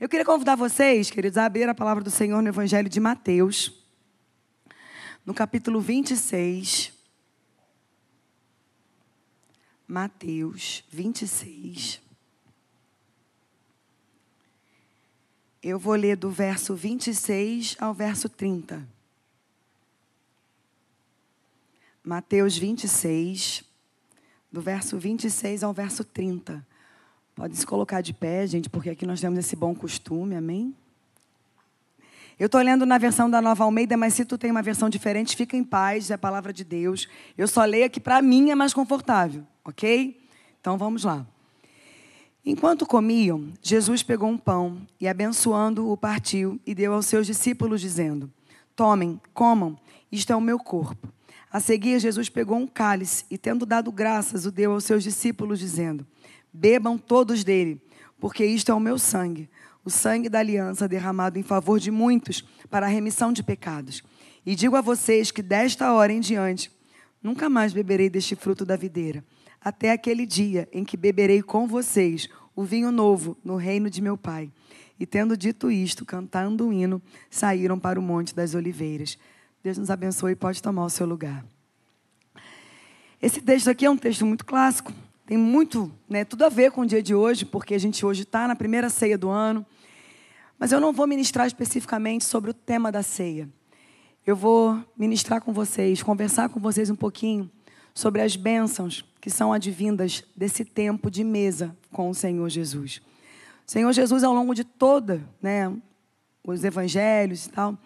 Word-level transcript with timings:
Eu 0.00 0.08
queria 0.08 0.24
convidar 0.24 0.56
vocês, 0.56 1.10
queridos, 1.10 1.36
a 1.36 1.44
abrir 1.44 1.68
a 1.68 1.74
palavra 1.74 2.02
do 2.02 2.10
Senhor 2.10 2.40
no 2.40 2.48
Evangelho 2.48 2.88
de 2.88 2.98
Mateus, 2.98 3.70
no 5.26 5.34
capítulo 5.34 5.78
26. 5.78 6.90
Mateus 9.86 10.82
26. 10.88 12.00
Eu 15.62 15.78
vou 15.78 15.94
ler 15.96 16.16
do 16.16 16.30
verso 16.30 16.74
26 16.74 17.76
ao 17.78 17.92
verso 17.92 18.26
30. 18.26 18.88
Mateus 22.02 22.56
26, 22.56 23.62
do 24.50 24.62
verso 24.62 24.98
26 24.98 25.62
ao 25.62 25.74
verso 25.74 26.02
30. 26.02 26.66
Pode 27.40 27.56
se 27.56 27.64
colocar 27.66 28.02
de 28.02 28.12
pé, 28.12 28.46
gente, 28.46 28.68
porque 28.68 28.90
aqui 28.90 29.06
nós 29.06 29.18
temos 29.18 29.38
esse 29.38 29.56
bom 29.56 29.74
costume, 29.74 30.36
amém? 30.36 30.76
Eu 32.38 32.44
estou 32.44 32.60
lendo 32.60 32.84
na 32.84 32.98
versão 32.98 33.30
da 33.30 33.40
Nova 33.40 33.64
Almeida, 33.64 33.96
mas 33.96 34.12
se 34.12 34.26
tu 34.26 34.36
tem 34.36 34.50
uma 34.50 34.60
versão 34.60 34.90
diferente, 34.90 35.34
fica 35.34 35.56
em 35.56 35.64
paz, 35.64 36.10
é 36.10 36.14
a 36.14 36.18
palavra 36.18 36.52
de 36.52 36.62
Deus. 36.62 37.08
Eu 37.38 37.48
só 37.48 37.64
leio 37.64 37.86
aqui 37.86 37.98
para 37.98 38.20
mim 38.20 38.50
é 38.50 38.54
mais 38.54 38.74
confortável, 38.74 39.42
ok? 39.64 40.22
Então 40.60 40.76
vamos 40.76 41.02
lá. 41.04 41.26
Enquanto 42.44 42.84
comiam, 42.84 43.48
Jesus 43.62 44.02
pegou 44.02 44.28
um 44.28 44.36
pão 44.36 44.76
e, 45.00 45.08
abençoando-o, 45.08 45.96
partiu 45.96 46.60
e 46.66 46.74
deu 46.74 46.92
aos 46.92 47.06
seus 47.06 47.26
discípulos, 47.26 47.80
dizendo: 47.80 48.30
Tomem, 48.76 49.18
comam, 49.32 49.78
isto 50.12 50.30
é 50.30 50.36
o 50.36 50.42
meu 50.42 50.58
corpo. 50.58 51.08
A 51.50 51.58
seguir, 51.58 51.98
Jesus 52.00 52.28
pegou 52.28 52.58
um 52.58 52.66
cálice 52.66 53.24
e, 53.30 53.38
tendo 53.38 53.64
dado 53.64 53.90
graças, 53.90 54.44
o 54.44 54.52
deu 54.52 54.72
aos 54.72 54.84
seus 54.84 55.02
discípulos, 55.02 55.58
dizendo: 55.58 56.06
Bebam 56.52 56.98
todos 56.98 57.44
dele, 57.44 57.80
porque 58.18 58.44
isto 58.44 58.70
é 58.70 58.74
o 58.74 58.80
meu 58.80 58.98
sangue, 58.98 59.48
o 59.84 59.90
sangue 59.90 60.28
da 60.28 60.40
aliança 60.40 60.88
derramado 60.88 61.38
em 61.38 61.42
favor 61.42 61.78
de 61.78 61.90
muitos 61.90 62.44
para 62.68 62.86
a 62.86 62.88
remissão 62.88 63.32
de 63.32 63.42
pecados. 63.42 64.02
E 64.44 64.54
digo 64.54 64.76
a 64.76 64.80
vocês 64.80 65.30
que 65.30 65.42
desta 65.42 65.92
hora 65.92 66.12
em 66.12 66.20
diante, 66.20 66.70
nunca 67.22 67.48
mais 67.48 67.72
beberei 67.72 68.08
deste 68.10 68.34
fruto 68.34 68.64
da 68.64 68.76
videira 68.76 69.24
até 69.60 69.92
aquele 69.92 70.24
dia 70.24 70.68
em 70.72 70.84
que 70.84 70.96
beberei 70.96 71.42
com 71.42 71.66
vocês 71.66 72.28
o 72.56 72.64
vinho 72.64 72.90
novo 72.90 73.36
no 73.44 73.56
reino 73.56 73.90
de 73.90 74.00
meu 74.00 74.16
Pai. 74.16 74.50
E 74.98 75.06
tendo 75.06 75.36
dito 75.36 75.70
isto, 75.70 76.04
cantando 76.04 76.66
um 76.66 76.72
hino, 76.72 77.00
saíram 77.30 77.78
para 77.78 77.98
o 77.98 78.02
Monte 78.02 78.34
das 78.34 78.54
Oliveiras. 78.54 79.18
Deus 79.62 79.78
nos 79.78 79.90
abençoe 79.90 80.32
e 80.32 80.36
pode 80.36 80.62
tomar 80.62 80.84
o 80.84 80.90
seu 80.90 81.06
lugar. 81.06 81.44
Esse 83.20 83.40
texto 83.40 83.68
aqui 83.68 83.84
é 83.84 83.90
um 83.90 83.96
texto 83.96 84.24
muito 84.24 84.44
clássico, 84.44 84.92
tem 85.30 85.38
muito, 85.38 85.92
né, 86.08 86.24
tudo 86.24 86.44
a 86.44 86.48
ver 86.48 86.72
com 86.72 86.80
o 86.80 86.84
dia 86.84 87.00
de 87.00 87.14
hoje, 87.14 87.44
porque 87.44 87.72
a 87.72 87.78
gente 87.78 88.04
hoje 88.04 88.22
está 88.22 88.48
na 88.48 88.56
primeira 88.56 88.90
ceia 88.90 89.16
do 89.16 89.28
ano. 89.28 89.64
Mas 90.58 90.72
eu 90.72 90.80
não 90.80 90.92
vou 90.92 91.06
ministrar 91.06 91.46
especificamente 91.46 92.24
sobre 92.24 92.50
o 92.50 92.52
tema 92.52 92.90
da 92.90 93.00
ceia. 93.00 93.48
Eu 94.26 94.34
vou 94.34 94.84
ministrar 94.96 95.40
com 95.40 95.52
vocês, 95.52 96.02
conversar 96.02 96.48
com 96.48 96.58
vocês 96.58 96.90
um 96.90 96.96
pouquinho 96.96 97.48
sobre 97.94 98.20
as 98.22 98.34
bênçãos 98.34 99.04
que 99.20 99.30
são 99.30 99.52
advindas 99.52 100.24
desse 100.36 100.64
tempo 100.64 101.08
de 101.08 101.22
mesa 101.22 101.76
com 101.92 102.10
o 102.10 102.14
Senhor 102.14 102.48
Jesus. 102.48 103.00
O 103.64 103.70
Senhor 103.70 103.92
Jesus, 103.92 104.24
ao 104.24 104.34
longo 104.34 104.52
de 104.52 104.64
toda, 104.64 105.24
né, 105.40 105.72
os 106.42 106.64
evangelhos 106.64 107.46
e 107.46 107.50
tal, 107.50 107.78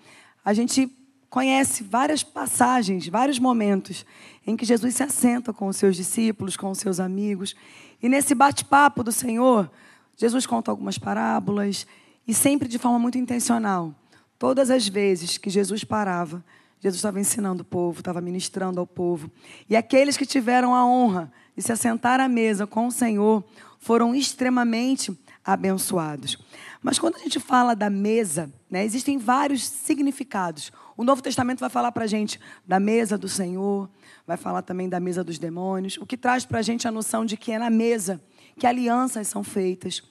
a 0.43 0.55
gente 0.55 0.91
conhece 1.35 1.83
várias 1.83 2.23
passagens, 2.23 3.09
vários 3.09 3.41
momentos 3.41 4.07
em 4.47 4.57
que 4.57 4.65
Jesus 4.65 4.95
se 4.95 5.03
assenta 5.03 5.53
com 5.53 5.67
os 5.67 5.77
seus 5.77 5.97
discípulos, 5.97 6.57
com 6.57 6.71
os 6.71 6.79
seus 6.79 7.01
amigos. 7.01 7.57
E 8.01 8.09
nesse 8.09 8.37
bate-papo 8.37 9.03
do 9.03 9.11
Senhor, 9.11 9.69
Jesus 10.17 10.47
conta 10.47 10.71
algumas 10.71 10.97
parábolas 10.97 11.89
e 12.25 12.33
sempre 12.33 12.69
de 12.69 12.79
forma 12.79 13.01
muito 13.01 13.19
intencional. 13.19 13.93
Todas 14.39 14.71
as 14.71 14.87
vezes 14.87 15.37
que 15.37 15.51
Jesus 15.51 15.83
parava, 15.83 16.45
Jesus 16.79 16.99
estava 16.99 17.19
ensinando 17.19 17.63
o 17.63 17.67
povo, 17.67 17.99
estava 17.99 18.21
ministrando 18.21 18.79
ao 18.79 18.87
povo. 18.87 19.29
E 19.69 19.75
aqueles 19.75 20.17
que 20.17 20.25
tiveram 20.25 20.73
a 20.73 20.87
honra 20.87 21.33
de 21.57 21.65
se 21.65 21.73
assentar 21.73 22.21
à 22.21 22.29
mesa 22.29 22.65
com 22.65 22.87
o 22.87 22.93
Senhor 22.93 23.43
foram 23.81 24.15
extremamente 24.15 25.13
abençoados. 25.45 26.39
Mas 26.81 27.01
quando 27.01 27.17
a 27.17 27.19
gente 27.19 27.41
fala 27.41 27.75
da 27.75 27.91
mesa, 27.91 28.53
né, 28.71 28.85
existem 28.85 29.19
vários 29.19 29.67
significados. 29.67 30.71
O 30.97 31.05
Novo 31.05 31.23
Testamento 31.23 31.61
vai 31.61 31.71
falar 31.71 31.93
para 31.93 32.05
a 32.05 32.07
gente 32.07 32.39
da 32.67 32.79
mesa 32.79 33.19
do 33.19 33.29
Senhor, 33.29 33.89
vai 34.27 34.37
falar 34.37 34.63
também 34.63 34.89
da 34.89 35.01
mesa 35.01 35.25
dos 35.25 35.39
demônios, 35.39 35.97
o 35.99 36.07
que 36.07 36.17
traz 36.17 36.45
para 36.45 36.61
a 36.61 36.63
gente 36.63 36.87
a 36.87 36.93
noção 36.93 37.25
de 37.25 37.37
que 37.37 37.53
é 37.53 37.59
na 37.59 37.71
mesa 37.71 38.21
que 38.57 38.67
alianças 38.67 39.27
são 39.27 39.43
feitas. 39.43 40.03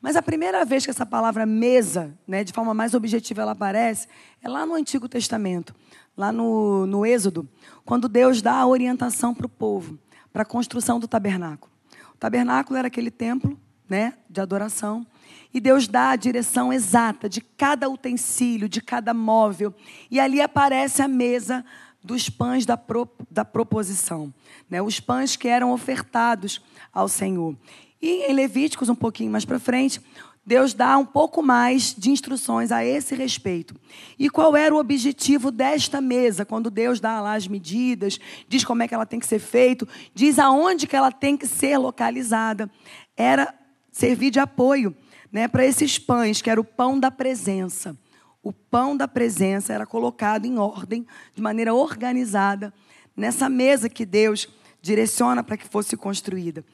Mas 0.00 0.16
a 0.16 0.22
primeira 0.22 0.64
vez 0.64 0.84
que 0.84 0.90
essa 0.90 1.04
palavra 1.04 1.44
mesa, 1.44 2.16
né, 2.26 2.42
de 2.42 2.52
forma 2.52 2.72
mais 2.72 2.94
objetiva, 2.94 3.42
ela 3.42 3.52
aparece, 3.52 4.08
é 4.42 4.48
lá 4.48 4.64
no 4.64 4.74
Antigo 4.74 5.08
Testamento 5.08 5.74
lá 6.20 6.30
no, 6.30 6.86
no 6.86 7.06
Êxodo, 7.06 7.48
quando 7.84 8.08
Deus 8.08 8.42
dá 8.42 8.54
a 8.54 8.66
orientação 8.66 9.34
para 9.34 9.46
o 9.46 9.48
povo, 9.48 9.98
para 10.30 10.42
a 10.42 10.44
construção 10.44 11.00
do 11.00 11.08
tabernáculo. 11.08 11.72
O 12.14 12.18
tabernáculo 12.18 12.78
era 12.78 12.88
aquele 12.88 13.10
templo 13.10 13.58
né, 13.88 14.12
de 14.28 14.38
adoração. 14.38 15.06
E 15.52 15.60
Deus 15.60 15.88
dá 15.88 16.10
a 16.10 16.16
direção 16.16 16.72
exata 16.72 17.28
de 17.28 17.40
cada 17.40 17.88
utensílio, 17.88 18.68
de 18.68 18.80
cada 18.80 19.12
móvel. 19.12 19.74
E 20.10 20.20
ali 20.20 20.40
aparece 20.40 21.02
a 21.02 21.08
mesa 21.08 21.64
dos 22.02 22.30
pães 22.30 22.64
da, 22.64 22.76
pro, 22.76 23.08
da 23.30 23.44
proposição. 23.44 24.32
Né, 24.68 24.80
os 24.80 25.00
pães 25.00 25.36
que 25.36 25.48
eram 25.48 25.72
ofertados 25.72 26.62
ao 26.92 27.08
Senhor. 27.08 27.56
E 28.00 28.30
em 28.30 28.32
Levíticos, 28.32 28.88
um 28.88 28.94
pouquinho 28.94 29.30
mais 29.30 29.44
para 29.44 29.58
frente, 29.58 30.00
Deus 30.44 30.72
dá 30.72 30.96
um 30.96 31.04
pouco 31.04 31.42
mais 31.42 31.94
de 31.96 32.10
instruções 32.10 32.72
a 32.72 32.84
esse 32.84 33.14
respeito. 33.14 33.74
E 34.18 34.30
qual 34.30 34.56
era 34.56 34.74
o 34.74 34.78
objetivo 34.78 35.50
desta 35.50 36.00
mesa? 36.00 36.46
Quando 36.46 36.70
Deus 36.70 36.98
dá 36.98 37.20
lá 37.20 37.34
as 37.34 37.46
medidas, 37.46 38.18
diz 38.48 38.64
como 38.64 38.82
é 38.82 38.88
que 38.88 38.94
ela 38.94 39.04
tem 39.04 39.20
que 39.20 39.26
ser 39.26 39.38
feita, 39.38 39.86
diz 40.14 40.38
aonde 40.38 40.86
que 40.86 40.96
ela 40.96 41.12
tem 41.12 41.36
que 41.36 41.46
ser 41.46 41.76
localizada. 41.76 42.70
Era 43.16 43.54
servir 43.92 44.30
de 44.30 44.40
apoio 44.40 44.96
né, 45.32 45.48
para 45.48 45.64
esses 45.64 45.98
pães, 45.98 46.42
que 46.42 46.50
era 46.50 46.60
o 46.60 46.64
pão 46.64 46.98
da 46.98 47.10
presença. 47.10 47.96
O 48.42 48.52
pão 48.52 48.96
da 48.96 49.06
presença 49.06 49.72
era 49.72 49.86
colocado 49.86 50.46
em 50.46 50.58
ordem, 50.58 51.06
de 51.34 51.42
maneira 51.42 51.74
organizada, 51.74 52.72
nessa 53.16 53.48
mesa 53.48 53.88
que 53.88 54.06
Deus 54.06 54.48
direciona 54.80 55.42
para 55.42 55.56
que 55.56 55.68
fosse 55.68 55.96
construída. 55.96 56.64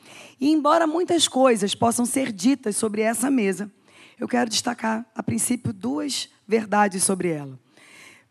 E 0.40 0.50
embora 0.50 0.86
muitas 0.86 1.26
coisas 1.26 1.74
possam 1.74 2.06
ser 2.06 2.32
ditas 2.32 2.76
sobre 2.76 3.02
essa 3.02 3.30
mesa, 3.30 3.70
eu 4.18 4.28
quero 4.28 4.48
destacar, 4.48 5.04
a 5.14 5.22
princípio, 5.22 5.72
duas 5.72 6.28
verdades 6.46 7.02
sobre 7.02 7.28
ela. 7.30 7.58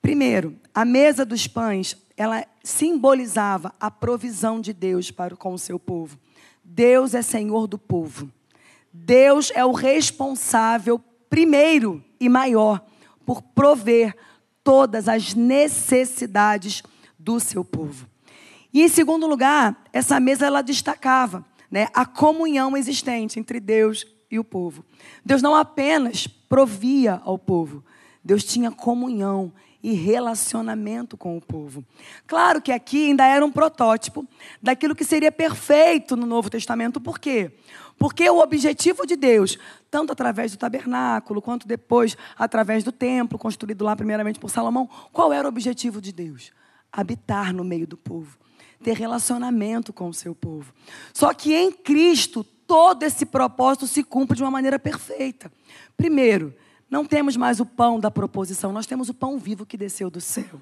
Primeiro, 0.01 0.55
a 0.73 0.85
mesa 0.85 1.25
dos 1.25 1.47
pães, 1.47 1.97
ela 2.15 2.45
simbolizava 2.63 3.73
a 3.79 3.91
provisão 3.91 4.61
de 4.61 4.71
Deus 4.71 5.11
para 5.11 5.35
com 5.35 5.53
o 5.53 5.59
seu 5.59 5.77
povo. 5.77 6.17
Deus 6.63 7.13
é 7.13 7.21
Senhor 7.21 7.67
do 7.67 7.77
povo. 7.77 8.31
Deus 9.03 9.51
é 9.53 9.65
o 9.65 9.71
responsável 9.71 10.99
primeiro 11.29 12.03
e 12.19 12.29
maior 12.29 12.83
por 13.25 13.41
prover 13.41 14.15
todas 14.63 15.09
as 15.09 15.33
necessidades 15.33 16.81
do 17.19 17.39
seu 17.39 17.63
povo. 17.63 18.07
E 18.73 18.81
em 18.81 18.87
segundo 18.87 19.27
lugar, 19.27 19.83
essa 19.91 20.19
mesa 20.19 20.45
ela 20.45 20.61
destacava 20.61 21.45
né, 21.69 21.87
a 21.93 22.05
comunhão 22.05 22.75
existente 22.77 23.39
entre 23.39 23.59
Deus 23.59 24.05
e 24.31 24.39
o 24.39 24.43
povo. 24.43 24.83
Deus 25.25 25.41
não 25.41 25.55
apenas 25.55 26.27
provia 26.27 27.21
ao 27.23 27.37
povo, 27.37 27.83
Deus 28.23 28.43
tinha 28.43 28.71
comunhão 28.71 29.53
e 29.85 29.93
relacionamento 29.93 31.15
com 31.15 31.37
o 31.37 31.41
povo. 31.41 31.85
Claro 32.25 32.59
que 32.59 32.71
aqui 32.71 33.09
ainda 33.09 33.23
era 33.23 33.45
um 33.45 33.51
protótipo 33.51 34.27
daquilo 34.59 34.95
que 34.95 35.05
seria 35.05 35.31
perfeito 35.31 36.15
no 36.15 36.25
Novo 36.25 36.49
Testamento. 36.49 36.99
Por 36.99 37.19
quê? 37.19 37.51
Porque 37.97 38.29
o 38.29 38.39
objetivo 38.39 39.05
de 39.05 39.15
Deus, 39.15 39.57
tanto 39.89 40.11
através 40.11 40.51
do 40.51 40.57
tabernáculo, 40.57 41.41
quanto 41.41 41.67
depois 41.67 42.17
através 42.37 42.83
do 42.83 42.91
templo, 42.91 43.39
construído 43.39 43.83
lá 43.83 43.95
primeiramente 43.95 44.39
por 44.39 44.49
Salomão, 44.49 44.89
qual 45.11 45.31
era 45.31 45.47
o 45.47 45.49
objetivo 45.49 46.01
de 46.01 46.11
Deus? 46.11 46.51
Habitar 46.91 47.53
no 47.53 47.63
meio 47.63 47.87
do 47.87 47.97
povo 47.97 48.37
ter 48.85 48.95
relacionamento 48.95 49.91
com 49.91 50.09
o 50.09 50.13
seu 50.13 50.35
povo. 50.35 50.71
Só 51.11 51.33
que 51.33 51.55
em 51.55 51.71
Cristo, 51.71 52.43
todo 52.43 53.01
esse 53.01 53.25
propósito 53.25 53.87
se 53.87 54.03
cumpre 54.03 54.37
de 54.37 54.43
uma 54.43 54.51
maneira 54.51 54.77
perfeita. 54.77 55.51
Primeiro, 55.97 56.53
não 56.87 57.03
temos 57.03 57.35
mais 57.35 57.59
o 57.59 57.65
pão 57.65 57.99
da 57.99 58.11
proposição, 58.11 58.71
nós 58.71 58.85
temos 58.85 59.09
o 59.09 59.13
pão 59.13 59.39
vivo 59.39 59.65
que 59.65 59.75
desceu 59.75 60.09
do 60.09 60.21
céu. 60.21 60.61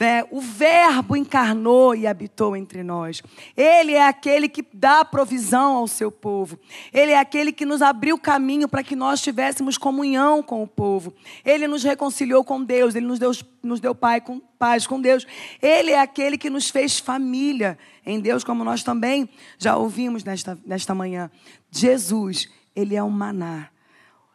Né? 0.00 0.24
O 0.30 0.40
Verbo 0.40 1.14
encarnou 1.14 1.94
e 1.94 2.06
habitou 2.06 2.56
entre 2.56 2.82
nós. 2.82 3.22
Ele 3.54 3.92
é 3.92 4.08
aquele 4.08 4.48
que 4.48 4.64
dá 4.72 5.04
provisão 5.04 5.76
ao 5.76 5.86
seu 5.86 6.10
povo. 6.10 6.58
Ele 6.90 7.12
é 7.12 7.18
aquele 7.18 7.52
que 7.52 7.66
nos 7.66 7.82
abriu 7.82 8.16
caminho 8.16 8.66
para 8.66 8.82
que 8.82 8.96
nós 8.96 9.20
tivéssemos 9.20 9.76
comunhão 9.76 10.42
com 10.42 10.62
o 10.62 10.66
povo. 10.66 11.12
Ele 11.44 11.68
nos 11.68 11.84
reconciliou 11.84 12.42
com 12.42 12.64
Deus. 12.64 12.94
Ele 12.94 13.06
nos 13.06 13.18
deu, 13.18 13.30
nos 13.62 13.78
deu 13.78 13.94
pai 13.94 14.22
com, 14.22 14.40
paz 14.40 14.86
com 14.86 14.98
Deus. 14.98 15.26
Ele 15.60 15.90
é 15.90 16.00
aquele 16.00 16.38
que 16.38 16.48
nos 16.48 16.70
fez 16.70 16.98
família 16.98 17.78
em 18.06 18.18
Deus, 18.20 18.42
como 18.42 18.64
nós 18.64 18.82
também 18.82 19.28
já 19.58 19.76
ouvimos 19.76 20.24
nesta, 20.24 20.58
nesta 20.64 20.94
manhã. 20.94 21.30
Jesus, 21.70 22.48
ele 22.74 22.96
é 22.96 23.02
o 23.02 23.10
maná. 23.10 23.68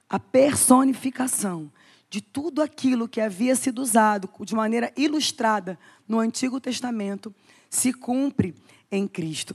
a 0.08 0.20
personificação 0.20 1.72
de 2.16 2.22
tudo 2.22 2.62
aquilo 2.62 3.10
que 3.10 3.20
havia 3.20 3.58
sido 3.58 3.80
usado 3.80 4.30
de 4.40 4.56
maneira 4.56 4.90
ilustrada 4.96 5.78
no 6.08 6.18
Antigo 6.18 6.62
Testamento 6.62 7.36
se 7.70 7.92
cumpre 7.92 8.56
em 8.90 9.06
Cristo. 9.06 9.54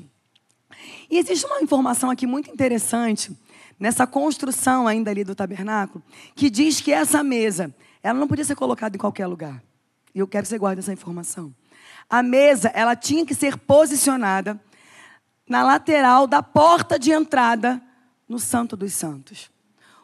E 1.10 1.16
existe 1.16 1.46
uma 1.46 1.62
informação 1.62 2.10
aqui 2.10 2.26
muito 2.26 2.50
interessante 2.50 3.34
nessa 3.78 4.06
construção 4.06 4.86
ainda 4.86 5.10
ali 5.10 5.24
do 5.24 5.34
tabernáculo, 5.34 6.04
que 6.34 6.50
diz 6.50 6.82
que 6.82 6.92
essa 6.92 7.24
mesa, 7.24 7.74
ela 8.02 8.18
não 8.18 8.28
podia 8.28 8.44
ser 8.44 8.56
colocada 8.56 8.94
em 8.94 9.00
qualquer 9.00 9.26
lugar. 9.26 9.62
E 10.14 10.18
eu 10.18 10.28
quero 10.28 10.42
que 10.42 10.50
você 10.50 10.58
guarde 10.58 10.80
essa 10.80 10.92
informação. 10.92 11.54
A 12.10 12.22
mesa, 12.22 12.68
ela 12.74 12.94
tinha 12.94 13.24
que 13.24 13.34
ser 13.34 13.56
posicionada 13.56 14.62
na 15.48 15.62
lateral 15.62 16.26
da 16.26 16.42
porta 16.42 16.98
de 16.98 17.10
entrada 17.10 17.80
no 18.28 18.38
Santo 18.38 18.76
dos 18.76 18.92
Santos. 18.92 19.50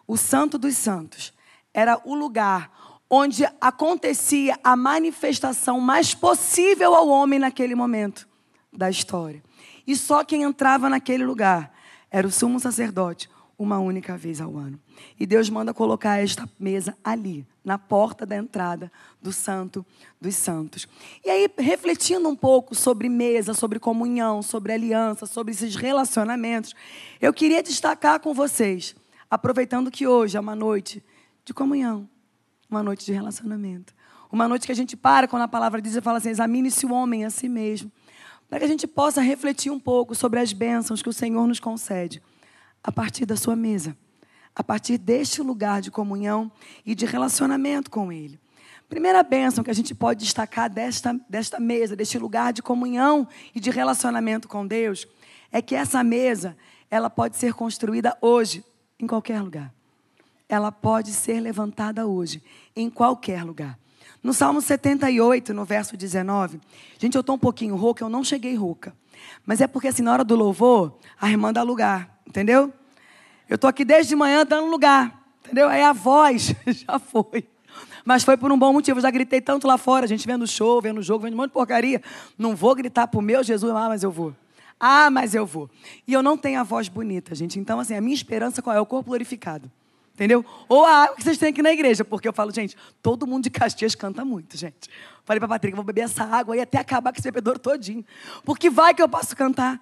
O 0.06 0.16
Santo 0.16 0.56
dos 0.56 0.74
Santos 0.74 1.35
era 1.76 2.00
o 2.06 2.14
lugar 2.14 2.70
onde 3.08 3.44
acontecia 3.60 4.58
a 4.64 4.74
manifestação 4.74 5.78
mais 5.78 6.14
possível 6.14 6.94
ao 6.94 7.06
homem 7.06 7.38
naquele 7.38 7.74
momento 7.74 8.26
da 8.72 8.88
história. 8.88 9.42
E 9.86 9.94
só 9.94 10.24
quem 10.24 10.42
entrava 10.42 10.88
naquele 10.88 11.24
lugar 11.24 11.70
era 12.10 12.26
o 12.26 12.30
sumo 12.30 12.58
sacerdote, 12.58 13.28
uma 13.58 13.78
única 13.78 14.16
vez 14.16 14.40
ao 14.40 14.56
ano. 14.56 14.80
E 15.20 15.26
Deus 15.26 15.50
manda 15.50 15.74
colocar 15.74 16.16
esta 16.16 16.48
mesa 16.58 16.96
ali, 17.04 17.46
na 17.62 17.78
porta 17.78 18.24
da 18.24 18.36
entrada 18.36 18.90
do 19.20 19.30
Santo 19.30 19.84
dos 20.18 20.34
Santos. 20.34 20.88
E 21.24 21.28
aí, 21.28 21.48
refletindo 21.58 22.26
um 22.26 22.36
pouco 22.36 22.74
sobre 22.74 23.08
mesa, 23.08 23.52
sobre 23.52 23.78
comunhão, 23.78 24.40
sobre 24.42 24.72
aliança, 24.72 25.26
sobre 25.26 25.52
esses 25.52 25.76
relacionamentos, 25.76 26.74
eu 27.20 27.34
queria 27.34 27.62
destacar 27.62 28.18
com 28.20 28.32
vocês, 28.32 28.96
aproveitando 29.30 29.90
que 29.90 30.06
hoje 30.06 30.38
é 30.38 30.40
uma 30.40 30.54
noite 30.54 31.02
de 31.46 31.54
comunhão, 31.54 32.08
uma 32.68 32.82
noite 32.82 33.06
de 33.06 33.12
relacionamento. 33.12 33.94
Uma 34.30 34.48
noite 34.48 34.66
que 34.66 34.72
a 34.72 34.74
gente 34.74 34.96
para 34.96 35.28
quando 35.28 35.42
a 35.42 35.48
palavra 35.48 35.80
diz 35.80 35.94
e 35.94 36.00
fala 36.00 36.18
assim: 36.18 36.28
examine-se 36.28 36.84
o 36.84 36.92
homem 36.92 37.24
a 37.24 37.30
si 37.30 37.48
mesmo. 37.48 37.90
Para 38.48 38.58
que 38.58 38.64
a 38.64 38.68
gente 38.68 38.86
possa 38.86 39.20
refletir 39.20 39.70
um 39.70 39.78
pouco 39.78 40.14
sobre 40.14 40.40
as 40.40 40.52
bênçãos 40.52 41.02
que 41.02 41.08
o 41.08 41.12
Senhor 41.12 41.46
nos 41.46 41.60
concede 41.60 42.20
a 42.82 42.90
partir 42.90 43.24
da 43.24 43.36
sua 43.36 43.54
mesa, 43.54 43.96
a 44.54 44.62
partir 44.62 44.98
deste 44.98 45.40
lugar 45.40 45.80
de 45.80 45.90
comunhão 45.90 46.50
e 46.84 46.96
de 46.96 47.06
relacionamento 47.06 47.90
com 47.90 48.12
Ele. 48.12 48.40
Primeira 48.88 49.22
bênção 49.22 49.62
que 49.62 49.70
a 49.70 49.74
gente 49.74 49.94
pode 49.94 50.24
destacar 50.24 50.68
desta, 50.68 51.12
desta 51.28 51.60
mesa, 51.60 51.94
deste 51.94 52.18
lugar 52.18 52.52
de 52.52 52.62
comunhão 52.62 53.26
e 53.54 53.60
de 53.60 53.70
relacionamento 53.70 54.48
com 54.48 54.66
Deus, 54.66 55.06
é 55.52 55.62
que 55.62 55.74
essa 55.76 56.02
mesa, 56.02 56.56
ela 56.90 57.08
pode 57.08 57.36
ser 57.36 57.54
construída 57.54 58.16
hoje, 58.20 58.64
em 58.98 59.06
qualquer 59.06 59.40
lugar. 59.40 59.75
Ela 60.48 60.70
pode 60.70 61.12
ser 61.12 61.40
levantada 61.40 62.06
hoje, 62.06 62.42
em 62.74 62.88
qualquer 62.88 63.44
lugar. 63.44 63.78
No 64.22 64.32
Salmo 64.32 64.60
78, 64.60 65.54
no 65.54 65.64
verso 65.64 65.96
19, 65.96 66.60
gente, 66.98 67.14
eu 67.14 67.20
estou 67.20 67.36
um 67.36 67.38
pouquinho 67.38 67.76
rouca, 67.76 68.02
eu 68.02 68.08
não 68.08 68.24
cheguei 68.24 68.54
rouca. 68.54 68.94
Mas 69.44 69.60
é 69.60 69.66
porque 69.66 69.88
assim, 69.88 70.02
na 70.02 70.12
hora 70.12 70.24
do 70.24 70.34
louvor, 70.34 70.98
a 71.20 71.30
irmã 71.30 71.52
dá 71.52 71.62
lugar. 71.62 72.20
Entendeu? 72.26 72.72
Eu 73.48 73.54
estou 73.54 73.68
aqui 73.68 73.84
desde 73.84 74.10
de 74.10 74.16
manhã 74.16 74.44
dando 74.44 74.66
lugar. 74.68 75.22
Entendeu? 75.44 75.68
Aí 75.68 75.82
a 75.82 75.92
voz 75.92 76.54
já 76.66 76.98
foi. 76.98 77.46
Mas 78.04 78.24
foi 78.24 78.36
por 78.36 78.50
um 78.50 78.58
bom 78.58 78.72
motivo. 78.72 78.98
Eu 78.98 79.02
já 79.02 79.10
gritei 79.10 79.40
tanto 79.40 79.66
lá 79.66 79.78
fora, 79.78 80.04
a 80.04 80.08
gente 80.08 80.26
vendo 80.26 80.46
show, 80.46 80.80
vendo 80.80 81.02
jogo, 81.02 81.24
vendo 81.24 81.34
um 81.34 81.36
monte 81.36 81.48
de 81.48 81.54
porcaria. 81.54 82.02
Não 82.36 82.56
vou 82.56 82.74
gritar 82.74 83.06
pro 83.06 83.22
meu 83.22 83.42
Jesus, 83.42 83.72
ah, 83.72 83.88
mas 83.88 84.02
eu 84.02 84.10
vou. 84.10 84.34
Ah, 84.78 85.10
mas 85.10 85.34
eu 85.34 85.46
vou. 85.46 85.70
E 86.06 86.12
eu 86.12 86.22
não 86.22 86.36
tenho 86.36 86.60
a 86.60 86.62
voz 86.62 86.88
bonita, 86.88 87.34
gente. 87.34 87.58
Então, 87.58 87.80
assim, 87.80 87.94
a 87.94 88.00
minha 88.00 88.14
esperança 88.14 88.60
qual 88.60 88.76
é? 88.76 88.80
O 88.80 88.86
corpo 88.86 89.10
glorificado. 89.10 89.70
Entendeu? 90.16 90.42
Ou 90.66 90.82
a 90.86 91.02
água 91.02 91.16
que 91.16 91.22
vocês 91.22 91.36
têm 91.36 91.50
aqui 91.50 91.60
na 91.60 91.70
igreja. 91.70 92.02
Porque 92.02 92.26
eu 92.26 92.32
falo, 92.32 92.50
gente, 92.50 92.74
todo 93.02 93.26
mundo 93.26 93.44
de 93.44 93.50
Caxias 93.50 93.94
canta 93.94 94.24
muito, 94.24 94.56
gente. 94.56 94.88
Falei 95.26 95.38
para 95.38 95.44
a 95.44 95.48
Patrícia, 95.50 95.76
vou 95.76 95.84
beber 95.84 96.02
essa 96.02 96.24
água 96.24 96.54
aí 96.54 96.60
até 96.62 96.78
acabar 96.78 97.12
com 97.12 97.18
esse 97.18 97.28
bebedouro 97.30 97.58
todinho. 97.58 98.02
Porque 98.42 98.70
vai 98.70 98.94
que 98.94 99.02
eu 99.02 99.08
posso 99.10 99.36
cantar. 99.36 99.78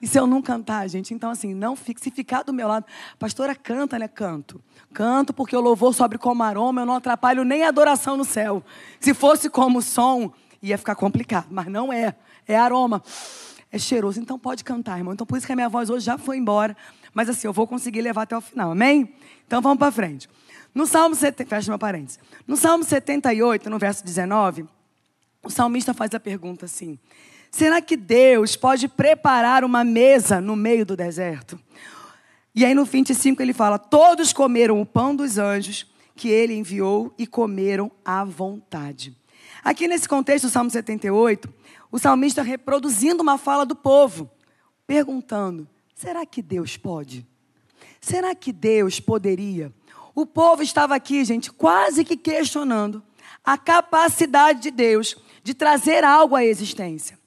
E 0.00 0.06
se 0.06 0.18
eu 0.18 0.26
não 0.26 0.40
cantar, 0.40 0.88
gente? 0.88 1.12
Então, 1.12 1.30
assim, 1.30 1.52
não 1.52 1.76
fique. 1.76 2.00
Se 2.00 2.10
ficar 2.10 2.42
do 2.42 2.52
meu 2.52 2.66
lado, 2.66 2.86
pastora, 3.18 3.54
canta, 3.54 3.98
né? 3.98 4.08
Canto. 4.08 4.58
Canto 4.94 5.34
porque 5.34 5.54
o 5.54 5.60
louvor 5.60 5.92
sobe 5.94 6.16
como 6.16 6.42
aroma, 6.42 6.80
eu 6.80 6.86
não 6.86 6.94
atrapalho 6.94 7.44
nem 7.44 7.62
a 7.64 7.68
adoração 7.68 8.16
no 8.16 8.24
céu. 8.24 8.64
Se 8.98 9.12
fosse 9.12 9.50
como 9.50 9.82
som, 9.82 10.32
ia 10.62 10.78
ficar 10.78 10.94
complicado, 10.94 11.48
mas 11.50 11.66
não 11.66 11.92
é. 11.92 12.14
É 12.48 12.56
aroma. 12.56 13.02
É 13.70 13.78
cheiroso. 13.78 14.18
Então 14.18 14.38
pode 14.38 14.64
cantar, 14.64 14.96
irmão. 14.96 15.12
Então 15.12 15.26
por 15.26 15.36
isso 15.36 15.46
que 15.46 15.52
a 15.52 15.56
minha 15.56 15.68
voz 15.68 15.90
hoje 15.90 16.06
já 16.06 16.16
foi 16.16 16.38
embora. 16.38 16.74
Mas 17.14 17.28
assim, 17.28 17.46
eu 17.46 17.52
vou 17.52 17.66
conseguir 17.66 18.02
levar 18.02 18.22
até 18.22 18.36
o 18.36 18.40
final. 18.40 18.72
Amém? 18.72 19.14
Então 19.46 19.62
vamos 19.62 19.78
para 19.78 19.92
frente. 19.92 20.28
No 20.74 20.86
Salmo 20.86 21.14
70, 21.14 21.48
fecha 21.48 21.70
meu 21.70 21.78
parênteses. 21.78 22.18
No 22.46 22.56
Salmo 22.56 22.82
78, 22.82 23.70
no 23.70 23.78
verso 23.78 24.04
19, 24.04 24.66
o 25.44 25.50
salmista 25.50 25.94
faz 25.94 26.12
a 26.14 26.20
pergunta 26.20 26.64
assim: 26.64 26.98
Será 27.50 27.80
que 27.80 27.96
Deus 27.96 28.56
pode 28.56 28.88
preparar 28.88 29.62
uma 29.62 29.84
mesa 29.84 30.40
no 30.40 30.56
meio 30.56 30.84
do 30.84 30.96
deserto? 30.96 31.58
E 32.52 32.64
aí 32.64 32.74
no 32.74 32.84
25 32.84 33.40
ele 33.40 33.52
fala: 33.52 33.78
Todos 33.78 34.32
comeram 34.32 34.80
o 34.80 34.86
pão 34.86 35.14
dos 35.14 35.38
anjos 35.38 35.86
que 36.16 36.28
ele 36.28 36.54
enviou 36.54 37.14
e 37.16 37.26
comeram 37.26 37.90
à 38.04 38.24
vontade. 38.24 39.16
Aqui 39.62 39.86
nesse 39.86 40.08
contexto, 40.08 40.46
o 40.46 40.50
Salmo 40.50 40.70
78, 40.70 41.52
o 41.90 41.98
salmista 41.98 42.42
reproduzindo 42.42 43.22
uma 43.22 43.38
fala 43.38 43.64
do 43.64 43.76
povo, 43.76 44.28
perguntando: 44.86 45.68
será 45.94 46.26
que 46.26 46.42
Deus 46.42 46.76
pode? 46.76 47.26
Será 48.00 48.34
que 48.34 48.52
Deus 48.52 49.00
poderia? 49.00 49.72
O 50.14 50.26
povo 50.26 50.62
estava 50.62 50.94
aqui, 50.94 51.24
gente, 51.24 51.50
quase 51.50 52.04
que 52.04 52.16
questionando 52.16 53.02
a 53.44 53.58
capacidade 53.58 54.60
de 54.60 54.70
Deus 54.70 55.16
de 55.42 55.54
trazer 55.54 56.04
algo 56.04 56.36
à 56.36 56.44
existência. 56.44 57.18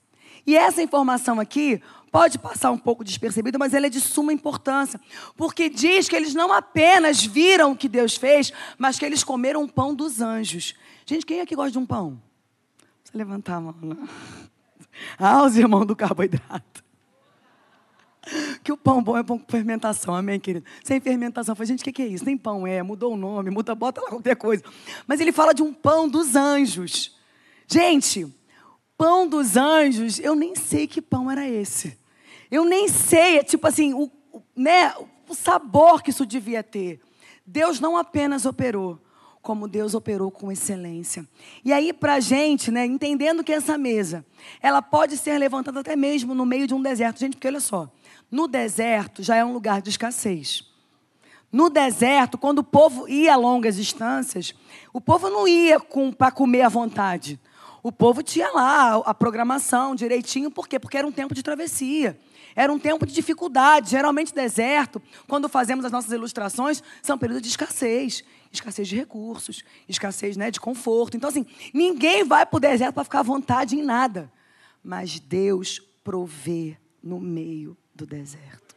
E 0.46 0.56
essa 0.56 0.82
informação 0.82 1.38
aqui 1.38 1.82
pode 2.10 2.38
passar 2.38 2.70
um 2.70 2.78
pouco 2.78 3.04
despercebida, 3.04 3.58
mas 3.58 3.74
ela 3.74 3.86
é 3.86 3.90
de 3.90 4.00
suma 4.00 4.32
importância, 4.32 5.00
porque 5.36 5.68
diz 5.68 6.08
que 6.08 6.16
eles 6.16 6.34
não 6.34 6.52
apenas 6.52 7.24
viram 7.24 7.72
o 7.72 7.76
que 7.76 7.88
Deus 7.88 8.16
fez, 8.16 8.52
mas 8.78 8.98
que 8.98 9.04
eles 9.04 9.22
comeram 9.22 9.62
o 9.62 9.68
pão 9.68 9.94
dos 9.94 10.20
anjos. 10.20 10.74
Gente, 11.04 11.26
quem 11.26 11.40
aqui 11.40 11.54
gosta 11.54 11.72
de 11.72 11.78
um 11.78 11.86
pão? 11.86 12.20
Você 13.04 13.16
levantar 13.16 13.56
a 13.56 13.60
mão. 13.60 13.74
Não? 13.80 14.08
Ah, 15.16 15.44
os 15.44 15.56
irmãos 15.56 15.84
do 15.84 15.94
carboidrato. 15.94 16.82
Que 18.62 18.72
o 18.72 18.76
pão 18.76 19.02
bom 19.02 19.16
é 19.16 19.22
pão 19.22 19.38
com 19.38 19.50
fermentação, 19.50 20.14
amém, 20.14 20.38
querido? 20.38 20.64
Sem 20.84 21.00
fermentação. 21.00 21.54
Falei, 21.54 21.68
gente, 21.68 21.80
o 21.80 21.84
que, 21.84 21.92
que 21.92 22.02
é 22.02 22.06
isso? 22.06 22.24
Nem 22.24 22.36
pão 22.36 22.66
é, 22.66 22.82
mudou 22.82 23.14
o 23.14 23.16
nome, 23.16 23.50
muda, 23.50 23.74
bota 23.74 24.00
lá 24.00 24.08
qualquer 24.08 24.36
coisa. 24.36 24.62
Mas 25.06 25.20
ele 25.20 25.32
fala 25.32 25.54
de 25.54 25.62
um 25.62 25.72
pão 25.72 26.08
dos 26.08 26.34
anjos. 26.34 27.16
Gente, 27.66 28.26
pão 28.96 29.26
dos 29.28 29.56
anjos, 29.56 30.18
eu 30.18 30.34
nem 30.34 30.54
sei 30.54 30.86
que 30.86 31.00
pão 31.00 31.30
era 31.30 31.48
esse. 31.48 31.96
Eu 32.50 32.64
nem 32.64 32.88
sei, 32.88 33.38
é 33.38 33.44
tipo 33.44 33.66
assim, 33.66 33.92
o, 33.92 34.10
né, 34.56 34.92
o 35.28 35.34
sabor 35.34 36.02
que 36.02 36.10
isso 36.10 36.24
devia 36.24 36.62
ter. 36.62 37.00
Deus 37.46 37.78
não 37.80 37.96
apenas 37.96 38.44
operou, 38.46 38.98
como 39.40 39.68
Deus 39.68 39.94
operou 39.94 40.30
com 40.30 40.50
excelência. 40.50 41.26
E 41.64 41.72
aí, 41.72 41.92
para 41.92 42.14
a 42.14 42.20
gente, 42.20 42.70
né, 42.70 42.84
entendendo 42.84 43.44
que 43.44 43.52
essa 43.52 43.78
mesa, 43.78 44.24
ela 44.60 44.82
pode 44.82 45.16
ser 45.16 45.38
levantada 45.38 45.80
até 45.80 45.94
mesmo 45.94 46.34
no 46.34 46.44
meio 46.44 46.66
de 46.66 46.74
um 46.74 46.82
deserto. 46.82 47.20
Gente, 47.20 47.34
porque 47.34 47.48
olha 47.48 47.60
só, 47.60 47.90
no 48.30 48.46
deserto 48.46 49.22
já 49.22 49.36
é 49.36 49.44
um 49.44 49.52
lugar 49.52 49.80
de 49.80 49.90
escassez. 49.90 50.64
No 51.50 51.70
deserto, 51.70 52.36
quando 52.36 52.58
o 52.58 52.64
povo 52.64 53.08
ia 53.08 53.34
longas 53.36 53.76
distâncias, 53.76 54.54
o 54.92 55.00
povo 55.00 55.30
não 55.30 55.48
ia 55.48 55.80
com, 55.80 56.12
para 56.12 56.30
comer 56.30 56.62
à 56.62 56.68
vontade. 56.68 57.40
O 57.82 57.90
povo 57.90 58.22
tinha 58.22 58.50
lá 58.50 58.96
a 58.96 59.14
programação 59.14 59.94
direitinho, 59.94 60.50
por 60.50 60.68
quê? 60.68 60.78
Porque 60.78 60.98
era 60.98 61.06
um 61.06 61.12
tempo 61.12 61.34
de 61.34 61.42
travessia. 61.42 62.18
Era 62.54 62.72
um 62.72 62.78
tempo 62.78 63.06
de 63.06 63.14
dificuldade. 63.14 63.90
Geralmente, 63.90 64.34
deserto, 64.34 65.00
quando 65.26 65.48
fazemos 65.48 65.84
as 65.84 65.92
nossas 65.92 66.10
ilustrações, 66.12 66.82
são 67.00 67.16
períodos 67.16 67.42
de 67.42 67.48
escassez. 67.48 68.24
Escassez 68.52 68.88
de 68.88 68.96
recursos, 68.96 69.62
escassez 69.88 70.36
né, 70.36 70.50
de 70.50 70.60
conforto. 70.60 71.16
Então, 71.16 71.30
assim, 71.30 71.46
ninguém 71.72 72.24
vai 72.24 72.44
para 72.44 72.56
o 72.56 72.60
deserto 72.60 72.94
para 72.94 73.04
ficar 73.04 73.20
à 73.20 73.22
vontade 73.22 73.76
em 73.76 73.82
nada. 73.82 74.30
Mas 74.82 75.20
Deus 75.20 75.80
provê 76.02 76.76
no 77.02 77.20
meio 77.20 77.76
do 77.98 78.06
deserto. 78.06 78.76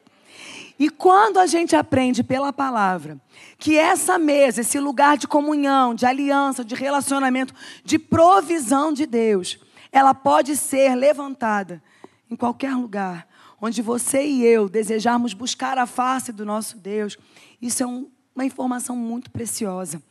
E 0.80 0.90
quando 0.90 1.38
a 1.38 1.46
gente 1.46 1.76
aprende 1.76 2.24
pela 2.24 2.52
palavra 2.52 3.20
que 3.60 3.78
essa 3.78 4.18
mesa, 4.18 4.62
esse 4.62 4.80
lugar 4.80 5.16
de 5.18 5.28
comunhão, 5.28 5.94
de 5.94 6.06
aliança, 6.06 6.66
de 6.66 6.74
relacionamento, 6.74 7.54
de 7.84 8.00
provisão 8.00 8.92
de 8.92 9.06
Deus, 9.06 9.60
ela 9.92 10.14
pode 10.14 10.58
ser 10.58 10.96
levantada 10.96 11.84
em 12.30 12.36
qualquer 12.36 12.76
lugar 12.76 13.28
onde 13.62 13.82
você 13.84 14.26
e 14.26 14.44
eu 14.44 14.68
desejarmos 14.68 15.36
buscar 15.36 15.78
a 15.78 15.86
face 15.86 16.32
do 16.32 16.44
nosso 16.44 16.80
Deus, 16.80 17.16
isso 17.62 17.84
é 17.84 17.86
um, 17.86 18.10
uma 18.36 18.44
informação 18.44 18.96
muito 18.96 19.30
preciosa. 19.30 20.02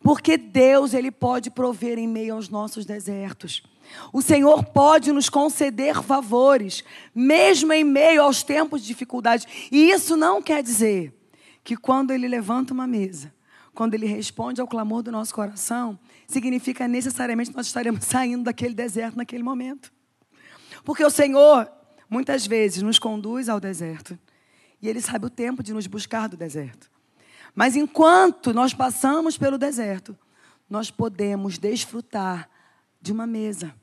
Porque 0.00 0.36
Deus, 0.36 0.94
ele 0.94 1.10
pode 1.10 1.50
prover 1.50 1.98
em 1.98 2.06
meio 2.06 2.34
aos 2.34 2.48
nossos 2.48 2.86
desertos. 2.86 3.64
O 4.12 4.22
Senhor 4.22 4.64
pode 4.64 5.12
nos 5.12 5.28
conceder 5.28 6.02
favores, 6.02 6.84
mesmo 7.14 7.72
em 7.72 7.84
meio 7.84 8.22
aos 8.22 8.42
tempos 8.42 8.82
de 8.82 8.86
dificuldade. 8.86 9.68
E 9.70 9.90
isso 9.90 10.16
não 10.16 10.42
quer 10.42 10.62
dizer 10.62 11.12
que 11.62 11.76
quando 11.76 12.12
Ele 12.12 12.28
levanta 12.28 12.72
uma 12.72 12.86
mesa, 12.86 13.32
quando 13.74 13.94
Ele 13.94 14.06
responde 14.06 14.60
ao 14.60 14.68
clamor 14.68 15.02
do 15.02 15.10
nosso 15.10 15.34
coração, 15.34 15.98
significa 16.26 16.86
necessariamente 16.86 17.50
que 17.50 17.56
nós 17.56 17.66
estaremos 17.66 18.04
saindo 18.06 18.44
daquele 18.44 18.74
deserto 18.74 19.16
naquele 19.16 19.42
momento. 19.42 19.92
Porque 20.84 21.04
o 21.04 21.10
Senhor, 21.10 21.70
muitas 22.08 22.46
vezes, 22.46 22.82
nos 22.82 22.98
conduz 22.98 23.48
ao 23.48 23.58
deserto. 23.58 24.18
E 24.80 24.88
Ele 24.88 25.00
sabe 25.00 25.26
o 25.26 25.30
tempo 25.30 25.62
de 25.62 25.72
nos 25.72 25.86
buscar 25.86 26.28
do 26.28 26.36
deserto. 26.36 26.90
Mas 27.54 27.76
enquanto 27.76 28.52
nós 28.52 28.74
passamos 28.74 29.38
pelo 29.38 29.56
deserto, 29.56 30.16
nós 30.68 30.90
podemos 30.90 31.56
desfrutar 31.56 32.48
de 33.04 33.12
uma 33.12 33.26
mesa, 33.26 33.74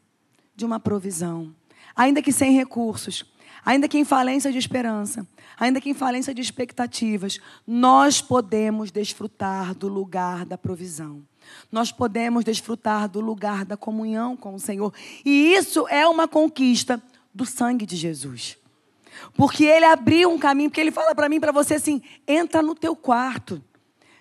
de 0.56 0.66
uma 0.66 0.80
provisão, 0.80 1.56
ainda 1.96 2.24
que 2.24 2.32
sem 2.32 2.54
recursos, 2.54 3.24
ainda 3.64 3.88
que 3.88 4.00
em 4.00 4.04
falência 4.04 4.52
de 4.52 4.58
esperança, 4.58 5.28
ainda 5.60 5.80
que 5.80 5.92
em 5.92 5.94
falência 5.94 6.34
de 6.34 6.42
expectativas, 6.42 7.40
nós 7.68 8.20
podemos 8.20 8.90
desfrutar 8.90 9.76
do 9.76 9.88
lugar 9.88 10.44
da 10.44 10.58
provisão. 10.58 11.22
Nós 11.72 11.92
podemos 11.92 12.44
desfrutar 12.44 13.08
do 13.08 13.22
lugar 13.22 13.64
da 13.64 13.78
comunhão 13.78 14.36
com 14.36 14.56
o 14.56 14.60
Senhor. 14.60 14.92
E 15.24 15.54
isso 15.54 15.88
é 15.88 16.08
uma 16.08 16.28
conquista 16.28 17.00
do 17.32 17.46
sangue 17.46 17.86
de 17.86 17.96
Jesus. 17.96 18.58
Porque 19.36 19.66
ele 19.66 19.86
abriu 19.86 20.32
um 20.32 20.40
caminho, 20.40 20.72
porque 20.72 20.82
ele 20.82 20.90
fala 20.90 21.14
para 21.14 21.30
mim, 21.30 21.40
para 21.40 21.52
você 21.52 21.76
assim: 21.76 22.02
entra 22.28 22.64
no 22.64 22.74
teu 22.74 22.96
quarto, 22.96 23.64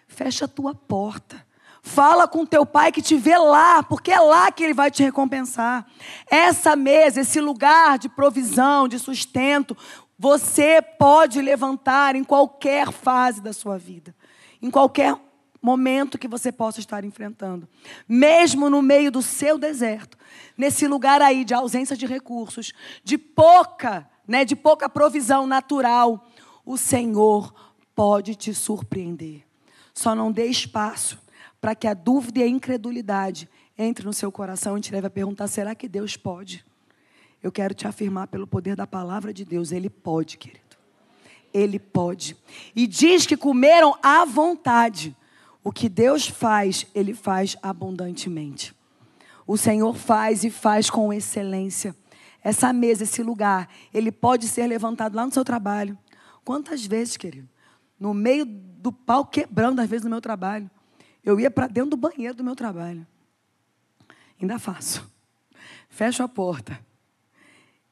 fecha 0.07 0.45
a 0.45 0.49
tua 0.49 0.75
porta. 0.75 1.49
Fala 1.83 2.29
com 2.29 2.45
teu 2.45 2.67
pai 2.67 2.93
que 2.93 3.01
te 3.01 3.17
vê 3.17 3.37
lá, 3.39 3.83
porque 3.83 4.13
é 4.13 4.21
lá 4.21 4.53
que 4.53 4.63
ele 4.63 4.75
vai 4.75 4.91
te 4.91 5.03
recompensar. 5.03 5.87
Essa 6.31 6.77
mesa, 6.77 7.23
esse 7.23 7.41
lugar 7.41 7.99
de 7.99 8.09
provisão, 8.09 8.87
de 8.87 8.99
sustento, 8.99 9.77
você 10.19 10.83
pode 10.83 11.41
levantar 11.41 12.15
em 12.15 12.23
qualquer 12.23 12.93
fase 12.93 13.41
da 13.41 13.55
sua 13.55 13.79
vida, 13.79 14.15
em 14.61 14.71
qualquer 14.71 15.17
momento 15.63 16.19
que 16.19 16.29
você 16.29 16.51
possa 16.51 16.81
estar 16.81 17.05
enfrentando, 17.05 17.69
mesmo 18.09 18.71
no 18.71 18.81
meio 18.81 19.11
do 19.11 19.23
seu 19.23 19.59
deserto, 19.59 20.17
nesse 20.57 20.87
lugar 20.87 21.21
aí 21.21 21.45
de 21.45 21.55
ausência 21.55 21.97
de 21.97 22.07
recursos, 22.07 22.73
de 23.05 23.19
pouca, 23.19 24.09
né, 24.27 24.45
de 24.45 24.57
pouca 24.57 24.89
provisão 24.89 25.47
natural, 25.47 26.27
o 26.65 26.77
Senhor 26.77 27.53
pode 27.95 28.35
te 28.35 28.55
surpreender. 28.55 29.43
Só 29.93 30.15
não 30.15 30.33
dê 30.33 30.47
espaço 30.47 31.20
para 31.61 31.75
que 31.75 31.87
a 31.87 31.95
dúvida 31.95 32.40
e 32.40 32.43
a 32.43 32.49
incredulidade 32.49 33.49
entre 33.76 34.05
no 34.05 34.12
seu 34.12 34.31
coração 34.33 34.79
e 34.79 34.81
te 34.81 34.93
leve 34.93 35.07
a 35.07 35.11
perguntar: 35.11 35.47
será 35.49 35.75
que 35.75 35.88
Deus 35.88 36.17
pode? 36.17 36.64
Eu 37.43 37.50
quero 37.50 37.75
te 37.75 37.87
afirmar 37.87 38.29
pelo 38.29 38.47
poder 38.47 38.76
da 38.76 38.87
palavra 38.87 39.33
de 39.33 39.45
Deus, 39.45 39.73
Ele 39.73 39.88
pode, 39.88 40.37
querido. 40.37 40.76
Ele 41.52 41.79
pode. 41.79 42.37
E 42.76 42.87
diz 42.87 43.26
que 43.26 43.37
comeram 43.37 43.97
à 44.02 44.25
vontade. 44.25 45.17
O 45.62 45.73
que 45.73 45.88
Deus 45.88 46.26
faz, 46.26 46.87
Ele 46.95 47.12
faz 47.12 47.57
abundantemente. 47.62 48.75
O 49.47 49.57
Senhor 49.57 49.95
faz 49.97 50.45
e 50.45 50.50
faz 50.50 50.88
com 50.88 51.12
excelência. 51.12 51.95
Essa 52.43 52.73
mesa, 52.73 53.02
esse 53.02 53.23
lugar, 53.23 53.69
ele 53.93 54.11
pode 54.11 54.49
ser 54.49 54.67
levantado 54.67 55.14
lá 55.14 55.26
no 55.26 55.33
seu 55.33 55.45
trabalho. 55.45 55.99
Quantas 56.45 56.87
vezes, 56.87 57.17
querido? 57.17 57.49
No 57.99 58.14
meio 58.14 58.45
do 58.47 58.93
pau 58.93 59.26
quebrando, 59.26 59.81
às 59.81 59.90
vezes, 59.90 60.05
no 60.05 60.11
meu 60.11 60.21
trabalho. 60.21 60.71
Eu 61.25 61.39
ia 61.39 61.50
para 61.50 61.67
dentro 61.67 61.91
do 61.91 61.97
banheiro 61.97 62.35
do 62.35 62.45
meu 62.45 62.57
trabalho. 62.57 63.07
Ainda 64.41 64.59
faço. 64.59 65.09
Fecho 65.89 66.23
a 66.23 66.29
porta 66.29 66.81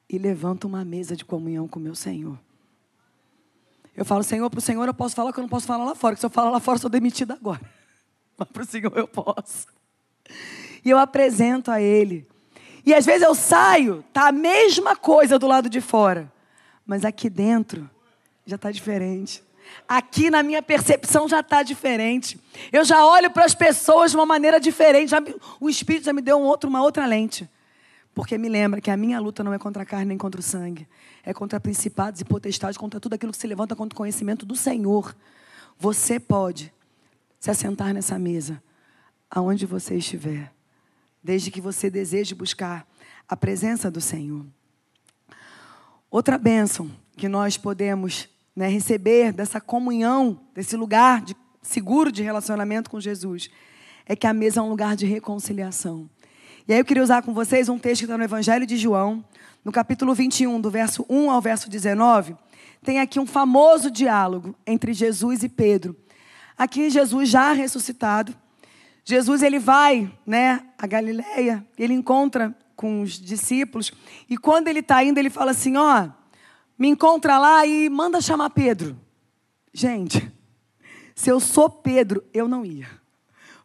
e 0.09 0.17
levanto 0.17 0.65
uma 0.65 0.83
mesa 0.83 1.15
de 1.15 1.23
comunhão 1.23 1.67
com 1.67 1.79
o 1.79 1.81
meu 1.81 1.93
Senhor. 1.93 2.37
Eu 3.95 4.03
falo, 4.03 4.23
Senhor, 4.23 4.49
para 4.49 4.57
o 4.57 4.61
Senhor 4.61 4.87
eu 4.87 4.93
posso 4.93 5.15
falar 5.15 5.31
que 5.31 5.39
eu 5.39 5.43
não 5.43 5.49
posso 5.49 5.67
falar 5.67 5.83
lá 5.83 5.93
fora, 5.93 6.15
que 6.15 6.19
se 6.19 6.25
eu 6.25 6.29
falar 6.29 6.49
lá 6.49 6.59
fora 6.59 6.77
eu 6.77 6.81
sou 6.81 6.89
demitida 6.89 7.33
agora. 7.33 7.61
Mas 8.37 8.47
para 8.47 8.63
o 8.63 8.65
Senhor 8.65 8.97
eu 8.97 9.07
posso. 9.07 9.67
E 10.83 10.89
eu 10.89 10.97
apresento 10.97 11.69
a 11.69 11.81
Ele. 11.81 12.27
E 12.85 12.93
às 12.93 13.05
vezes 13.05 13.21
eu 13.21 13.35
saio, 13.35 14.03
tá 14.13 14.29
a 14.29 14.31
mesma 14.31 14.95
coisa 14.95 15.37
do 15.37 15.45
lado 15.45 15.69
de 15.69 15.81
fora. 15.81 16.31
Mas 16.85 17.05
aqui 17.05 17.29
dentro 17.29 17.89
já 18.45 18.55
está 18.55 18.71
diferente. 18.71 19.43
Aqui 19.87 20.29
na 20.29 20.43
minha 20.43 20.61
percepção 20.61 21.27
já 21.27 21.39
está 21.39 21.63
diferente. 21.63 22.39
Eu 22.71 22.85
já 22.85 23.05
olho 23.05 23.31
para 23.31 23.45
as 23.45 23.55
pessoas 23.55 24.11
de 24.11 24.17
uma 24.17 24.25
maneira 24.25 24.59
diferente. 24.59 25.09
Já, 25.09 25.21
o 25.59 25.69
Espírito 25.69 26.05
já 26.05 26.13
me 26.13 26.21
deu 26.21 26.37
um 26.37 26.43
outro, 26.43 26.69
uma 26.69 26.81
outra 26.81 27.05
lente. 27.05 27.49
Porque 28.13 28.37
me 28.37 28.49
lembra 28.49 28.81
que 28.81 28.91
a 28.91 28.97
minha 28.97 29.19
luta 29.19 29.43
não 29.43 29.53
é 29.53 29.59
contra 29.59 29.83
a 29.83 29.85
carne 29.85 30.05
nem 30.05 30.17
contra 30.17 30.39
o 30.39 30.43
sangue. 30.43 30.87
É 31.23 31.33
contra 31.33 31.59
principados 31.59 32.21
e 32.21 32.25
potestades, 32.25 32.77
contra 32.77 32.99
tudo 32.99 33.13
aquilo 33.13 33.31
que 33.31 33.37
se 33.37 33.47
levanta 33.47 33.75
contra 33.75 33.95
o 33.95 33.97
conhecimento 33.97 34.45
do 34.45 34.55
Senhor. 34.55 35.15
Você 35.77 36.19
pode 36.19 36.73
se 37.39 37.49
assentar 37.49 37.93
nessa 37.93 38.19
mesa, 38.19 38.61
aonde 39.31 39.65
você 39.65 39.95
estiver, 39.95 40.51
desde 41.23 41.49
que 41.49 41.61
você 41.61 41.89
deseje 41.89 42.35
buscar 42.35 42.85
a 43.27 43.37
presença 43.37 43.89
do 43.89 44.01
Senhor. 44.01 44.45
Outra 46.11 46.37
bênção 46.37 46.91
que 47.15 47.29
nós 47.29 47.55
podemos 47.55 48.27
né, 48.59 48.67
receber 48.67 49.31
dessa 49.31 49.61
comunhão, 49.61 50.37
desse 50.53 50.75
lugar 50.75 51.21
de, 51.21 51.33
seguro 51.61 52.11
de 52.11 52.21
relacionamento 52.21 52.89
com 52.89 52.99
Jesus, 52.99 53.49
é 54.05 54.17
que 54.17 54.27
a 54.27 54.33
mesa 54.33 54.59
é 54.59 54.63
um 54.63 54.67
lugar 54.67 54.97
de 54.97 55.05
reconciliação. 55.05 56.09
E 56.67 56.73
aí 56.73 56.79
eu 56.79 56.83
queria 56.83 57.01
usar 57.01 57.21
com 57.21 57.33
vocês 57.33 57.69
um 57.69 57.79
texto 57.79 58.01
que 58.01 58.05
está 58.05 58.17
no 58.17 58.23
Evangelho 58.25 58.65
de 58.65 58.75
João, 58.75 59.23
no 59.63 59.71
capítulo 59.71 60.13
21, 60.13 60.59
do 60.59 60.69
verso 60.69 61.05
1 61.09 61.31
ao 61.31 61.39
verso 61.39 61.69
19. 61.69 62.35
Tem 62.83 62.99
aqui 62.99 63.17
um 63.17 63.25
famoso 63.25 63.89
diálogo 63.89 64.53
entre 64.67 64.91
Jesus 64.91 65.41
e 65.41 65.47
Pedro. 65.47 65.95
Aqui 66.57 66.89
Jesus 66.89 67.29
já 67.29 67.53
ressuscitado, 67.53 68.35
Jesus 69.05 69.41
ele 69.41 69.57
vai, 69.57 70.11
né, 70.27 70.65
a 70.77 70.85
Galileia, 70.85 71.65
ele 71.77 71.93
encontra 71.93 72.53
com 72.75 73.03
os 73.03 73.13
discípulos 73.13 73.93
e 74.29 74.37
quando 74.37 74.67
ele 74.67 74.79
está 74.79 75.01
indo 75.01 75.17
ele 75.17 75.29
fala 75.29 75.51
assim, 75.51 75.77
ó, 75.77 76.09
me 76.79 76.87
encontra 76.87 77.37
lá 77.37 77.65
e 77.65 77.89
manda 77.89 78.21
chamar 78.21 78.49
Pedro. 78.51 78.97
Gente, 79.73 80.31
se 81.13 81.29
eu 81.29 81.41
sou 81.41 81.69
Pedro, 81.69 82.23
eu 82.33 82.47
não 82.47 82.65
ia. 82.65 82.87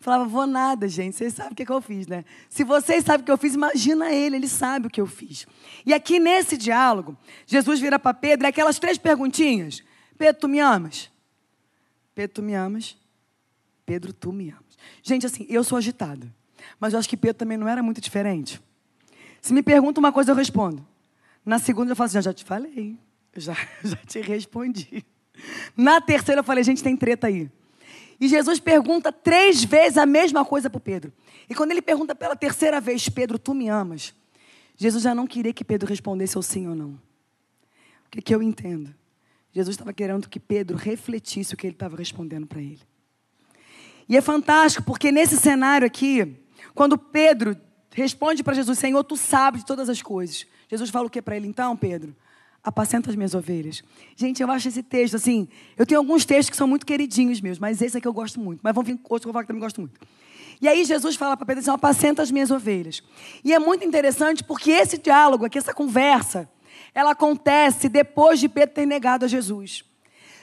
Falava, 0.01 0.25
vou 0.27 0.47
nada, 0.47 0.87
gente. 0.87 1.17
Vocês 1.17 1.33
sabem 1.33 1.53
o 1.53 1.55
que, 1.55 1.65
que 1.65 1.73
eu 1.73 1.81
fiz, 1.81 2.07
né? 2.07 2.27
Se 2.51 2.63
vocês 2.63 3.05
sabem 3.05 3.23
o 3.23 3.25
que 3.25 3.33
eu 3.33 3.39
fiz, 3.39 3.55
imagina 3.55 4.13
ele, 4.13 4.37
ele 4.37 4.49
sabe 4.49 4.89
o 4.89 4.91
que 4.91 5.01
eu 5.01 5.07
fiz. 5.07 5.47
E 5.87 5.95
aqui 5.95 6.19
nesse 6.19 6.59
diálogo, 6.59 7.17
Jesus 7.47 7.81
vira 7.81 7.99
para 7.99 8.13
Pedro, 8.13 8.47
e 8.47 8.49
aquelas 8.49 8.79
três 8.79 8.99
perguntinhas. 8.99 9.83
Pedro, 10.19 10.43
tu 10.43 10.49
me 10.49 10.59
amas? 10.59 11.11
Pedro, 12.15 12.35
tu 12.35 12.43
me 12.43 12.55
amas? 12.55 12.99
Pedro, 13.87 14.13
tu 14.13 14.33
me 14.33 14.51
amas. 14.51 14.77
Gente, 15.03 15.25
assim, 15.25 15.47
eu 15.49 15.65
sou 15.65 15.79
agitada. 15.79 16.31
Mas 16.79 16.93
eu 16.93 16.99
acho 16.99 17.09
que 17.09 17.17
Pedro 17.17 17.39
também 17.39 17.57
não 17.57 17.69
era 17.69 17.83
muito 17.83 18.01
diferente. 18.01 18.61
Se 19.41 19.55
me 19.55 19.63
pergunta 19.63 20.01
uma 20.01 20.13
coisa, 20.13 20.33
eu 20.33 20.35
respondo. 20.35 20.87
Na 21.47 21.59
segunda 21.59 21.93
eu 21.93 21.97
falo 21.97 22.07
assim, 22.07 22.15
já, 22.15 22.21
já 22.23 22.33
te 22.35 22.45
falei. 22.45 22.99
Já, 23.37 23.55
já 23.83 23.97
te 23.97 24.21
respondi. 24.21 25.05
Na 25.77 26.01
terceira 26.01 26.41
eu 26.41 26.45
falei, 26.45 26.65
gente, 26.65 26.83
tem 26.83 26.97
treta 26.97 27.27
aí. 27.27 27.51
E 28.21 28.29
Jesus 28.29 28.61
pergunta 28.61 29.13
três 29.13 29.65
vezes 29.65 29.99
a 29.99 30.07
mesma 30.07 30.45
coisa 30.45 30.71
para 30.71 30.81
Pedro. 30.81 31.13
E 31.49 31.55
quando 31.55 31.73
ele 31.73 31.83
pergunta 31.83 32.15
pela 32.15 32.37
terceira 32.37 32.81
vez, 32.81 33.09
Pedro, 33.09 33.39
tu 33.39 33.53
me 33.53 33.69
amas? 33.69 34.15
Jesus 34.77 35.03
já 35.03 35.15
não 35.15 35.27
queria 35.27 35.53
que 35.53 35.65
Pedro 35.65 35.89
respondesse 35.89 36.37
ou 36.37 36.43
sim 36.43 36.69
ou 36.69 36.75
não. 36.75 36.91
O 38.07 38.11
que, 38.11 38.23
que 38.23 38.35
eu 38.35 38.43
entendo? 38.43 38.95
Jesus 39.53 39.75
estava 39.75 39.93
querendo 39.93 40.29
que 40.29 40.41
Pedro 40.41 40.77
refletisse 40.77 41.55
o 41.55 41.57
que 41.57 41.67
ele 41.67 41.75
estava 41.75 41.97
respondendo 41.97 42.47
para 42.47 42.61
ele. 42.61 42.81
E 44.09 44.17
é 44.17 44.21
fantástico, 44.21 44.85
porque 44.85 45.11
nesse 45.11 45.37
cenário 45.37 45.87
aqui, 45.87 46.37
quando 46.75 46.99
Pedro 46.99 47.57
responde 47.91 48.43
para 48.43 48.55
Jesus, 48.55 48.79
Senhor, 48.79 49.03
tu 49.05 49.17
sabes 49.17 49.61
de 49.61 49.67
todas 49.67 49.89
as 49.89 50.03
coisas. 50.03 50.47
Jesus 50.69 50.91
fala 50.91 51.07
o 51.07 51.11
que 51.11 51.23
para 51.23 51.37
ele 51.37 51.47
então, 51.47 51.77
Pedro? 51.77 52.15
Apacenta 52.65 53.11
as 53.11 53.17
minhas 53.17 53.35
ovelhas. 53.35 53.85
Gente, 54.17 54.43
eu 54.43 54.51
acho 54.51 54.69
esse 54.69 54.83
texto 54.83 55.17
assim. 55.17 55.47
Eu 55.77 55.85
tenho 55.85 56.01
alguns 56.01 56.25
textos 56.25 56.51
que 56.51 56.57
são 56.57 56.67
muito 56.67 56.87
queridinhos 56.87 57.41
meus, 57.41 57.59
mas 57.59 57.83
esse 57.83 57.99
aqui 57.99 58.09
eu 58.09 58.13
gosto 58.13 58.41
muito. 58.41 58.61
Mas 58.63 58.75
vamos 58.75 58.89
vir 58.89 58.99
outros 59.05 59.21
que 59.21 59.29
eu 59.29 59.33
vou 59.33 59.33
falar 59.35 59.43
que 59.43 59.49
também 59.49 59.61
gosto 59.61 59.81
muito. 59.81 60.01
E 60.61 60.67
aí 60.67 60.85
Jesus 60.85 61.15
fala 61.15 61.37
para 61.37 61.45
Pedro 61.45 61.61
assim: 61.61 61.71
apacenta 61.71 62.23
as 62.23 62.31
minhas 62.31 62.51
ovelhas. 62.51 63.03
E 63.45 63.53
é 63.53 63.59
muito 63.59 63.85
interessante 63.85 64.43
porque 64.43 64.71
esse 64.71 64.97
diálogo 64.97 65.45
aqui, 65.45 65.59
essa 65.59 65.75
conversa, 65.75 66.49
ela 66.95 67.11
acontece 67.11 67.89
depois 67.89 68.41
de 68.41 68.49
Pedro 68.49 68.75
ter 68.75 68.87
negado 68.87 69.27
a 69.27 69.29
Jesus. 69.29 69.85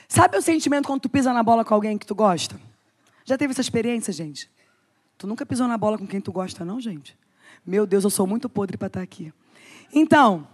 Sabe 0.06 0.36
o 0.36 0.42
sentimento 0.42 0.86
quando 0.86 1.00
tu 1.00 1.08
pisa 1.08 1.32
na 1.32 1.42
bola 1.42 1.64
com 1.64 1.74
alguém 1.74 1.98
que 1.98 2.06
tu 2.06 2.14
gosta? 2.14 2.60
Já 3.24 3.38
teve 3.38 3.52
essa 3.52 3.60
experiência, 3.60 4.12
gente? 4.12 4.48
Tu 5.16 5.26
nunca 5.26 5.46
pisou 5.46 5.66
na 5.66 5.78
bola 5.78 5.96
com 5.96 6.06
quem 6.06 6.20
tu 6.20 6.32
gosta, 6.32 6.64
não, 6.64 6.80
gente? 6.80 7.16
Meu 7.64 7.86
Deus, 7.86 8.04
eu 8.04 8.10
sou 8.10 8.26
muito 8.26 8.48
podre 8.48 8.76
para 8.76 8.88
estar 8.88 9.00
aqui. 9.00 9.32
Então, 9.92 10.46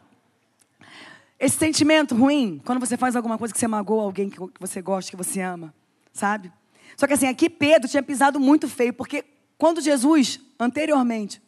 esse 1.38 1.56
sentimento 1.56 2.14
ruim, 2.14 2.60
quando 2.64 2.80
você 2.80 2.96
faz 2.96 3.14
alguma 3.14 3.38
coisa 3.38 3.54
que 3.54 3.60
você 3.60 3.68
magoa 3.68 4.02
alguém 4.02 4.28
que 4.28 4.38
você 4.58 4.82
gosta, 4.82 5.10
que 5.10 5.16
você 5.16 5.40
ama, 5.40 5.72
sabe? 6.12 6.52
Só 6.96 7.06
que 7.06 7.12
assim, 7.12 7.26
aqui 7.26 7.48
Pedro 7.48 7.88
tinha 7.88 8.02
pisado 8.02 8.40
muito 8.40 8.68
feio, 8.68 8.92
porque 8.92 9.24
quando 9.56 9.80
Jesus, 9.80 10.40
anteriormente, 10.58 11.40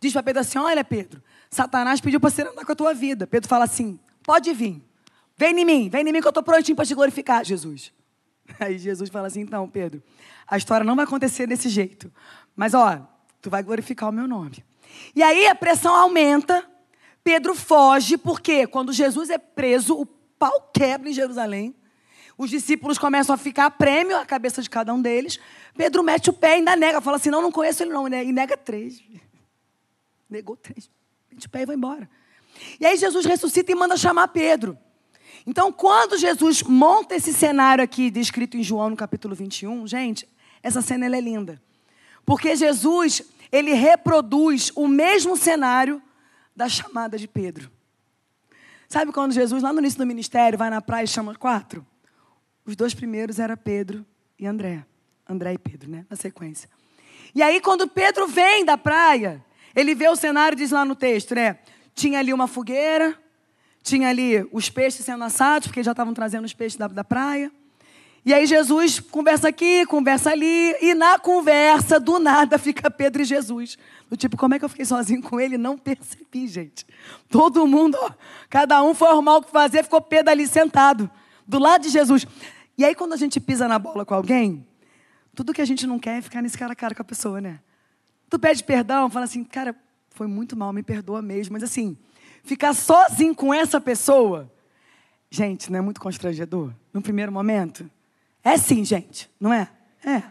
diz 0.00 0.12
para 0.12 0.22
Pedro 0.22 0.40
assim: 0.40 0.58
Olha, 0.58 0.84
Pedro, 0.84 1.22
Satanás 1.50 2.00
pediu 2.00 2.20
para 2.20 2.30
você 2.30 2.42
andar 2.42 2.64
com 2.64 2.72
a 2.72 2.76
tua 2.76 2.94
vida. 2.94 3.26
Pedro 3.26 3.48
fala 3.48 3.64
assim: 3.64 3.98
Pode 4.22 4.52
vir, 4.52 4.82
vem 5.36 5.58
em 5.58 5.64
mim, 5.64 5.88
vem 5.88 6.08
em 6.08 6.12
mim 6.12 6.20
que 6.20 6.26
eu 6.26 6.30
estou 6.30 6.42
prontinho 6.42 6.76
para 6.76 6.86
te 6.86 6.94
glorificar, 6.94 7.44
Jesus. 7.44 7.92
Aí 8.60 8.78
Jesus 8.78 9.10
fala 9.10 9.26
assim: 9.26 9.40
então, 9.40 9.68
Pedro, 9.68 10.02
a 10.46 10.56
história 10.56 10.84
não 10.84 10.96
vai 10.96 11.04
acontecer 11.04 11.46
desse 11.46 11.68
jeito. 11.68 12.12
Mas, 12.54 12.74
ó, 12.74 13.00
tu 13.40 13.50
vai 13.50 13.62
glorificar 13.62 14.08
o 14.08 14.12
meu 14.12 14.28
nome. 14.28 14.64
E 15.14 15.22
aí 15.22 15.48
a 15.48 15.54
pressão 15.54 15.92
aumenta, 15.92 16.64
Pedro 17.24 17.54
foge, 17.54 18.18
porque 18.18 18.66
quando 18.66 18.92
Jesus 18.92 19.30
é 19.30 19.38
preso, 19.38 19.98
o 19.98 20.04
pau 20.04 20.70
quebra 20.74 21.08
em 21.08 21.12
Jerusalém. 21.14 21.74
Os 22.36 22.50
discípulos 22.50 22.98
começam 22.98 23.34
a 23.34 23.38
ficar 23.38 23.70
prêmio 23.70 24.16
à 24.18 24.26
cabeça 24.26 24.60
de 24.60 24.68
cada 24.68 24.92
um 24.92 25.00
deles. 25.00 25.40
Pedro 25.74 26.02
mete 26.02 26.28
o 26.28 26.32
pé 26.34 26.50
e 26.50 26.54
ainda 26.56 26.76
nega, 26.76 27.00
fala 27.00 27.16
assim: 27.16 27.30
não, 27.30 27.40
não 27.40 27.50
conheço 27.50 27.82
ele 27.82 27.92
não. 27.92 28.06
E 28.06 28.30
nega 28.32 28.56
três. 28.58 29.02
Negou 30.28 30.54
três. 30.54 30.90
Mete 31.32 31.46
o 31.46 31.50
pé 31.50 31.62
e 31.62 31.66
vai 31.66 31.76
embora. 31.76 32.10
E 32.78 32.84
aí 32.84 32.96
Jesus 32.96 33.24
ressuscita 33.24 33.72
e 33.72 33.74
manda 33.74 33.96
chamar 33.96 34.28
Pedro. 34.28 34.76
Então, 35.46 35.72
quando 35.72 36.18
Jesus 36.18 36.62
monta 36.62 37.14
esse 37.14 37.32
cenário 37.32 37.82
aqui, 37.82 38.10
descrito 38.10 38.56
em 38.56 38.62
João 38.62 38.90
no 38.90 38.96
capítulo 38.96 39.34
21, 39.34 39.86
gente, 39.86 40.28
essa 40.62 40.82
cena 40.82 41.06
é 41.06 41.20
linda. 41.20 41.60
Porque 42.24 42.56
Jesus, 42.56 43.22
ele 43.52 43.72
reproduz 43.72 44.72
o 44.74 44.88
mesmo 44.88 45.36
cenário 45.36 46.02
da 46.54 46.68
chamada 46.68 47.18
de 47.18 47.26
Pedro. 47.26 47.70
Sabe 48.88 49.12
quando 49.12 49.32
Jesus, 49.32 49.62
lá 49.62 49.72
no 49.72 49.80
início 49.80 49.98
do 49.98 50.06
ministério, 50.06 50.58
vai 50.58 50.70
na 50.70 50.80
praia 50.80 51.04
e 51.04 51.08
chama 51.08 51.34
quatro? 51.34 51.86
Os 52.64 52.76
dois 52.76 52.94
primeiros 52.94 53.38
eram 53.38 53.56
Pedro 53.56 54.04
e 54.38 54.46
André. 54.46 54.84
André 55.28 55.54
e 55.54 55.58
Pedro, 55.58 55.90
né? 55.90 56.06
Na 56.08 56.16
sequência. 56.16 56.68
E 57.34 57.42
aí, 57.42 57.60
quando 57.60 57.88
Pedro 57.88 58.28
vem 58.28 58.64
da 58.64 58.78
praia, 58.78 59.44
ele 59.74 59.94
vê 59.94 60.08
o 60.08 60.16
cenário, 60.16 60.56
diz 60.56 60.70
lá 60.70 60.84
no 60.84 60.94
texto, 60.94 61.34
né? 61.34 61.58
Tinha 61.94 62.18
ali 62.18 62.32
uma 62.32 62.46
fogueira, 62.46 63.18
tinha 63.82 64.08
ali 64.08 64.46
os 64.52 64.70
peixes 64.70 65.04
sendo 65.04 65.24
assados, 65.24 65.68
porque 65.68 65.82
já 65.82 65.90
estavam 65.90 66.14
trazendo 66.14 66.44
os 66.44 66.54
peixes 66.54 66.78
da, 66.78 66.86
da 66.86 67.04
praia. 67.04 67.50
E 68.24 68.32
aí 68.32 68.46
Jesus 68.46 69.00
conversa 69.00 69.48
aqui, 69.48 69.84
conversa 69.86 70.30
ali, 70.30 70.74
e 70.80 70.94
na 70.94 71.18
conversa, 71.18 72.00
do 72.00 72.18
nada, 72.18 72.56
fica 72.58 72.90
Pedro 72.90 73.22
e 73.22 73.24
Jesus. 73.24 73.76
Do 74.10 74.16
tipo, 74.16 74.36
como 74.36 74.54
é 74.54 74.58
que 74.58 74.64
eu 74.64 74.68
fiquei 74.68 74.84
sozinho 74.84 75.22
com 75.22 75.40
ele? 75.40 75.56
Não 75.56 75.76
percebi, 75.76 76.46
gente. 76.46 76.86
Todo 77.28 77.66
mundo, 77.66 77.96
ó, 78.00 78.10
cada 78.48 78.82
um 78.82 78.94
foi 78.94 79.08
arrumar 79.08 79.36
o 79.36 79.42
que 79.42 79.50
fazer, 79.50 79.82
ficou 79.82 80.00
Pedro 80.00 80.30
ali 80.30 80.46
sentado, 80.46 81.10
do 81.46 81.58
lado 81.58 81.82
de 81.82 81.88
Jesus. 81.88 82.26
E 82.76 82.84
aí, 82.84 82.94
quando 82.94 83.12
a 83.12 83.16
gente 83.16 83.40
pisa 83.40 83.66
na 83.66 83.78
bola 83.78 84.04
com 84.04 84.14
alguém, 84.14 84.66
tudo 85.34 85.52
que 85.52 85.60
a 85.60 85.64
gente 85.64 85.86
não 85.86 85.98
quer 85.98 86.18
é 86.18 86.22
ficar 86.22 86.42
nesse 86.42 86.56
cara 86.56 86.72
a 86.72 86.76
cara 86.76 86.94
com 86.94 87.02
a 87.02 87.04
pessoa, 87.04 87.40
né? 87.40 87.60
Tu 88.28 88.38
pede 88.38 88.62
perdão, 88.62 89.10
fala 89.10 89.24
assim, 89.24 89.44
cara, 89.44 89.74
foi 90.10 90.26
muito 90.26 90.56
mal, 90.56 90.72
me 90.72 90.82
perdoa 90.82 91.20
mesmo. 91.20 91.52
Mas 91.52 91.62
assim, 91.62 91.96
ficar 92.42 92.74
sozinho 92.74 93.34
com 93.34 93.52
essa 93.52 93.80
pessoa, 93.80 94.50
gente, 95.30 95.70
não 95.70 95.78
é 95.78 95.82
muito 95.82 96.00
constrangedor? 96.00 96.72
No 96.92 97.02
primeiro 97.02 97.32
momento? 97.32 97.88
É 98.42 98.56
sim, 98.56 98.84
gente, 98.84 99.30
não 99.40 99.52
é? 99.52 99.68
É. 100.04 100.22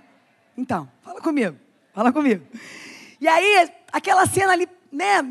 Então, 0.55 0.89
fala 1.01 1.19
comigo, 1.19 1.57
fala 1.93 2.13
comigo. 2.13 2.45
E 3.23 3.27
aí, 3.29 3.71
aquela 3.89 4.25
cena 4.25 4.51
ali, 4.51 4.67
né, 4.91 5.21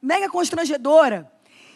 mega 0.00 0.30
constrangedora. 0.30 1.28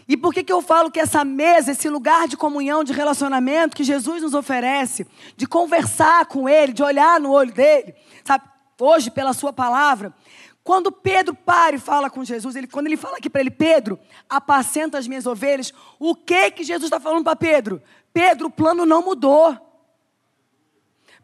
E 0.06 0.16
por 0.16 0.32
que, 0.32 0.44
que 0.44 0.52
eu 0.52 0.62
falo 0.62 0.88
que 0.88 1.00
essa 1.00 1.24
mesa, 1.24 1.72
esse 1.72 1.88
lugar 1.88 2.28
de 2.28 2.36
comunhão, 2.36 2.84
de 2.84 2.92
relacionamento 2.92 3.74
que 3.74 3.82
Jesus 3.82 4.22
nos 4.22 4.34
oferece, 4.34 5.04
de 5.36 5.48
conversar 5.48 6.26
com 6.26 6.48
Ele, 6.48 6.72
de 6.72 6.80
olhar 6.80 7.18
no 7.18 7.32
olho 7.32 7.52
dele, 7.52 7.92
sabe, 8.22 8.44
hoje 8.80 9.10
pela 9.10 9.32
Sua 9.32 9.52
palavra, 9.52 10.14
quando 10.62 10.92
Pedro 10.92 11.34
para 11.34 11.74
e 11.74 11.80
fala 11.80 12.08
com 12.08 12.22
Jesus, 12.22 12.54
ele, 12.54 12.68
quando 12.68 12.86
ele 12.86 12.96
fala 12.96 13.16
aqui 13.16 13.28
para 13.28 13.40
ele, 13.40 13.50
Pedro, 13.50 13.98
apacenta 14.30 14.96
as 14.96 15.08
minhas 15.08 15.26
ovelhas, 15.26 15.74
o 15.98 16.14
que 16.14 16.52
que 16.52 16.62
Jesus 16.62 16.84
está 16.84 17.00
falando 17.00 17.24
para 17.24 17.34
Pedro? 17.34 17.82
Pedro, 18.12 18.46
o 18.46 18.50
plano 18.50 18.86
não 18.86 19.02
mudou. 19.02 19.58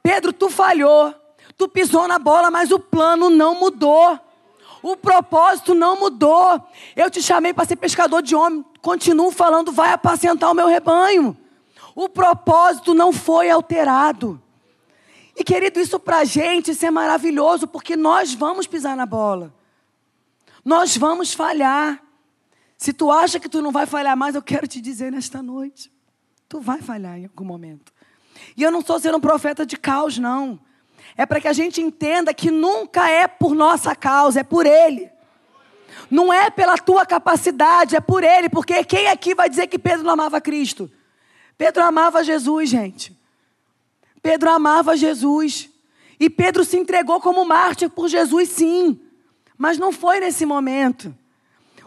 Pedro, 0.02 0.32
tu 0.32 0.50
falhou, 0.50 1.14
tu 1.56 1.68
pisou 1.68 2.08
na 2.08 2.18
bola, 2.18 2.50
mas 2.50 2.72
o 2.72 2.80
plano 2.80 3.30
não 3.30 3.54
mudou. 3.54 4.18
O 4.82 4.96
propósito 4.96 5.74
não 5.74 5.98
mudou. 5.98 6.62
Eu 6.96 7.10
te 7.10 7.22
chamei 7.22 7.52
para 7.52 7.66
ser 7.66 7.76
pescador 7.76 8.22
de 8.22 8.34
homem, 8.34 8.64
continuo 8.80 9.30
falando, 9.30 9.72
vai 9.72 9.92
apacentar 9.92 10.50
o 10.50 10.54
meu 10.54 10.66
rebanho. 10.66 11.36
O 11.94 12.08
propósito 12.08 12.94
não 12.94 13.12
foi 13.12 13.50
alterado. 13.50 14.40
E 15.36 15.44
querido, 15.44 15.80
isso 15.80 15.98
para 15.98 16.18
a 16.18 16.24
gente 16.24 16.70
isso 16.72 16.84
é 16.84 16.90
maravilhoso, 16.90 17.66
porque 17.66 17.96
nós 17.96 18.34
vamos 18.34 18.66
pisar 18.66 18.96
na 18.96 19.06
bola. 19.06 19.52
Nós 20.64 20.96
vamos 20.96 21.32
falhar. 21.32 22.02
Se 22.76 22.92
tu 22.92 23.10
acha 23.10 23.38
que 23.38 23.48
tu 23.48 23.60
não 23.60 23.70
vai 23.70 23.86
falhar 23.86 24.16
mais, 24.16 24.34
eu 24.34 24.42
quero 24.42 24.66
te 24.66 24.80
dizer 24.80 25.12
nesta 25.12 25.42
noite. 25.42 25.92
Tu 26.48 26.60
vai 26.60 26.80
falhar 26.80 27.18
em 27.18 27.24
algum 27.24 27.44
momento. 27.44 27.92
E 28.56 28.62
eu 28.62 28.70
não 28.70 28.80
estou 28.80 28.98
sendo 28.98 29.18
um 29.18 29.20
profeta 29.20 29.64
de 29.64 29.76
caos, 29.76 30.18
não. 30.18 30.58
É 31.20 31.26
para 31.26 31.38
que 31.38 31.48
a 31.48 31.52
gente 31.52 31.82
entenda 31.82 32.32
que 32.32 32.50
nunca 32.50 33.06
é 33.10 33.26
por 33.28 33.54
nossa 33.54 33.94
causa, 33.94 34.40
é 34.40 34.42
por 34.42 34.64
Ele. 34.64 35.10
Não 36.10 36.32
é 36.32 36.48
pela 36.48 36.78
tua 36.78 37.04
capacidade, 37.04 37.94
é 37.94 38.00
por 38.00 38.24
Ele. 38.24 38.48
Porque 38.48 38.82
quem 38.84 39.06
aqui 39.06 39.34
vai 39.34 39.46
dizer 39.46 39.66
que 39.66 39.78
Pedro 39.78 40.02
não 40.02 40.14
amava 40.14 40.40
Cristo? 40.40 40.90
Pedro 41.58 41.84
amava 41.84 42.24
Jesus, 42.24 42.70
gente. 42.70 43.14
Pedro 44.22 44.48
amava 44.48 44.96
Jesus. 44.96 45.68
E 46.18 46.30
Pedro 46.30 46.64
se 46.64 46.78
entregou 46.78 47.20
como 47.20 47.44
mártir 47.44 47.90
por 47.90 48.08
Jesus, 48.08 48.48
sim. 48.48 48.98
Mas 49.58 49.76
não 49.76 49.92
foi 49.92 50.20
nesse 50.20 50.46
momento. 50.46 51.14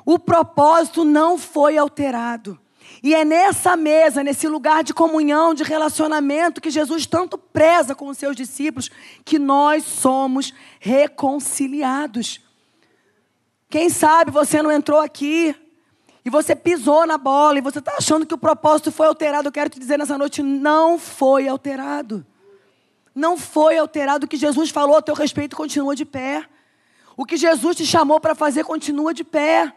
O 0.06 0.20
propósito 0.20 1.04
não 1.04 1.40
foi 1.40 1.76
alterado. 1.76 2.60
E 3.02 3.16
é 3.16 3.26
nessa 3.26 3.76
mesa, 3.76 4.24
nesse 4.24 4.48
lugar 4.48 4.84
de 4.84 4.94
comunhão, 4.94 5.54
de 5.54 5.64
relacionamento, 5.64 6.62
que 6.62 6.70
Jesus 6.70 7.06
tanto 7.06 7.38
preza 7.38 7.96
com 7.96 8.08
os 8.08 8.18
seus 8.18 8.36
discípulos, 8.36 8.90
que 9.26 9.40
nós 9.40 9.84
somos 9.84 10.54
reconciliados. 10.80 12.42
Quem 13.70 13.90
sabe 13.90 14.32
você 14.32 14.62
não 14.62 14.72
entrou 14.72 15.00
aqui 15.00 15.56
e 16.26 16.30
você 16.30 16.56
pisou 16.56 17.06
na 17.06 17.18
bola 17.18 17.58
e 17.58 17.62
você 17.62 17.80
está 17.80 17.96
achando 17.98 18.26
que 18.26 18.34
o 18.34 18.38
propósito 18.38 18.92
foi 18.92 19.08
alterado. 19.08 19.48
Eu 19.48 19.52
quero 19.52 19.70
te 19.70 19.80
dizer 19.80 19.98
nessa 19.98 20.18
noite: 20.18 20.44
não 20.44 21.00
foi 21.00 21.48
alterado. 21.48 22.26
Não 23.14 23.38
foi 23.38 23.78
alterado. 23.78 24.26
O 24.26 24.30
que 24.30 24.38
Jesus 24.38 24.70
falou 24.70 24.98
a 24.98 25.02
teu 25.02 25.14
respeito 25.14 25.56
continua 25.56 25.96
de 25.96 26.06
pé. 26.06 26.48
O 27.18 27.26
que 27.26 27.38
Jesus 27.38 27.76
te 27.76 27.86
chamou 27.86 28.20
para 28.20 28.34
fazer 28.34 28.64
continua 28.64 29.14
de 29.14 29.24
pé. 29.24 29.74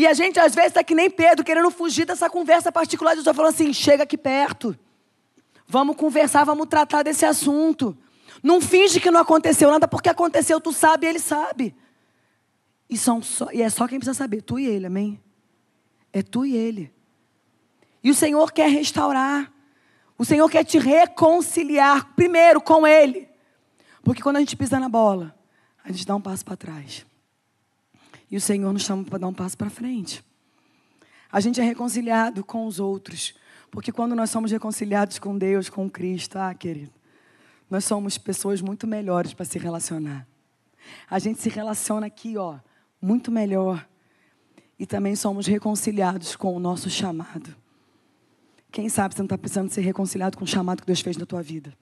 E 0.00 0.06
a 0.06 0.14
gente, 0.14 0.40
às 0.40 0.54
vezes, 0.54 0.70
está 0.70 0.82
que 0.82 0.94
nem 0.94 1.10
Pedro, 1.10 1.44
querendo 1.44 1.70
fugir 1.70 2.06
dessa 2.06 2.30
conversa 2.30 2.72
particular. 2.72 3.14
Jesus 3.14 3.36
falando 3.36 3.52
assim: 3.52 3.70
chega 3.70 4.04
aqui 4.04 4.16
perto. 4.16 4.74
Vamos 5.66 5.94
conversar, 5.94 6.42
vamos 6.42 6.68
tratar 6.68 7.02
desse 7.02 7.26
assunto. 7.26 7.94
Não 8.42 8.62
finge 8.62 8.98
que 8.98 9.10
não 9.10 9.20
aconteceu 9.20 9.70
nada, 9.70 9.86
porque 9.86 10.08
aconteceu, 10.08 10.58
tu 10.58 10.72
sabe 10.72 11.06
e 11.06 11.10
ele 11.10 11.18
sabe. 11.18 11.74
E, 12.88 12.96
são 12.96 13.22
só, 13.22 13.52
e 13.52 13.60
é 13.60 13.68
só 13.68 13.86
quem 13.86 13.98
precisa 13.98 14.16
saber, 14.16 14.40
tu 14.40 14.58
e 14.58 14.64
ele, 14.64 14.86
amém? 14.86 15.20
É 16.14 16.22
tu 16.22 16.46
e 16.46 16.56
ele. 16.56 16.90
E 18.02 18.10
o 18.10 18.14
Senhor 18.14 18.50
quer 18.52 18.70
restaurar. 18.70 19.52
O 20.16 20.24
Senhor 20.24 20.48
quer 20.48 20.64
te 20.64 20.78
reconciliar 20.78 22.14
primeiro 22.14 22.58
com 22.62 22.86
Ele. 22.86 23.28
Porque 24.02 24.22
quando 24.22 24.36
a 24.36 24.40
gente 24.40 24.56
pisa 24.56 24.80
na 24.80 24.88
bola, 24.88 25.34
a 25.84 25.92
gente 25.92 26.06
dá 26.06 26.16
um 26.16 26.22
passo 26.22 26.42
para 26.42 26.56
trás. 26.56 27.04
E 28.30 28.36
o 28.36 28.40
Senhor 28.40 28.72
nos 28.72 28.82
chama 28.82 29.04
para 29.04 29.18
dar 29.18 29.28
um 29.28 29.34
passo 29.34 29.56
para 29.56 29.68
frente. 29.68 30.24
A 31.32 31.40
gente 31.40 31.60
é 31.60 31.64
reconciliado 31.64 32.44
com 32.44 32.66
os 32.66 32.78
outros. 32.78 33.34
Porque 33.70 33.92
quando 33.92 34.14
nós 34.14 34.30
somos 34.30 34.50
reconciliados 34.50 35.18
com 35.18 35.38
Deus, 35.38 35.68
com 35.68 35.88
Cristo, 35.88 36.38
ah, 36.38 36.52
querido, 36.52 36.92
nós 37.68 37.84
somos 37.84 38.18
pessoas 38.18 38.60
muito 38.60 38.86
melhores 38.86 39.32
para 39.32 39.44
se 39.44 39.58
relacionar. 39.58 40.26
A 41.08 41.18
gente 41.18 41.40
se 41.40 41.48
relaciona 41.48 42.06
aqui, 42.06 42.36
ó, 42.36 42.58
muito 43.00 43.30
melhor 43.30 43.86
e 44.78 44.86
também 44.86 45.14
somos 45.14 45.46
reconciliados 45.46 46.34
com 46.34 46.56
o 46.56 46.58
nosso 46.58 46.90
chamado. 46.90 47.54
Quem 48.72 48.88
sabe 48.88 49.14
você 49.14 49.20
não 49.20 49.26
está 49.26 49.38
precisando 49.38 49.70
ser 49.70 49.82
reconciliado 49.82 50.36
com 50.36 50.44
o 50.44 50.48
chamado 50.48 50.80
que 50.80 50.86
Deus 50.86 51.00
fez 51.00 51.16
na 51.16 51.26
tua 51.26 51.42
vida? 51.42 51.72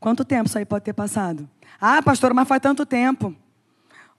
Quanto 0.00 0.24
tempo 0.24 0.48
isso 0.48 0.58
aí 0.58 0.64
pode 0.64 0.84
ter 0.84 0.92
passado? 0.92 1.48
Ah, 1.80 2.02
pastor, 2.02 2.32
mas 2.32 2.48
faz 2.48 2.62
tanto 2.62 2.86
tempo. 2.86 3.34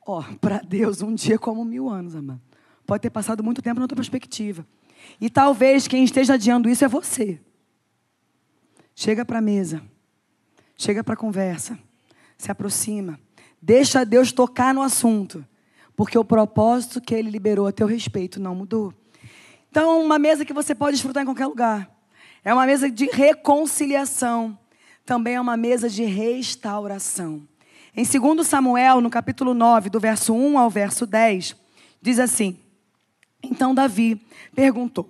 Ó, 0.06 0.24
para 0.40 0.60
Deus, 0.60 1.02
um 1.02 1.16
dia 1.16 1.40
como 1.40 1.66
mil 1.66 1.90
anos, 1.90 2.16
amado. 2.16 2.40
Pode 2.86 3.02
ter 3.02 3.10
passado 3.10 3.44
muito 3.44 3.62
tempo 3.62 3.80
na 3.80 3.88
tua 3.88 3.96
perspectiva. 3.96 4.66
E 5.20 5.30
talvez 5.30 5.88
quem 5.88 6.04
esteja 6.04 6.36
adiando 6.36 6.70
isso 6.70 6.86
é 6.86 6.88
você. 6.88 7.40
Chega 8.96 9.26
para 9.26 9.40
a 9.40 9.42
mesa. 9.42 9.82
Chega 10.78 11.04
para 11.04 11.16
a 11.16 11.18
conversa. 11.18 11.80
Se 12.38 12.52
aproxima. 12.52 13.20
Deixa 13.60 14.06
Deus 14.06 14.32
tocar 14.32 14.74
no 14.74 14.84
assunto. 14.84 15.44
Porque 15.96 16.18
o 16.18 16.24
propósito 16.24 17.02
que 17.02 17.16
ele 17.16 17.32
liberou 17.32 17.66
a 17.66 17.72
teu 17.72 17.88
respeito 17.88 18.40
não 18.40 18.54
mudou. 18.54 18.94
Então, 19.72 20.02
uma 20.04 20.20
mesa 20.20 20.46
que 20.46 20.54
você 20.54 20.76
pode 20.76 20.96
desfrutar 20.96 21.24
em 21.24 21.26
qualquer 21.26 21.48
lugar. 21.48 21.90
É 22.44 22.54
uma 22.54 22.66
mesa 22.66 22.90
de 22.90 23.06
reconciliação. 23.06 24.58
Também 25.04 25.36
é 25.36 25.42
uma 25.42 25.58
mesa 25.58 25.90
de 25.90 26.04
restauração. 26.04 27.48
Em 27.98 28.04
2 28.04 28.46
Samuel, 28.46 29.00
no 29.00 29.10
capítulo 29.10 29.54
9, 29.54 29.90
do 29.90 30.02
verso 30.02 30.34
1 30.34 30.60
ao 30.60 30.70
verso 30.70 31.06
10, 31.06 31.56
diz 32.02 32.20
assim: 32.20 32.60
Então 33.42 33.74
Davi 33.74 34.22
perguntou: 34.54 35.10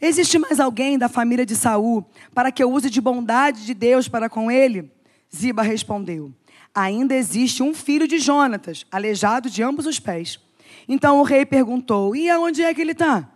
Existe 0.00 0.38
mais 0.38 0.58
alguém 0.58 0.96
da 0.96 1.10
família 1.10 1.44
de 1.44 1.54
Saul 1.54 2.02
para 2.34 2.50
que 2.50 2.62
eu 2.62 2.72
use 2.72 2.88
de 2.88 3.02
bondade 3.02 3.66
de 3.66 3.74
Deus 3.74 4.08
para 4.08 4.30
com 4.30 4.50
ele? 4.50 4.90
Ziba 5.34 5.62
respondeu: 5.62 6.32
Ainda 6.74 7.14
existe 7.14 7.62
um 7.62 7.74
filho 7.74 8.08
de 8.08 8.18
Jonatas, 8.18 8.86
aleijado 8.90 9.50
de 9.50 9.62
ambos 9.62 9.84
os 9.84 10.00
pés. 10.00 10.40
Então 10.88 11.20
o 11.20 11.24
rei 11.24 11.44
perguntou: 11.44 12.16
E 12.16 12.30
aonde 12.30 12.62
é 12.62 12.72
que 12.72 12.80
ele 12.80 12.92
está? 12.92 13.28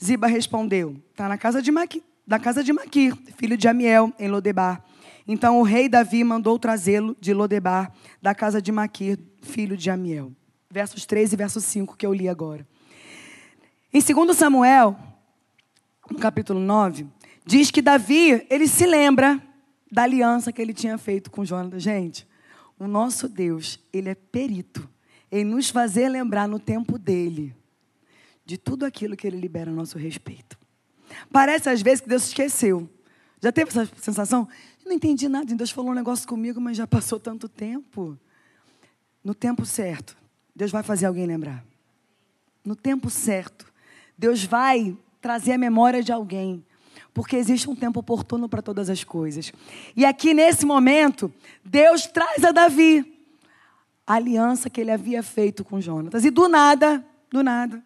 Ziba 0.00 0.28
respondeu: 0.28 0.94
Está 1.10 1.28
na 1.28 1.36
casa 1.36 1.60
de 1.60 1.72
Maqui, 1.72 2.04
da 2.24 2.38
casa 2.38 2.62
de 2.62 2.72
Maquir, 2.72 3.16
filho 3.36 3.56
de 3.56 3.66
Amiel, 3.66 4.12
em 4.16 4.28
Lodebar. 4.28 4.80
Então 5.28 5.60
o 5.60 5.62
rei 5.62 5.90
Davi 5.90 6.24
mandou 6.24 6.58
trazê-lo 6.58 7.14
de 7.20 7.34
Lodebar, 7.34 7.92
da 8.20 8.34
casa 8.34 8.62
de 8.62 8.72
Maquir, 8.72 9.18
filho 9.42 9.76
de 9.76 9.90
Amiel. 9.90 10.32
Versos 10.70 11.04
3 11.04 11.34
e 11.34 11.36
verso 11.36 11.60
5 11.60 11.94
que 11.98 12.06
eu 12.06 12.14
li 12.14 12.26
agora. 12.26 12.66
Em 13.92 14.00
2 14.00 14.34
Samuel, 14.34 14.98
no 16.10 16.18
capítulo 16.18 16.58
9, 16.58 17.06
diz 17.44 17.70
que 17.70 17.82
Davi, 17.82 18.46
ele 18.48 18.66
se 18.66 18.86
lembra 18.86 19.42
da 19.92 20.04
aliança 20.04 20.50
que 20.50 20.62
ele 20.62 20.72
tinha 20.72 20.96
feito 20.96 21.30
com 21.30 21.44
Jonas. 21.44 21.82
Gente, 21.82 22.26
o 22.78 22.86
nosso 22.86 23.28
Deus, 23.28 23.78
ele 23.92 24.08
é 24.08 24.14
perito 24.14 24.88
em 25.30 25.44
nos 25.44 25.68
fazer 25.68 26.08
lembrar 26.08 26.48
no 26.48 26.58
tempo 26.58 26.98
dele 26.98 27.54
de 28.46 28.56
tudo 28.56 28.86
aquilo 28.86 29.14
que 29.14 29.26
ele 29.26 29.38
libera 29.38 29.70
a 29.70 29.74
nosso 29.74 29.98
respeito. 29.98 30.58
Parece 31.30 31.68
às 31.68 31.82
vezes 31.82 32.00
que 32.00 32.08
Deus 32.08 32.28
esqueceu. 32.28 32.88
Já 33.40 33.52
teve 33.52 33.70
essa 33.70 33.86
sensação? 33.96 34.48
Não 34.88 34.94
entendi 34.94 35.28
nada, 35.28 35.54
Deus 35.54 35.70
falou 35.70 35.90
um 35.90 35.94
negócio 35.94 36.26
comigo, 36.26 36.58
mas 36.58 36.74
já 36.74 36.86
passou 36.86 37.20
tanto 37.20 37.46
tempo. 37.46 38.18
No 39.22 39.34
tempo 39.34 39.66
certo, 39.66 40.16
Deus 40.56 40.70
vai 40.70 40.82
fazer 40.82 41.04
alguém 41.04 41.26
lembrar. 41.26 41.62
No 42.64 42.74
tempo 42.74 43.10
certo, 43.10 43.70
Deus 44.16 44.44
vai 44.44 44.96
trazer 45.20 45.52
a 45.52 45.58
memória 45.58 46.02
de 46.02 46.10
alguém 46.10 46.64
porque 47.12 47.36
existe 47.36 47.68
um 47.68 47.74
tempo 47.74 48.00
oportuno 48.00 48.48
para 48.48 48.62
todas 48.62 48.88
as 48.88 49.04
coisas. 49.04 49.52
E 49.94 50.06
aqui 50.06 50.32
nesse 50.32 50.64
momento, 50.64 51.30
Deus 51.62 52.06
traz 52.06 52.42
a 52.42 52.50
Davi 52.50 53.20
a 54.06 54.14
aliança 54.14 54.70
que 54.70 54.80
ele 54.80 54.90
havia 54.90 55.22
feito 55.22 55.64
com 55.64 55.80
Jonatas. 55.82 56.24
E 56.24 56.30
do 56.30 56.48
nada, 56.48 57.04
do 57.30 57.42
nada, 57.42 57.82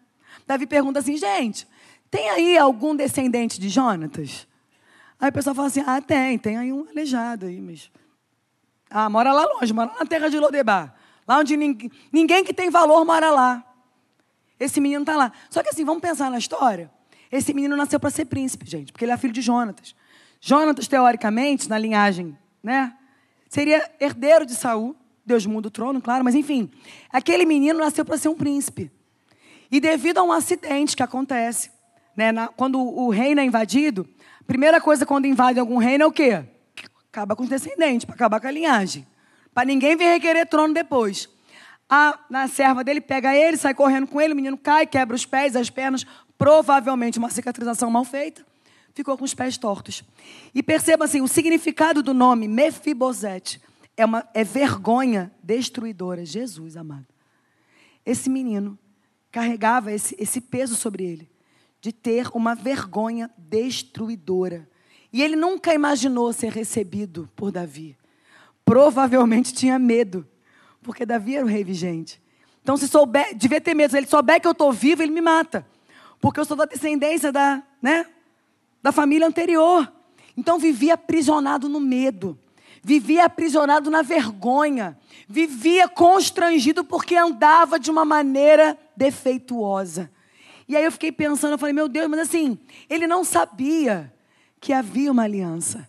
Davi 0.47 0.65
pergunta 0.65 0.99
assim: 0.99 1.17
gente, 1.17 1.67
tem 2.09 2.29
aí 2.29 2.57
algum 2.57 2.95
descendente 2.95 3.59
de 3.59 3.67
Jonatas? 3.67 4.47
Aí 5.23 5.29
o 5.29 5.31
pessoal 5.31 5.55
fala 5.55 5.69
assim: 5.69 5.81
ah, 5.87 6.01
tem, 6.01 6.37
tem 6.37 6.57
aí 6.57 6.73
um 6.73 6.85
aleijado 6.89 7.45
aí, 7.45 7.61
mas. 7.61 7.89
Ah, 8.89 9.09
mora 9.09 9.31
lá 9.31 9.45
longe, 9.45 9.71
mora 9.71 9.89
na 9.97 10.05
terra 10.05 10.27
de 10.27 10.37
Lodebar. 10.37 10.93
Lá 11.25 11.37
onde 11.37 11.55
ninguém, 11.55 11.89
ninguém 12.11 12.43
que 12.43 12.53
tem 12.53 12.69
valor 12.69 13.05
mora 13.05 13.31
lá. 13.31 13.63
Esse 14.59 14.81
menino 14.81 15.03
está 15.03 15.15
lá. 15.15 15.31
Só 15.49 15.63
que 15.63 15.69
assim, 15.69 15.85
vamos 15.85 16.01
pensar 16.01 16.29
na 16.29 16.37
história. 16.37 16.91
Esse 17.31 17.53
menino 17.53 17.77
nasceu 17.77 18.01
para 18.01 18.09
ser 18.09 18.25
príncipe, 18.25 18.69
gente, 18.69 18.91
porque 18.91 19.05
ele 19.05 19.13
é 19.13 19.17
filho 19.17 19.31
de 19.31 19.41
Jonatas. 19.41 19.95
Jonatas, 20.41 20.89
teoricamente, 20.89 21.69
na 21.69 21.77
linhagem, 21.77 22.37
né, 22.61 22.93
seria 23.47 23.89
herdeiro 24.01 24.45
de 24.45 24.53
Saul. 24.55 24.93
Deus 25.25 25.45
muda 25.45 25.69
o 25.69 25.71
trono, 25.71 26.01
claro, 26.01 26.21
mas 26.21 26.35
enfim, 26.35 26.69
aquele 27.09 27.45
menino 27.45 27.79
nasceu 27.79 28.03
para 28.03 28.17
ser 28.17 28.27
um 28.27 28.35
príncipe. 28.35 28.91
E 29.71 29.79
devido 29.79 30.17
a 30.17 30.23
um 30.23 30.33
acidente 30.33 30.97
que 30.97 31.01
acontece, 31.01 31.71
né, 32.13 32.33
na, 32.33 32.49
quando 32.49 32.77
o 32.77 33.09
reino 33.09 33.39
é 33.39 33.45
invadido, 33.45 34.05
primeira 34.47 34.79
coisa 34.81 35.05
quando 35.05 35.25
invade 35.25 35.59
algum 35.59 35.77
reino 35.77 36.03
é 36.03 36.07
o 36.07 36.11
quê? 36.11 36.43
Acaba 37.11 37.35
com 37.35 37.43
os 37.43 37.49
descendentes, 37.49 38.05
para 38.05 38.15
acabar 38.15 38.39
com 38.39 38.47
a 38.47 38.51
linhagem. 38.51 39.05
Para 39.53 39.65
ninguém 39.65 39.95
vir 39.95 40.05
requerer 40.05 40.47
trono 40.47 40.73
depois. 40.73 41.29
A, 41.89 42.17
na 42.29 42.47
serva 42.47 42.83
dele 42.83 43.01
pega 43.01 43.35
ele, 43.35 43.57
sai 43.57 43.73
correndo 43.73 44.07
com 44.07 44.19
ele, 44.19 44.33
o 44.33 44.35
menino 44.35 44.57
cai, 44.57 44.87
quebra 44.87 45.15
os 45.15 45.25
pés, 45.25 45.55
as 45.55 45.69
pernas, 45.69 46.05
provavelmente 46.37 47.19
uma 47.19 47.29
cicatrização 47.29 47.91
mal 47.91 48.03
feita, 48.03 48.45
ficou 48.93 49.17
com 49.17 49.23
os 49.23 49.33
pés 49.33 49.57
tortos. 49.57 50.03
E 50.53 50.63
perceba 50.63 51.05
assim, 51.05 51.21
o 51.21 51.27
significado 51.27 52.01
do 52.01 52.13
nome 52.13 52.47
Mefibosete 52.47 53.61
é, 53.95 54.05
uma, 54.05 54.27
é 54.33 54.43
vergonha 54.43 55.31
destruidora. 55.41 56.25
Jesus, 56.25 56.75
amado. 56.75 57.05
Esse 58.05 58.29
menino 58.29 58.77
carregava 59.31 59.91
esse, 59.91 60.15
esse 60.19 60.41
peso 60.41 60.75
sobre 60.75 61.03
ele, 61.03 61.29
de 61.83 61.91
ter 61.91 62.29
uma 62.33 62.55
vergonha 62.55 63.29
destruidora. 63.37 64.65
E 65.11 65.21
ele 65.21 65.35
nunca 65.35 65.75
imaginou 65.75 66.31
ser 66.31 66.51
recebido 66.51 67.29
por 67.35 67.51
Davi. 67.51 67.95
Provavelmente 68.65 69.53
tinha 69.53 69.77
medo, 69.77 70.25
porque 70.81 71.05
Davi 71.05 71.35
era 71.35 71.45
o 71.45 71.49
rei 71.49 71.63
vigente. 71.63 72.19
Então, 72.63 72.77
se 72.77 72.87
souber, 72.87 73.35
devia 73.35 73.59
ter 73.59 73.73
medo. 73.75 73.91
Se 73.91 73.97
ele 73.97 74.07
souber 74.07 74.39
que 74.39 74.47
eu 74.47 74.53
estou 74.53 74.71
vivo, 74.71 75.03
ele 75.03 75.11
me 75.11 75.21
mata 75.21 75.67
porque 76.23 76.39
eu 76.39 76.45
sou 76.45 76.55
da 76.55 76.63
descendência 76.63 77.33
da, 77.33 77.61
né, 77.81 78.05
da 78.81 78.93
família 78.93 79.27
anterior. 79.27 79.91
Então 80.37 80.57
vivia 80.57 80.93
aprisionado 80.93 81.67
no 81.67 81.81
medo, 81.81 82.39
vivia 82.81 83.25
aprisionado 83.25 83.91
na 83.91 84.01
vergonha, 84.01 84.97
vivia 85.27 85.85
constrangido 85.89 86.85
porque 86.85 87.17
andava 87.17 87.77
de 87.77 87.91
uma 87.91 88.05
maneira 88.05 88.79
defeituosa. 88.95 90.09
E 90.67 90.75
aí 90.75 90.83
eu 90.83 90.91
fiquei 90.91 91.11
pensando, 91.11 91.53
eu 91.53 91.57
falei, 91.57 91.73
meu 91.73 91.89
Deus, 91.89 92.09
mas 92.09 92.21
assim, 92.21 92.57
ele 92.89 93.07
não 93.07 93.23
sabia 93.23 94.13
que 94.59 94.71
havia 94.71 95.11
uma 95.11 95.23
aliança. 95.23 95.87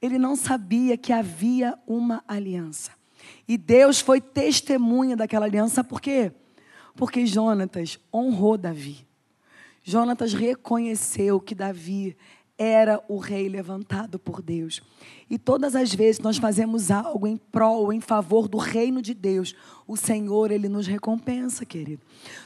Ele 0.00 0.18
não 0.18 0.36
sabia 0.36 0.96
que 0.96 1.12
havia 1.12 1.76
uma 1.86 2.22
aliança. 2.28 2.92
E 3.46 3.56
Deus 3.56 4.00
foi 4.00 4.20
testemunha 4.20 5.16
daquela 5.16 5.46
aliança, 5.46 5.82
por 5.82 6.00
quê? 6.00 6.32
Porque 6.94 7.26
Jonatas 7.26 7.98
honrou 8.12 8.56
Davi. 8.56 9.06
Jonatas 9.82 10.34
reconheceu 10.34 11.40
que 11.40 11.54
Davi 11.54 12.16
era 12.58 13.00
o 13.08 13.18
rei 13.18 13.48
levantado 13.48 14.18
por 14.18 14.42
Deus. 14.42 14.82
E 15.30 15.38
todas 15.38 15.76
as 15.76 15.94
vezes 15.94 16.20
nós 16.20 16.38
fazemos 16.38 16.90
algo 16.90 17.26
em 17.26 17.36
prol, 17.36 17.92
em 17.92 18.00
favor 18.00 18.48
do 18.48 18.58
reino 18.58 19.00
de 19.00 19.14
Deus, 19.14 19.54
o 19.86 19.96
Senhor, 19.96 20.50
ele 20.50 20.68
nos 20.68 20.86
recompensa, 20.86 21.64
querido. 21.64 22.02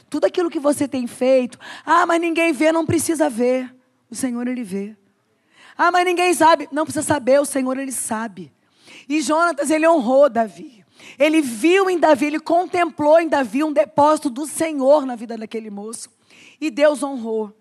Tudo 0.09 0.25
aquilo 0.25 0.49
que 0.49 0.59
você 0.59 0.87
tem 0.87 1.07
feito, 1.07 1.57
ah, 1.83 2.05
mas 2.05 2.21
ninguém 2.21 2.53
vê, 2.53 2.71
não 2.71 2.85
precisa 2.85 3.29
ver. 3.29 3.73
O 4.09 4.15
Senhor, 4.15 4.47
ele 4.47 4.63
vê. 4.63 4.95
Ah, 5.75 5.91
mas 5.91 6.05
ninguém 6.05 6.33
sabe. 6.33 6.69
Não 6.71 6.85
precisa 6.85 7.05
saber, 7.05 7.41
o 7.41 7.45
Senhor, 7.45 7.77
ele 7.77 7.91
sabe. 7.91 8.51
E 9.09 9.19
Jonatas, 9.21 9.71
ele 9.71 9.87
honrou 9.87 10.29
Davi. 10.29 10.85
Ele 11.17 11.41
viu 11.41 11.89
em 11.89 11.97
Davi, 11.97 12.27
ele 12.27 12.39
contemplou 12.39 13.19
em 13.19 13.27
Davi 13.27 13.63
um 13.63 13.73
depósito 13.73 14.29
do 14.29 14.45
Senhor 14.45 15.05
na 15.05 15.15
vida 15.15 15.37
daquele 15.37 15.69
moço. 15.69 16.09
E 16.61 16.69
Deus 16.69 17.01
honrou. 17.01 17.53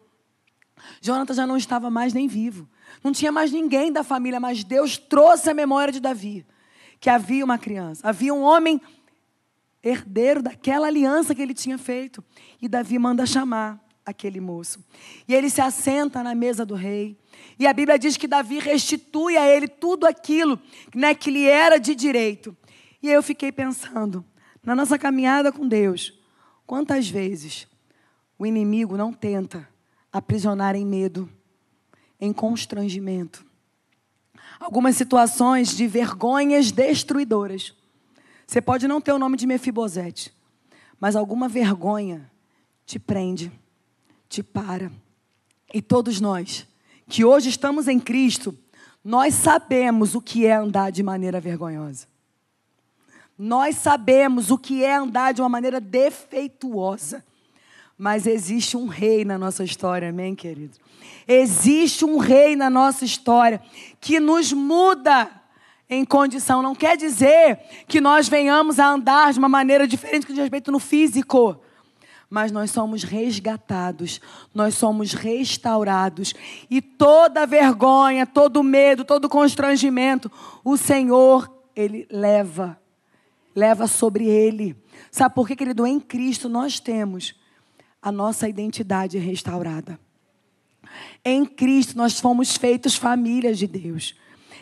Jonathan 1.00 1.34
já 1.34 1.46
não 1.46 1.56
estava 1.56 1.90
mais 1.90 2.12
nem 2.12 2.26
vivo. 2.28 2.68
Não 3.02 3.12
tinha 3.12 3.32
mais 3.32 3.50
ninguém 3.50 3.92
da 3.92 4.04
família, 4.04 4.38
mas 4.38 4.64
Deus 4.64 4.96
trouxe 4.96 5.50
a 5.50 5.54
memória 5.54 5.92
de 5.92 6.00
Davi. 6.00 6.46
Que 7.00 7.10
havia 7.10 7.44
uma 7.44 7.58
criança, 7.58 8.08
havia 8.08 8.32
um 8.32 8.42
homem 8.42 8.80
herdeiro 9.82 10.40
daquela 10.40 10.86
aliança 10.86 11.34
que 11.34 11.42
ele 11.42 11.54
tinha 11.54 11.76
feito. 11.76 12.22
E 12.60 12.68
Davi 12.68 12.98
manda 12.98 13.26
chamar 13.26 13.82
aquele 14.04 14.40
moço. 14.40 14.84
E 15.26 15.34
ele 15.34 15.50
se 15.50 15.60
assenta 15.60 16.22
na 16.22 16.34
mesa 16.34 16.64
do 16.64 16.74
rei. 16.74 17.18
E 17.58 17.66
a 17.66 17.72
Bíblia 17.72 17.98
diz 17.98 18.16
que 18.16 18.28
Davi 18.28 18.58
restitui 18.58 19.36
a 19.36 19.48
ele 19.48 19.66
tudo 19.68 20.06
aquilo 20.06 20.60
né, 20.94 21.14
que 21.14 21.30
lhe 21.30 21.46
era 21.46 21.78
de 21.78 21.94
direito. 21.94 22.56
E 23.02 23.08
eu 23.08 23.22
fiquei 23.22 23.50
pensando, 23.50 24.24
na 24.62 24.76
nossa 24.76 24.98
caminhada 24.98 25.50
com 25.50 25.66
Deus, 25.66 26.18
quantas 26.66 27.08
vezes 27.08 27.66
o 28.38 28.46
inimigo 28.46 28.96
não 28.96 29.12
tenta 29.12 29.68
aprisionar 30.12 30.76
em 30.76 30.84
medo, 30.84 31.28
em 32.20 32.32
constrangimento. 32.32 33.44
Algumas 34.60 34.96
situações 34.96 35.74
de 35.74 35.86
vergonhas 35.86 36.70
destruidoras. 36.70 37.74
Você 38.46 38.60
pode 38.60 38.86
não 38.86 39.00
ter 39.00 39.12
o 39.12 39.18
nome 39.18 39.36
de 39.36 39.46
Mefibosete, 39.46 40.32
mas 41.00 41.16
alguma 41.16 41.48
vergonha 41.48 42.30
te 42.84 42.98
prende, 42.98 43.50
te 44.28 44.42
para. 44.42 44.92
E 45.72 45.80
todos 45.80 46.20
nós, 46.20 46.66
que 47.08 47.24
hoje 47.24 47.48
estamos 47.48 47.88
em 47.88 47.98
Cristo, 47.98 48.56
nós 49.02 49.34
sabemos 49.34 50.14
o 50.14 50.20
que 50.20 50.46
é 50.46 50.54
andar 50.54 50.92
de 50.92 51.02
maneira 51.02 51.40
vergonhosa. 51.40 52.06
Nós 53.36 53.76
sabemos 53.76 54.50
o 54.50 54.58
que 54.58 54.84
é 54.84 54.94
andar 54.94 55.32
de 55.32 55.40
uma 55.40 55.48
maneira 55.48 55.80
defeituosa. 55.80 57.24
Mas 58.02 58.26
existe 58.26 58.76
um 58.76 58.86
rei 58.86 59.24
na 59.24 59.38
nossa 59.38 59.62
história, 59.62 60.08
amém, 60.08 60.34
querido? 60.34 60.76
Existe 61.24 62.04
um 62.04 62.18
rei 62.18 62.56
na 62.56 62.68
nossa 62.68 63.04
história 63.04 63.62
que 64.00 64.18
nos 64.18 64.52
muda 64.52 65.30
em 65.88 66.04
condição. 66.04 66.62
Não 66.62 66.74
quer 66.74 66.96
dizer 66.96 67.60
que 67.86 68.00
nós 68.00 68.28
venhamos 68.28 68.80
a 68.80 68.88
andar 68.88 69.32
de 69.32 69.38
uma 69.38 69.48
maneira 69.48 69.86
diferente 69.86 70.26
diz 70.26 70.36
respeito 70.36 70.72
no 70.72 70.80
físico. 70.80 71.60
Mas 72.28 72.50
nós 72.50 72.72
somos 72.72 73.04
resgatados, 73.04 74.20
nós 74.52 74.74
somos 74.74 75.12
restaurados. 75.12 76.34
E 76.68 76.82
toda 76.82 77.46
vergonha, 77.46 78.26
todo 78.26 78.64
medo, 78.64 79.04
todo 79.04 79.28
constrangimento, 79.28 80.28
o 80.64 80.76
Senhor, 80.76 81.48
Ele 81.76 82.04
leva. 82.10 82.76
Leva 83.54 83.86
sobre 83.86 84.26
Ele. 84.26 84.74
Sabe 85.08 85.36
por 85.36 85.46
quê, 85.46 85.54
querido? 85.54 85.86
Em 85.86 86.00
Cristo 86.00 86.48
nós 86.48 86.80
temos 86.80 87.40
a 88.02 88.10
nossa 88.10 88.48
identidade 88.48 89.16
restaurada. 89.16 89.98
Em 91.24 91.46
Cristo 91.46 91.96
nós 91.96 92.18
fomos 92.18 92.56
feitos 92.56 92.96
famílias 92.96 93.58
de 93.58 93.66
Deus. 93.66 94.14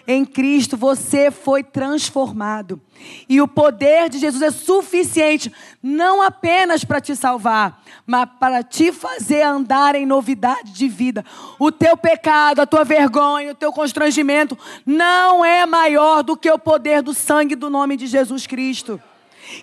Em 0.07 0.25
Cristo 0.25 0.77
você 0.77 1.31
foi 1.31 1.63
transformado. 1.63 2.81
E 3.29 3.41
o 3.41 3.49
poder 3.49 4.09
de 4.09 4.19
Jesus 4.19 4.43
é 4.43 4.51
suficiente 4.51 5.53
não 5.83 6.21
apenas 6.21 6.85
para 6.85 7.01
te 7.01 7.15
salvar, 7.17 7.83
mas 8.07 8.29
para 8.39 8.63
te 8.63 8.93
fazer 8.93 9.43
andar 9.43 9.95
em 9.95 10.05
novidade 10.05 10.73
de 10.73 10.89
vida. 10.89 11.25
O 11.59 11.71
teu 11.71 11.97
pecado, 11.97 12.61
a 12.61 12.67
tua 12.67 12.85
vergonha, 12.85 13.53
o 13.53 13.55
teu 13.55 13.73
constrangimento 13.73 14.59
não 14.85 15.45
é 15.45 15.65
maior 15.65 16.23
do 16.23 16.37
que 16.37 16.51
o 16.51 16.59
poder 16.59 17.03
do 17.03 17.15
sangue 17.15 17.55
do 17.55 17.71
nome 17.71 17.97
de 17.97 18.07
Jesus 18.07 18.47
Cristo. 18.47 19.01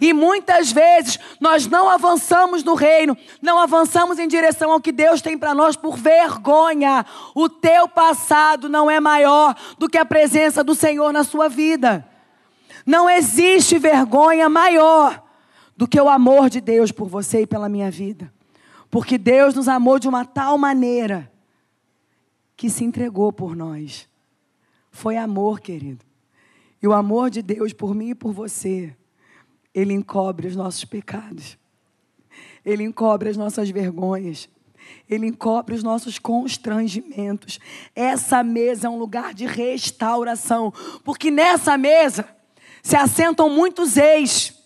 E 0.02 0.13
muitas 0.13 0.71
vezes 0.71 1.19
nós 1.39 1.67
não 1.67 1.89
avançamos 1.89 2.63
no 2.63 2.73
reino, 2.73 3.17
não 3.41 3.60
avançamos 3.60 4.19
em 4.19 4.28
direção 4.28 4.71
ao 4.71 4.82
que 4.82 4.91
Deus 4.91 5.21
tem 5.21 5.38
para 5.38 5.54
nós 5.54 5.76
por 5.76 5.97
vergonha. 5.97 7.06
O 7.34 7.47
teu 7.50 7.88
passado 7.88 8.67
não 8.67 8.89
é 8.89 9.00
maior 9.00 9.56
do 9.78 9.89
que 9.89 9.97
a 9.97 10.06
presença 10.06 10.63
do 10.63 10.76
Senhor 10.76 11.12
na 11.13 11.23
sua 11.23 11.47
vida. 11.47 12.08
Não 12.86 13.10
existe 13.10 13.78
vergonha 13.78 14.47
maior 14.50 15.23
do 15.76 15.88
que 15.88 16.00
o 16.00 16.10
amor 16.10 16.50
de 16.50 16.62
Deus 16.62 16.91
por 16.91 17.08
você 17.08 17.41
e 17.41 17.47
pela 17.47 17.69
minha 17.69 17.91
vida. 17.91 18.34
Porque 18.89 19.17
Deus 19.17 19.54
nos 19.54 19.67
amou 19.67 20.00
de 20.00 20.08
uma 20.08 20.26
tal 20.26 20.58
maneira 20.58 21.32
que 22.56 22.69
se 22.69 22.84
entregou 22.84 23.32
por 23.32 23.56
nós. 23.56 24.08
Foi 24.91 25.17
amor, 25.17 25.60
querido. 25.60 26.04
E 26.82 26.88
o 26.88 26.93
amor 26.93 27.30
de 27.30 27.41
Deus 27.41 27.73
por 27.73 27.93
mim 27.93 28.10
e 28.10 28.15
por 28.15 28.32
você 28.32 28.95
ele 29.73 29.93
encobre 29.93 30.47
os 30.47 30.56
nossos 30.56 30.86
pecados. 30.86 31.58
Ele 32.65 32.84
encobre 32.84 33.30
as 33.30 33.38
nossas 33.38 33.69
vergonhas. 33.69 34.49
Ele 35.10 35.27
encobre 35.27 35.75
os 35.75 35.84
nossos 35.84 36.17
constrangimentos. 36.19 37.60
Essa 37.95 38.43
mesa 38.43 38.88
é 38.88 38.89
um 38.89 38.97
lugar 38.97 39.34
de 39.34 39.45
restauração, 39.45 40.73
porque 41.03 41.30
nessa 41.30 41.77
mesa 41.77 42.27
se 42.82 42.95
assentam 42.95 43.49
muitos 43.49 43.97
ex 43.97 44.56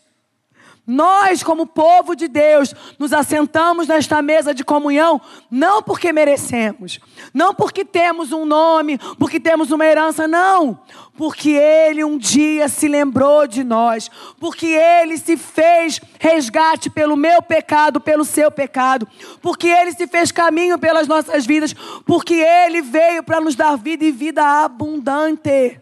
nós, 0.91 1.41
como 1.41 1.65
povo 1.65 2.17
de 2.17 2.27
Deus, 2.27 2.75
nos 2.99 3.13
assentamos 3.13 3.87
nesta 3.87 4.21
mesa 4.21 4.53
de 4.53 4.61
comunhão 4.61 5.21
não 5.49 5.81
porque 5.81 6.11
merecemos, 6.11 6.99
não 7.33 7.55
porque 7.55 7.85
temos 7.85 8.33
um 8.33 8.45
nome, 8.45 8.97
porque 9.17 9.39
temos 9.39 9.71
uma 9.71 9.85
herança, 9.85 10.27
não. 10.27 10.77
Porque 11.17 11.51
Ele 11.51 12.03
um 12.03 12.17
dia 12.17 12.67
se 12.67 12.89
lembrou 12.89 13.47
de 13.47 13.63
nós, 13.63 14.11
porque 14.37 14.65
Ele 14.65 15.17
se 15.17 15.37
fez 15.37 16.01
resgate 16.19 16.89
pelo 16.89 17.15
meu 17.15 17.41
pecado, 17.41 18.01
pelo 18.01 18.25
seu 18.25 18.51
pecado, 18.51 19.07
porque 19.41 19.67
Ele 19.67 19.93
se 19.93 20.07
fez 20.07 20.29
caminho 20.29 20.77
pelas 20.77 21.07
nossas 21.07 21.45
vidas, 21.45 21.73
porque 22.05 22.33
Ele 22.33 22.81
veio 22.81 23.23
para 23.23 23.39
nos 23.39 23.55
dar 23.55 23.77
vida 23.77 24.03
e 24.03 24.11
vida 24.11 24.43
abundante. 24.43 25.79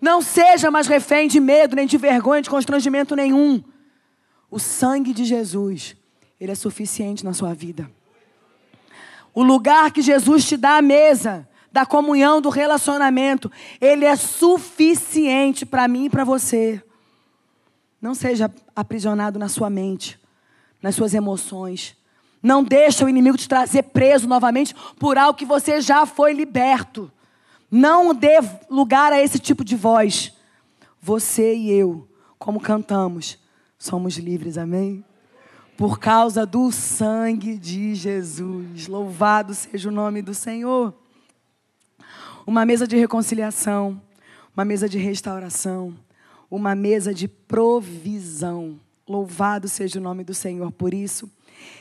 Não 0.00 0.22
seja 0.22 0.70
mais 0.70 0.86
refém 0.86 1.28
de 1.28 1.38
medo, 1.38 1.76
nem 1.76 1.86
de 1.86 1.98
vergonha, 1.98 2.40
de 2.40 2.48
constrangimento 2.48 3.14
nenhum. 3.14 3.62
O 4.52 4.58
sangue 4.58 5.14
de 5.14 5.24
Jesus, 5.24 5.96
ele 6.38 6.52
é 6.52 6.54
suficiente 6.54 7.24
na 7.24 7.32
sua 7.32 7.54
vida. 7.54 7.90
O 9.32 9.42
lugar 9.42 9.90
que 9.90 10.02
Jesus 10.02 10.44
te 10.44 10.58
dá 10.58 10.76
à 10.76 10.82
mesa, 10.82 11.48
da 11.72 11.86
comunhão, 11.86 12.38
do 12.38 12.50
relacionamento, 12.50 13.50
ele 13.80 14.04
é 14.04 14.14
suficiente 14.14 15.64
para 15.64 15.88
mim 15.88 16.04
e 16.04 16.10
para 16.10 16.22
você. 16.22 16.84
Não 17.98 18.14
seja 18.14 18.52
aprisionado 18.76 19.38
na 19.38 19.48
sua 19.48 19.70
mente, 19.70 20.20
nas 20.82 20.94
suas 20.94 21.14
emoções. 21.14 21.96
Não 22.42 22.62
deixe 22.62 23.02
o 23.02 23.08
inimigo 23.08 23.38
te 23.38 23.48
trazer 23.48 23.84
preso 23.84 24.28
novamente 24.28 24.74
por 24.98 25.16
algo 25.16 25.38
que 25.38 25.46
você 25.46 25.80
já 25.80 26.04
foi 26.04 26.34
liberto. 26.34 27.10
Não 27.70 28.14
dê 28.14 28.38
lugar 28.68 29.14
a 29.14 29.22
esse 29.22 29.38
tipo 29.38 29.64
de 29.64 29.76
voz. 29.76 30.30
Você 31.00 31.54
e 31.54 31.70
eu, 31.70 32.06
como 32.38 32.60
cantamos, 32.60 33.40
somos 33.82 34.16
livres, 34.16 34.56
amém? 34.56 35.04
Por 35.76 35.98
causa 35.98 36.46
do 36.46 36.70
sangue 36.70 37.58
de 37.58 37.96
Jesus. 37.96 38.86
Louvado 38.86 39.54
seja 39.54 39.88
o 39.88 39.92
nome 39.92 40.22
do 40.22 40.32
Senhor. 40.32 40.94
Uma 42.46 42.64
mesa 42.64 42.86
de 42.86 42.96
reconciliação, 42.96 44.00
uma 44.54 44.64
mesa 44.64 44.88
de 44.88 44.98
restauração, 44.98 45.96
uma 46.48 46.76
mesa 46.76 47.12
de 47.12 47.26
provisão. 47.26 48.78
Louvado 49.08 49.68
seja 49.68 49.98
o 49.98 50.02
nome 50.02 50.22
do 50.22 50.32
Senhor 50.32 50.70
por 50.70 50.94
isso. 50.94 51.28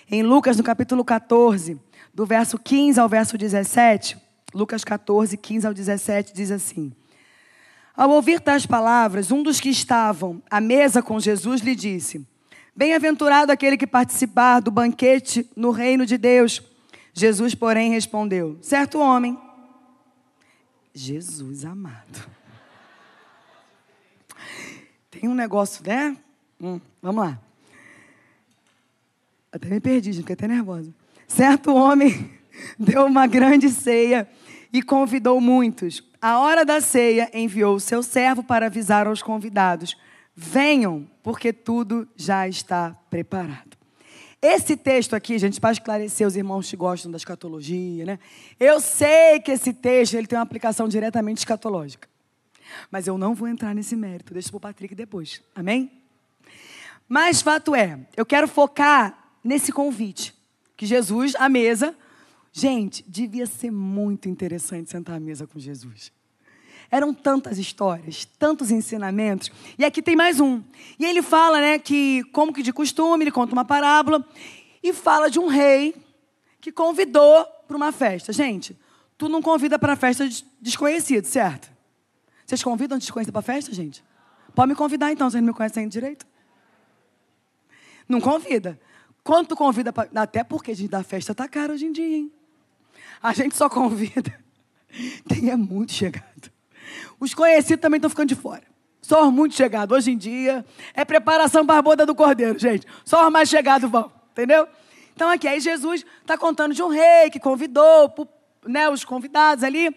Em 0.10 0.24
Lucas, 0.24 0.58
no 0.58 0.64
capítulo 0.64 1.06
14, 1.06 1.80
do 2.12 2.26
verso 2.26 2.58
15 2.58 3.00
ao 3.00 3.08
verso 3.08 3.38
17, 3.38 4.18
Lucas 4.56 4.84
14, 4.84 5.38
15 5.38 5.68
ao 5.68 5.74
17, 5.74 6.34
diz 6.34 6.50
assim: 6.50 6.92
ao 7.96 8.10
ouvir 8.10 8.40
tais 8.40 8.66
palavras, 8.66 9.32
um 9.32 9.44
dos 9.44 9.60
que 9.60 9.70
estavam 9.70 10.42
à 10.50 10.62
mesa 10.62 11.02
com 11.02 11.20
Jesus 11.20 11.62
lhe 11.62 11.76
disse: 11.76 12.26
Bem-aventurado 12.76 13.52
aquele 13.52 13.78
que 13.78 13.86
participar 13.86 14.60
do 14.62 14.72
banquete 14.72 15.50
no 15.56 15.72
reino 15.72 16.06
de 16.06 16.18
Deus. 16.18 16.62
Jesus, 17.14 17.54
porém, 17.54 17.92
respondeu: 17.92 18.58
Certo 18.62 19.00
homem, 19.00 19.38
Jesus 20.94 21.66
amado. 21.66 22.30
Tem 25.10 25.30
um 25.30 25.36
negócio, 25.36 25.86
né? 25.86 26.16
Hum, 26.60 26.80
vamos 27.02 27.26
lá. 27.26 27.40
Até 29.52 29.68
me 29.68 29.82
perdi, 29.82 30.14
gente, 30.14 30.22
fiquei 30.22 30.34
até 30.34 30.48
nervosa. 30.48 30.94
Certo 31.28 31.74
homem 31.74 32.32
deu 32.80 33.06
uma 33.06 33.28
grande 33.28 33.70
ceia 33.70 34.28
e 34.72 34.82
convidou 34.82 35.40
muitos. 35.42 36.04
A 36.22 36.40
hora 36.40 36.64
da 36.64 36.80
ceia 36.80 37.30
enviou 37.34 37.76
o 37.76 37.80
seu 37.80 38.02
servo 38.02 38.44
para 38.44 38.68
avisar 38.68 39.08
aos 39.08 39.22
convidados: 39.22 39.98
venham, 40.36 41.10
porque 41.24 41.52
tudo 41.52 42.08
já 42.16 42.48
está 42.48 42.96
preparado. 43.10 43.78
Esse 44.42 44.76
texto 44.76 45.16
aqui, 45.16 45.38
gente, 45.38 45.62
para 45.62 45.72
esclarecer 45.72 46.26
os 46.26 46.36
irmãos 46.36 46.68
que 46.68 46.76
gostam 46.76 47.12
da 47.12 47.18
escatologia, 47.18 48.06
né? 48.06 48.20
Eu 48.60 48.80
sei 48.80 49.40
que 49.40 49.52
esse 49.52 49.72
texto 49.72 50.16
ele 50.16 50.26
tem 50.26 50.38
uma 50.38 50.44
aplicação 50.44 50.88
diretamente 50.88 51.40
escatológica. 51.40 52.10
Mas 52.90 53.06
eu 53.06 53.18
não 53.18 53.36
vou 53.36 53.48
entrar 53.48 53.76
nesse 53.76 53.96
mérito, 53.96 54.34
deixa 54.34 54.50
para 54.50 54.58
o 54.58 54.62
Patrick 54.62 54.96
depois. 54.96 55.44
Amém? 55.54 55.92
Mas 57.08 57.42
fato 57.42 57.76
é, 57.76 58.00
eu 58.16 58.26
quero 58.26 58.48
focar 58.48 59.36
nesse 59.44 59.72
convite 59.72 60.34
que 60.76 60.86
Jesus, 60.88 61.36
à 61.36 61.48
mesa, 61.48 61.96
Gente, 62.54 63.04
devia 63.08 63.46
ser 63.46 63.72
muito 63.72 64.28
interessante 64.28 64.90
sentar 64.90 65.16
à 65.16 65.20
mesa 65.20 65.48
com 65.48 65.58
Jesus. 65.58 66.12
Eram 66.90 67.14
tantas 67.14 67.58
histórias, 67.58 68.26
tantos 68.38 68.70
ensinamentos. 68.70 69.50
E 69.78 69.86
aqui 69.86 70.02
tem 70.02 70.16
mais 70.16 70.42
um. 70.42 70.62
E 71.00 71.06
ele 71.06 71.22
fala, 71.22 71.62
né, 71.62 71.80
que 71.80 72.24
como 72.34 72.52
que 72.52 72.62
de 72.62 72.74
costume, 72.74 73.24
ele 73.24 73.32
conta 73.32 73.54
uma 73.54 73.64
parábola 73.64 74.28
e 74.84 74.92
fala 74.92 75.30
de 75.30 75.40
um 75.40 75.48
rei 75.48 75.96
que 76.60 76.72
convidou 76.72 77.46
para 77.66 77.78
uma 77.78 77.94
festa. 77.94 78.34
Gente, 78.34 78.78
tu 79.18 79.30
não 79.30 79.42
convida 79.42 79.80
para 79.80 79.96
festa 79.96 80.28
desconhecido, 80.60 81.24
certo? 81.26 81.72
Vocês 82.46 82.62
convidam 82.62 82.98
desconhecido 82.98 83.32
para 83.32 83.42
festa, 83.42 83.74
gente? 83.74 84.04
Pode 84.54 84.68
me 84.68 84.76
convidar 84.76 85.10
então, 85.14 85.30
vocês 85.30 85.42
não 85.42 85.48
me 85.48 85.54
conhecem 85.54 85.88
direito? 85.88 86.28
Não 88.10 88.20
convida. 88.20 88.78
Quando 89.24 89.48
tu 89.48 89.56
convida 89.56 89.94
para... 89.94 90.10
Até 90.14 90.44
porque, 90.44 90.74
gente, 90.74 90.90
da 90.90 91.04
festa 91.04 91.34
tá 91.34 91.48
caro 91.48 91.74
hoje 91.74 91.86
em 91.86 91.94
dia, 91.94 92.18
hein? 92.18 92.32
A 93.22 93.34
gente 93.34 93.56
só 93.56 93.70
convida 93.70 94.34
quem 95.28 95.50
é 95.50 95.56
muito 95.56 95.92
chegado. 95.92 96.52
Os 97.20 97.34
conhecidos 97.34 97.82
também 97.82 97.98
estão 97.98 98.10
ficando 98.10 98.30
de 98.30 98.36
fora. 98.36 98.64
Só 99.02 99.28
os 99.28 99.34
muito 99.34 99.56
chegados. 99.56 99.96
Hoje 99.96 100.12
em 100.12 100.18
dia 100.18 100.66
é 100.94 101.04
preparação 101.04 101.66
para 101.66 101.80
a 101.80 101.82
boda 101.82 102.06
do 102.06 102.16
cordeiro, 102.16 102.58
gente. 102.58 102.86
Só 103.04 103.26
os 103.26 103.32
mais 103.32 103.50
chegados 103.50 103.90
vão, 103.90 104.12
entendeu? 104.32 104.68
Então 105.14 105.30
aqui, 105.30 105.48
aí 105.48 105.60
Jesus 105.60 106.06
está 106.22 106.38
contando 106.38 106.74
de 106.74 106.82
um 106.82 106.88
rei 106.88 107.30
que 107.30 107.40
convidou 107.40 108.14
né, 108.66 108.90
os 108.90 109.04
convidados 109.04 109.64
ali. 109.64 109.96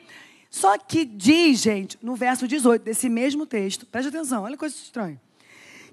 Só 0.51 0.79
que 0.79 1.05
diz, 1.05 1.61
gente, 1.61 1.99
no 2.03 2.15
verso 2.15 2.47
18 2.47 2.83
desse 2.83 3.09
mesmo 3.09 3.47
texto, 3.47 3.87
preste 3.87 4.09
atenção, 4.09 4.45
olha 4.45 4.53
que 4.53 4.61
coisa 4.61 4.75
estranha. 4.75 5.21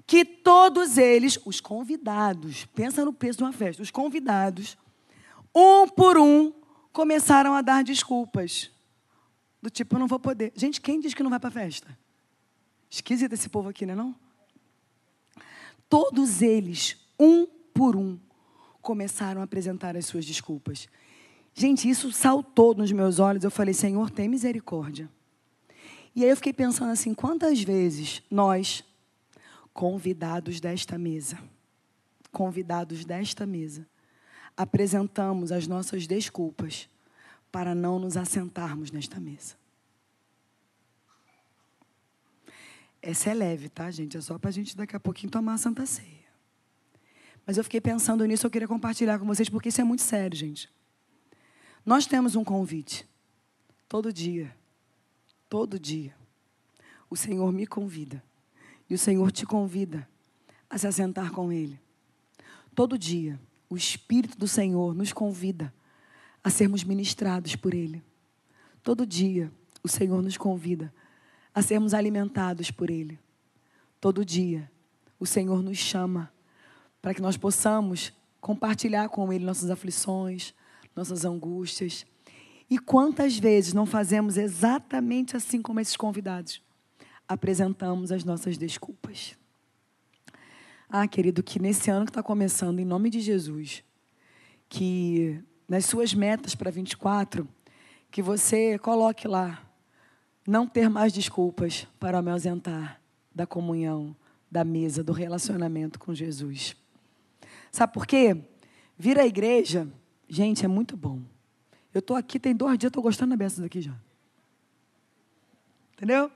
Que 0.06 0.24
todos 0.24 0.98
eles, 0.98 1.38
os 1.44 1.60
convidados, 1.60 2.64
pensa 2.66 3.04
no 3.04 3.12
peso 3.12 3.38
de 3.38 3.44
uma 3.44 3.52
festa, 3.52 3.82
os 3.82 3.90
convidados, 3.90 4.76
um 5.54 5.88
por 5.88 6.18
um, 6.18 6.52
começaram 6.92 7.54
a 7.54 7.62
dar 7.62 7.82
desculpas. 7.82 8.70
Do 9.60 9.70
tipo, 9.70 9.94
eu 9.94 10.00
não 10.00 10.06
vou 10.06 10.18
poder. 10.18 10.52
Gente, 10.54 10.80
quem 10.80 11.00
diz 11.00 11.14
que 11.14 11.22
não 11.22 11.30
vai 11.30 11.40
para 11.40 11.48
a 11.48 11.52
festa? 11.52 11.96
Esquisito 12.90 13.32
esse 13.32 13.48
povo 13.48 13.68
aqui, 13.68 13.86
não 13.86 13.92
é 13.92 13.96
não? 13.96 14.14
Todos 15.88 16.42
eles, 16.42 16.96
um 17.18 17.46
por 17.72 17.96
um, 17.96 18.18
começaram 18.80 19.40
a 19.40 19.44
apresentar 19.44 19.96
as 19.96 20.06
suas 20.06 20.24
desculpas. 20.26 20.88
Gente, 21.54 21.88
isso 21.88 22.10
saltou 22.12 22.74
nos 22.74 22.90
meus 22.90 23.18
olhos. 23.18 23.44
Eu 23.44 23.50
falei, 23.50 23.74
Senhor, 23.74 24.10
tem 24.10 24.28
misericórdia. 24.28 25.08
E 26.14 26.24
aí 26.24 26.30
eu 26.30 26.36
fiquei 26.36 26.52
pensando 26.52 26.90
assim: 26.90 27.14
quantas 27.14 27.62
vezes 27.62 28.22
nós, 28.30 28.84
convidados 29.72 30.60
desta 30.60 30.98
mesa, 30.98 31.38
convidados 32.30 33.04
desta 33.04 33.46
mesa, 33.46 33.86
apresentamos 34.56 35.52
as 35.52 35.66
nossas 35.66 36.06
desculpas 36.06 36.88
para 37.50 37.74
não 37.74 37.98
nos 37.98 38.16
assentarmos 38.16 38.90
nesta 38.90 39.20
mesa. 39.20 39.56
Essa 43.00 43.30
é 43.30 43.34
leve, 43.34 43.68
tá, 43.68 43.90
gente? 43.90 44.16
É 44.16 44.20
só 44.20 44.38
para 44.38 44.48
a 44.48 44.52
gente 44.52 44.76
daqui 44.76 44.94
a 44.94 45.00
pouquinho 45.00 45.30
tomar 45.30 45.54
a 45.54 45.58
Santa 45.58 45.84
Ceia. 45.84 46.22
Mas 47.44 47.58
eu 47.58 47.64
fiquei 47.64 47.80
pensando 47.80 48.24
nisso, 48.24 48.46
eu 48.46 48.50
queria 48.50 48.68
compartilhar 48.68 49.18
com 49.18 49.26
vocês, 49.26 49.48
porque 49.48 49.68
isso 49.68 49.80
é 49.80 49.84
muito 49.84 50.02
sério, 50.02 50.36
gente. 50.36 50.70
Nós 51.84 52.06
temos 52.06 52.36
um 52.36 52.44
convite. 52.44 53.06
Todo 53.88 54.12
dia. 54.12 54.54
Todo 55.48 55.78
dia. 55.78 56.14
O 57.10 57.16
Senhor 57.16 57.52
me 57.52 57.66
convida. 57.66 58.22
E 58.88 58.94
o 58.94 58.98
Senhor 58.98 59.32
te 59.32 59.44
convida 59.44 60.08
a 60.70 60.78
se 60.78 60.86
assentar 60.86 61.32
com 61.32 61.52
Ele. 61.52 61.80
Todo 62.74 62.96
dia, 62.96 63.38
o 63.72 63.76
Espírito 63.76 64.36
do 64.36 64.46
Senhor 64.46 64.94
nos 64.94 65.14
convida 65.14 65.72
a 66.44 66.50
sermos 66.50 66.84
ministrados 66.84 67.56
por 67.56 67.72
Ele. 67.72 68.02
Todo 68.82 69.06
dia, 69.06 69.50
o 69.82 69.88
Senhor 69.88 70.20
nos 70.20 70.36
convida 70.36 70.92
a 71.54 71.62
sermos 71.62 71.94
alimentados 71.94 72.70
por 72.70 72.90
Ele. 72.90 73.18
Todo 73.98 74.26
dia, 74.26 74.70
o 75.18 75.24
Senhor 75.24 75.62
nos 75.62 75.78
chama 75.78 76.30
para 77.00 77.14
que 77.14 77.22
nós 77.22 77.38
possamos 77.38 78.12
compartilhar 78.42 79.08
com 79.08 79.32
Ele 79.32 79.46
nossas 79.46 79.70
aflições, 79.70 80.52
nossas 80.94 81.24
angústias. 81.24 82.04
E 82.68 82.78
quantas 82.78 83.38
vezes 83.38 83.72
não 83.72 83.86
fazemos 83.86 84.36
exatamente 84.36 85.34
assim 85.34 85.62
como 85.62 85.80
esses 85.80 85.96
convidados? 85.96 86.60
Apresentamos 87.26 88.12
as 88.12 88.22
nossas 88.22 88.58
desculpas. 88.58 89.34
Ah, 90.94 91.08
querido, 91.08 91.42
que 91.42 91.58
nesse 91.58 91.90
ano 91.90 92.04
que 92.04 92.10
está 92.10 92.22
começando, 92.22 92.78
em 92.78 92.84
nome 92.84 93.08
de 93.08 93.18
Jesus, 93.18 93.82
que 94.68 95.42
nas 95.66 95.86
suas 95.86 96.12
metas 96.12 96.54
para 96.54 96.70
24, 96.70 97.48
que 98.10 98.20
você 98.20 98.78
coloque 98.78 99.26
lá 99.26 99.66
não 100.46 100.68
ter 100.68 100.90
mais 100.90 101.10
desculpas 101.10 101.88
para 101.98 102.20
me 102.20 102.30
ausentar 102.30 103.00
da 103.34 103.46
comunhão, 103.46 104.14
da 104.50 104.64
mesa, 104.64 105.02
do 105.02 105.14
relacionamento 105.14 105.98
com 105.98 106.12
Jesus. 106.14 106.76
Sabe 107.70 107.94
por 107.94 108.06
quê? 108.06 108.36
Vir 108.98 109.18
à 109.18 109.26
igreja, 109.26 109.88
gente, 110.28 110.62
é 110.62 110.68
muito 110.68 110.94
bom. 110.94 111.22
Eu 111.94 112.00
estou 112.00 112.18
aqui, 112.18 112.38
tem 112.38 112.54
dois 112.54 112.78
dias, 112.78 112.90
estou 112.90 113.02
gostando 113.02 113.30
da 113.30 113.36
beça 113.38 113.62
daqui 113.62 113.80
já. 113.80 113.96
Entendeu? 115.94 116.30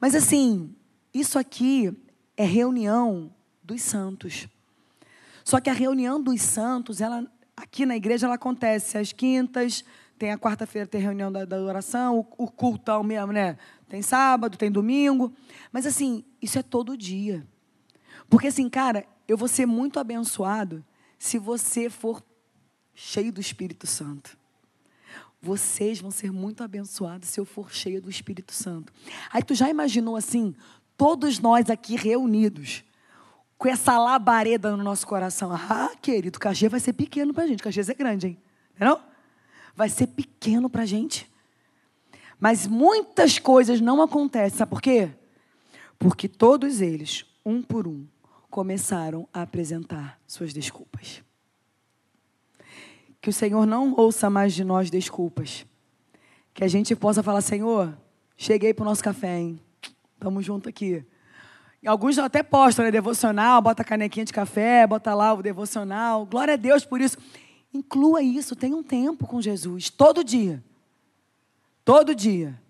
Mas 0.00 0.14
assim, 0.14 0.74
isso 1.12 1.38
aqui 1.38 1.94
é 2.38 2.44
reunião 2.46 3.30
dos 3.62 3.82
santos. 3.82 4.48
Só 5.44 5.60
que 5.60 5.70
a 5.70 5.72
reunião 5.72 6.22
dos 6.22 6.40
santos, 6.40 7.00
ela 7.00 7.26
aqui 7.56 7.84
na 7.84 7.96
igreja, 7.96 8.26
ela 8.26 8.34
acontece 8.34 8.98
às 8.98 9.12
quintas, 9.12 9.84
tem 10.18 10.30
a 10.30 10.38
quarta-feira, 10.38 10.86
tem 10.86 11.00
reunião 11.00 11.32
da, 11.32 11.44
da 11.44 11.60
oração, 11.60 12.20
o, 12.20 12.44
o 12.44 12.50
cultão 12.50 13.02
mesmo, 13.02 13.32
né? 13.32 13.58
Tem 13.88 14.02
sábado, 14.02 14.56
tem 14.56 14.70
domingo. 14.70 15.32
Mas 15.70 15.86
assim, 15.86 16.24
isso 16.40 16.58
é 16.58 16.62
todo 16.62 16.96
dia. 16.96 17.46
Porque 18.28 18.46
assim, 18.46 18.68
cara, 18.68 19.06
eu 19.26 19.36
vou 19.36 19.48
ser 19.48 19.66
muito 19.66 19.98
abençoado 19.98 20.84
se 21.18 21.38
você 21.38 21.90
for 21.90 22.22
cheio 22.94 23.32
do 23.32 23.40
Espírito 23.40 23.86
Santo. 23.86 24.36
Vocês 25.40 26.00
vão 26.00 26.10
ser 26.10 26.30
muito 26.30 26.62
abençoados 26.62 27.28
se 27.28 27.40
eu 27.40 27.44
for 27.44 27.72
cheio 27.72 28.00
do 28.00 28.08
Espírito 28.08 28.52
Santo. 28.52 28.92
Aí 29.32 29.42
tu 29.42 29.54
já 29.54 29.68
imaginou 29.68 30.14
assim, 30.14 30.54
todos 30.96 31.40
nós 31.40 31.68
aqui 31.68 31.96
reunidos, 31.96 32.84
com 33.62 33.68
essa 33.68 33.96
labareda 33.96 34.76
no 34.76 34.82
nosso 34.82 35.06
coração. 35.06 35.52
Ah, 35.52 35.92
querido, 36.02 36.36
o 36.36 36.40
cachê 36.40 36.68
vai 36.68 36.80
ser 36.80 36.94
pequeno 36.94 37.32
pra 37.32 37.46
gente. 37.46 37.60
O 37.60 37.62
cachê 37.62 37.80
é 37.80 37.94
grande, 37.94 38.26
hein? 38.26 38.38
Não? 38.76 39.00
vai 39.76 39.88
ser 39.88 40.08
pequeno 40.08 40.68
para 40.68 40.82
a 40.82 40.86
gente. 40.86 41.30
Mas 42.40 42.66
muitas 42.66 43.38
coisas 43.38 43.80
não 43.80 44.02
acontecem, 44.02 44.58
sabe 44.58 44.70
por 44.70 44.82
quê? 44.82 45.10
Porque 45.96 46.28
todos 46.28 46.80
eles, 46.80 47.24
um 47.46 47.62
por 47.62 47.86
um, 47.86 48.04
começaram 48.50 49.28
a 49.32 49.42
apresentar 49.42 50.20
suas 50.26 50.52
desculpas. 50.52 51.22
Que 53.20 53.30
o 53.30 53.32
Senhor 53.32 53.64
não 53.64 53.94
ouça 53.96 54.28
mais 54.28 54.52
de 54.54 54.64
nós 54.64 54.90
desculpas. 54.90 55.64
Que 56.52 56.64
a 56.64 56.68
gente 56.68 56.96
possa 56.96 57.22
falar, 57.22 57.40
Senhor, 57.40 57.96
cheguei 58.36 58.74
para 58.74 58.82
o 58.82 58.86
nosso 58.86 59.04
café, 59.04 59.38
hein? 59.38 59.60
Tamo 60.18 60.42
junto 60.42 60.68
aqui. 60.68 61.06
Alguns 61.84 62.16
até 62.18 62.42
postam, 62.42 62.84
né? 62.84 62.90
Devocional, 62.90 63.60
bota 63.60 63.82
canequinha 63.82 64.24
de 64.24 64.32
café, 64.32 64.86
bota 64.86 65.12
lá 65.14 65.32
o 65.34 65.42
devocional. 65.42 66.24
Glória 66.24 66.54
a 66.54 66.56
Deus 66.56 66.84
por 66.84 67.00
isso. 67.00 67.18
Inclua 67.74 68.22
isso, 68.22 68.54
tenha 68.54 68.76
um 68.76 68.82
tempo 68.82 69.26
com 69.26 69.40
Jesus, 69.40 69.90
todo 69.90 70.22
dia. 70.22 70.62
Todo 71.84 72.14
dia. 72.14 72.60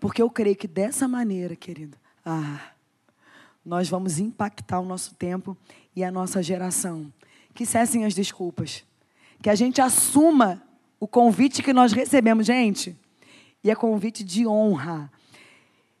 Porque 0.00 0.20
eu 0.20 0.30
creio 0.30 0.56
que 0.56 0.66
dessa 0.66 1.06
maneira, 1.06 1.54
querido, 1.54 1.96
ah, 2.24 2.72
nós 3.64 3.88
vamos 3.88 4.18
impactar 4.18 4.80
o 4.80 4.84
nosso 4.84 5.14
tempo 5.14 5.56
e 5.94 6.02
a 6.02 6.10
nossa 6.10 6.42
geração. 6.42 7.12
Que 7.54 7.66
cessem 7.66 8.04
as 8.04 8.14
desculpas. 8.14 8.84
Que 9.42 9.50
a 9.50 9.54
gente 9.54 9.80
assuma 9.80 10.62
o 10.98 11.06
convite 11.06 11.62
que 11.62 11.72
nós 11.72 11.92
recebemos, 11.92 12.46
gente. 12.46 12.96
E 13.62 13.70
é 13.70 13.74
convite 13.74 14.24
de 14.24 14.46
honra. 14.46 15.10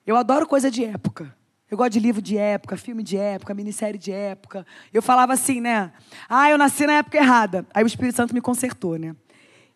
Eu 0.06 0.16
adoro 0.16 0.46
coisa 0.46 0.70
de 0.70 0.84
época. 0.84 1.36
Eu 1.70 1.76
gosto 1.76 1.92
de 1.92 2.00
livro 2.00 2.22
de 2.22 2.36
época, 2.38 2.76
filme 2.78 3.02
de 3.02 3.16
época, 3.18 3.52
minissérie 3.52 3.98
de 3.98 4.10
época. 4.10 4.66
Eu 4.92 5.02
falava 5.02 5.34
assim, 5.34 5.60
né? 5.60 5.92
Ah, 6.28 6.48
eu 6.48 6.56
nasci 6.56 6.86
na 6.86 6.94
época 6.94 7.18
errada. 7.18 7.66
Aí 7.74 7.84
o 7.84 7.86
Espírito 7.86 8.16
Santo 8.16 8.34
me 8.34 8.40
consertou, 8.40 8.98
né? 8.98 9.14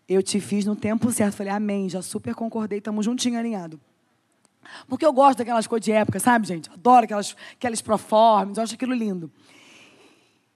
Eu 0.09 0.22
te 0.22 0.40
fiz 0.40 0.64
no 0.64 0.74
tempo 0.74 1.11
certo. 1.12 1.37
Falei, 1.37 1.52
amém, 1.52 1.90
já 1.90 2.00
super 2.00 2.35
concordei, 2.35 2.78
estamos 2.78 3.05
juntinho 3.05 3.38
alinhado. 3.38 3.78
Porque 4.88 5.05
eu 5.05 5.12
gosto 5.12 5.38
daquelas 5.38 5.66
coisas 5.66 5.85
de 5.85 5.92
época, 5.92 6.18
sabe, 6.18 6.46
gente? 6.46 6.70
Adoro 6.70 7.05
aquelas, 7.05 7.37
aquelas 7.52 7.83
proformes, 7.83 8.57
eu 8.57 8.62
acho 8.62 8.74
aquilo 8.74 8.94
lindo. 8.94 9.31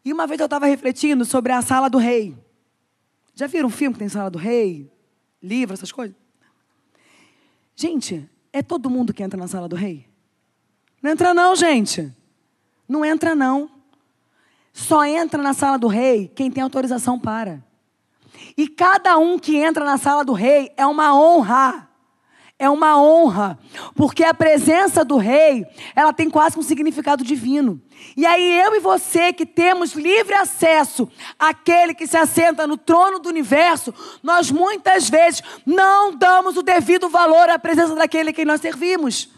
E 0.02 0.12
uma 0.12 0.26
vez 0.26 0.40
eu 0.40 0.46
estava 0.46 0.66
refletindo 0.66 1.24
sobre 1.24 1.52
a 1.52 1.60
sala 1.60 1.90
do 1.90 1.98
rei. 1.98 2.34
Já 3.34 3.46
viram 3.46 3.68
um 3.68 3.70
filme 3.70 3.92
que 3.92 3.98
tem 3.98 4.08
sala 4.08 4.30
do 4.30 4.38
rei? 4.38 4.90
Livro, 5.42 5.74
essas 5.74 5.92
coisas? 5.92 6.16
Gente, 7.74 8.26
é 8.52 8.62
todo 8.62 8.88
mundo 8.88 9.12
que 9.12 9.22
entra 9.22 9.38
na 9.38 9.46
sala 9.46 9.68
do 9.68 9.76
rei? 9.76 10.05
Não 11.06 11.12
entra 11.12 11.32
não, 11.32 11.54
gente. 11.54 12.12
Não 12.88 13.04
entra 13.04 13.32
não. 13.32 13.70
Só 14.72 15.04
entra 15.04 15.40
na 15.40 15.54
sala 15.54 15.78
do 15.78 15.86
rei 15.86 16.26
quem 16.34 16.50
tem 16.50 16.60
autorização 16.60 17.16
para. 17.16 17.62
E 18.56 18.66
cada 18.66 19.16
um 19.16 19.38
que 19.38 19.54
entra 19.56 19.84
na 19.84 19.98
sala 19.98 20.24
do 20.24 20.32
rei 20.32 20.72
é 20.76 20.84
uma 20.84 21.16
honra. 21.16 21.88
É 22.58 22.68
uma 22.68 23.00
honra, 23.00 23.56
porque 23.94 24.24
a 24.24 24.32
presença 24.34 25.04
do 25.04 25.18
rei, 25.18 25.64
ela 25.94 26.12
tem 26.12 26.28
quase 26.28 26.58
um 26.58 26.62
significado 26.62 27.22
divino. 27.22 27.80
E 28.16 28.26
aí 28.26 28.58
eu 28.60 28.74
e 28.74 28.80
você 28.80 29.32
que 29.32 29.46
temos 29.46 29.92
livre 29.92 30.34
acesso 30.34 31.08
àquele 31.38 31.94
que 31.94 32.06
se 32.06 32.16
assenta 32.16 32.66
no 32.66 32.76
trono 32.76 33.20
do 33.20 33.28
universo, 33.28 33.94
nós 34.22 34.50
muitas 34.50 35.08
vezes 35.08 35.42
não 35.64 36.16
damos 36.16 36.56
o 36.56 36.62
devido 36.62 37.08
valor 37.10 37.48
à 37.48 37.58
presença 37.58 37.94
daquele 37.94 38.32
que 38.32 38.44
nós 38.44 38.60
servimos. 38.60 39.35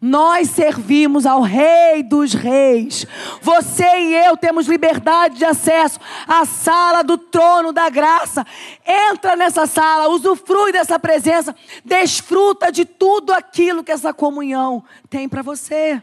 Nós 0.00 0.50
servimos 0.50 1.26
ao 1.26 1.42
Rei 1.42 2.04
dos 2.04 2.32
Reis. 2.32 3.04
Você 3.42 3.82
e 3.82 4.14
eu 4.14 4.36
temos 4.36 4.68
liberdade 4.68 5.38
de 5.38 5.44
acesso 5.44 5.98
à 6.26 6.44
sala 6.44 7.02
do 7.02 7.18
trono 7.18 7.72
da 7.72 7.90
graça. 7.90 8.46
Entra 8.86 9.34
nessa 9.34 9.66
sala, 9.66 10.08
usufrui 10.08 10.70
dessa 10.70 11.00
presença, 11.00 11.54
desfruta 11.84 12.70
de 12.70 12.84
tudo 12.84 13.32
aquilo 13.32 13.82
que 13.82 13.90
essa 13.90 14.14
comunhão 14.14 14.84
tem 15.10 15.28
para 15.28 15.42
você. 15.42 16.00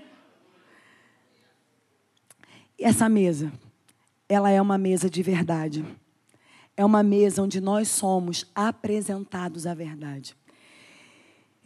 Essa 2.78 3.08
mesa, 3.08 3.50
ela 4.28 4.52
é 4.52 4.62
uma 4.62 4.78
mesa 4.78 5.10
de 5.10 5.24
verdade. 5.24 5.86
É 6.76 6.84
uma 6.84 7.02
mesa 7.02 7.42
onde 7.42 7.62
nós 7.62 7.88
somos 7.88 8.46
apresentados 8.54 9.66
à 9.66 9.74
verdade. 9.74 10.36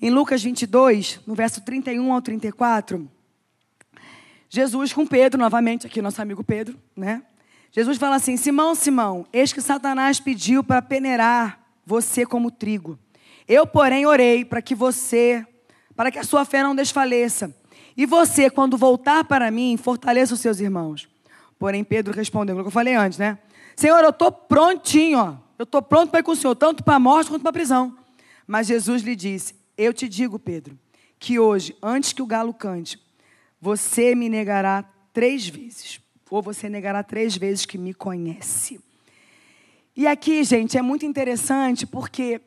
Em 0.01 0.09
Lucas 0.09 0.41
22, 0.41 1.19
no 1.27 1.35
verso 1.35 1.59
31 1.59 2.13
ao 2.13 2.21
34, 2.21 3.09
Jesus 4.47 4.93
com 4.93 5.05
Pedro, 5.05 5.37
novamente, 5.37 5.85
aqui 5.85 6.01
nosso 6.01 6.21
amigo 6.21 6.41
Pedro, 6.41 6.79
né? 6.95 7.21
Jesus 7.69 7.97
fala 7.97 8.15
assim: 8.15 8.37
Simão, 8.37 8.73
Simão, 8.75 9.27
eis 9.33 9.51
que 9.51 9.59
Satanás 9.59 10.17
pediu 10.17 10.63
para 10.63 10.81
peneirar 10.81 11.59
você 11.85 12.25
como 12.25 12.49
trigo. 12.49 12.97
Eu, 13.45 13.67
porém, 13.67 14.05
orei 14.05 14.45
para 14.45 14.61
que 14.61 14.73
você, 14.73 15.45
para 15.97 16.09
que 16.09 16.17
a 16.17 16.23
sua 16.23 16.45
fé 16.45 16.63
não 16.63 16.73
desfaleça. 16.73 17.53
E 17.97 18.05
você, 18.05 18.49
quando 18.49 18.77
voltar 18.77 19.25
para 19.25 19.51
mim, 19.51 19.75
fortaleça 19.75 20.33
os 20.33 20.39
seus 20.39 20.61
irmãos. 20.61 21.09
Porém, 21.59 21.83
Pedro 21.83 22.13
respondeu, 22.13 22.57
o 22.57 22.61
que 22.61 22.67
eu 22.67 22.71
falei 22.71 22.95
antes, 22.95 23.19
né? 23.19 23.37
Senhor, 23.75 24.01
eu 24.01 24.11
estou 24.11 24.31
prontinho, 24.31 25.19
ó. 25.19 25.35
Eu 25.57 25.63
estou 25.63 25.81
pronto 25.81 26.09
para 26.09 26.21
ir 26.21 26.23
com 26.23 26.31
o 26.31 26.35
Senhor, 26.37 26.55
tanto 26.55 26.85
para 26.85 26.95
a 26.95 26.99
morte 26.99 27.29
quanto 27.29 27.41
para 27.41 27.49
a 27.49 27.53
prisão. 27.53 27.97
Mas 28.47 28.67
Jesus 28.67 29.01
lhe 29.01 29.15
disse: 29.15 29.58
eu 29.79 29.93
te 29.93 30.09
digo, 30.09 30.37
Pedro, 30.37 30.77
que 31.17 31.39
hoje, 31.39 31.75
antes 31.81 32.11
que 32.11 32.21
o 32.21 32.25
galo 32.25 32.53
cante, 32.53 32.99
você 33.61 34.13
me 34.13 34.27
negará 34.27 34.83
três 35.13 35.47
vezes. 35.47 36.01
Ou 36.29 36.41
você 36.41 36.67
negará 36.67 37.01
três 37.01 37.35
vezes 37.37 37.65
que 37.65 37.77
me 37.77 37.93
conhece. 37.93 38.79
E 39.95 40.05
aqui, 40.05 40.43
gente, 40.43 40.77
é 40.77 40.81
muito 40.81 41.05
interessante 41.05 41.87
porque 41.87 42.41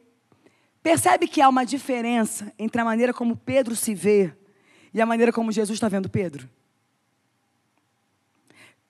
percebe 0.83 1.27
que 1.27 1.41
há 1.41 1.49
uma 1.49 1.65
diferença 1.65 2.53
entre 2.59 2.81
a 2.81 2.85
maneira 2.85 3.15
como 3.15 3.35
Pedro 3.35 3.75
se 3.75 3.95
vê 3.95 4.33
e 4.93 5.01
a 5.01 5.07
maneira 5.07 5.33
como 5.33 5.51
Jesus 5.51 5.77
está 5.77 5.89
vendo 5.89 6.11
Pedro. 6.11 6.49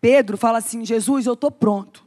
Pedro 0.01 0.36
fala 0.36 0.59
assim: 0.59 0.84
Jesus, 0.84 1.26
eu 1.26 1.34
estou 1.34 1.51
pronto. 1.51 2.05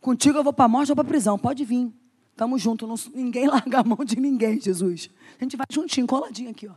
Contigo 0.00 0.38
eu 0.38 0.44
vou 0.44 0.52
para 0.52 0.64
a 0.64 0.68
morte 0.68 0.90
ou 0.90 0.96
para 0.96 1.04
a 1.04 1.08
prisão. 1.08 1.38
Pode 1.38 1.62
vir. 1.64 1.92
Estamos 2.38 2.62
juntos. 2.62 3.10
Ninguém 3.12 3.48
larga 3.50 3.80
a 3.80 3.82
mão 3.82 3.98
de 4.04 4.14
ninguém, 4.20 4.60
Jesus. 4.60 5.10
A 5.40 5.42
gente 5.42 5.56
vai 5.56 5.66
juntinho, 5.68 6.06
coladinho 6.06 6.50
aqui. 6.50 6.68
Ó. 6.68 6.72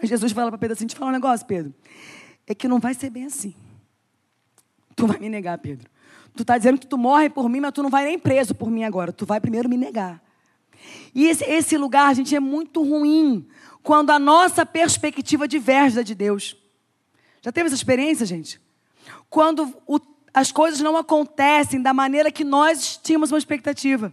Aí 0.00 0.08
Jesus 0.08 0.32
fala 0.32 0.50
para 0.50 0.56
Pedro 0.56 0.72
assim: 0.72 0.86
te 0.86 0.96
falar 0.96 1.10
um 1.10 1.12
negócio, 1.12 1.46
Pedro. 1.46 1.74
É 2.46 2.54
que 2.54 2.66
não 2.66 2.78
vai 2.78 2.94
ser 2.94 3.10
bem 3.10 3.26
assim. 3.26 3.54
Tu 4.96 5.06
vai 5.06 5.18
me 5.18 5.28
negar, 5.28 5.58
Pedro. 5.58 5.90
Tu 6.34 6.40
está 6.40 6.56
dizendo 6.56 6.78
que 6.78 6.86
tu 6.86 6.96
morre 6.96 7.28
por 7.28 7.50
mim, 7.50 7.60
mas 7.60 7.72
tu 7.72 7.82
não 7.82 7.90
vai 7.90 8.06
nem 8.06 8.18
preso 8.18 8.54
por 8.54 8.70
mim 8.70 8.82
agora. 8.84 9.12
Tu 9.12 9.26
vai 9.26 9.38
primeiro 9.40 9.68
me 9.68 9.76
negar. 9.76 10.22
E 11.14 11.26
esse, 11.26 11.44
esse 11.44 11.76
lugar, 11.76 12.14
gente, 12.14 12.34
é 12.34 12.40
muito 12.40 12.82
ruim 12.82 13.46
quando 13.82 14.08
a 14.08 14.18
nossa 14.18 14.64
perspectiva 14.64 15.46
diverge 15.46 15.96
da 15.96 16.02
de 16.02 16.14
Deus. 16.14 16.56
Já 17.42 17.52
teve 17.52 17.66
essa 17.66 17.76
experiência, 17.76 18.24
gente? 18.24 18.58
Quando 19.28 19.70
o, 19.86 20.00
as 20.32 20.50
coisas 20.50 20.80
não 20.80 20.96
acontecem 20.96 21.82
da 21.82 21.92
maneira 21.92 22.32
que 22.32 22.42
nós 22.42 22.98
tínhamos 23.02 23.30
uma 23.30 23.38
expectativa. 23.38 24.10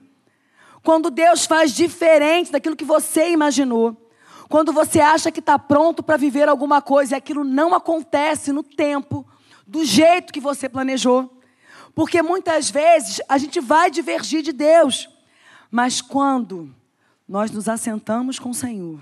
Quando 0.84 1.12
Deus 1.12 1.46
faz 1.46 1.74
diferente 1.74 2.52
daquilo 2.52 2.76
que 2.76 2.86
você 2.86 3.30
imaginou. 3.30 3.96
Quando 4.50 4.74
você 4.74 5.00
acha 5.00 5.32
que 5.32 5.40
está 5.40 5.58
pronto 5.58 6.04
para 6.04 6.18
viver 6.18 6.50
alguma 6.50 6.82
coisa 6.82 7.16
e 7.16 7.18
aquilo 7.18 7.44
não 7.44 7.74
acontece 7.74 8.52
no 8.52 8.64
tempo, 8.64 9.26
do 9.66 9.86
jeito 9.86 10.34
que 10.34 10.42
você 10.42 10.68
planejou. 10.68 11.42
Porque 11.96 12.22
muitas 12.22 12.70
vezes 12.70 13.22
a 13.30 13.38
gente 13.38 13.60
vai 13.60 13.90
divergir 13.90 14.42
de 14.42 14.52
Deus. 14.52 15.10
Mas 15.70 16.02
quando 16.02 16.74
nós 17.28 17.52
nos 17.52 17.70
assentamos 17.70 18.40
com 18.40 18.50
o 18.50 18.54
Senhor, 18.54 19.02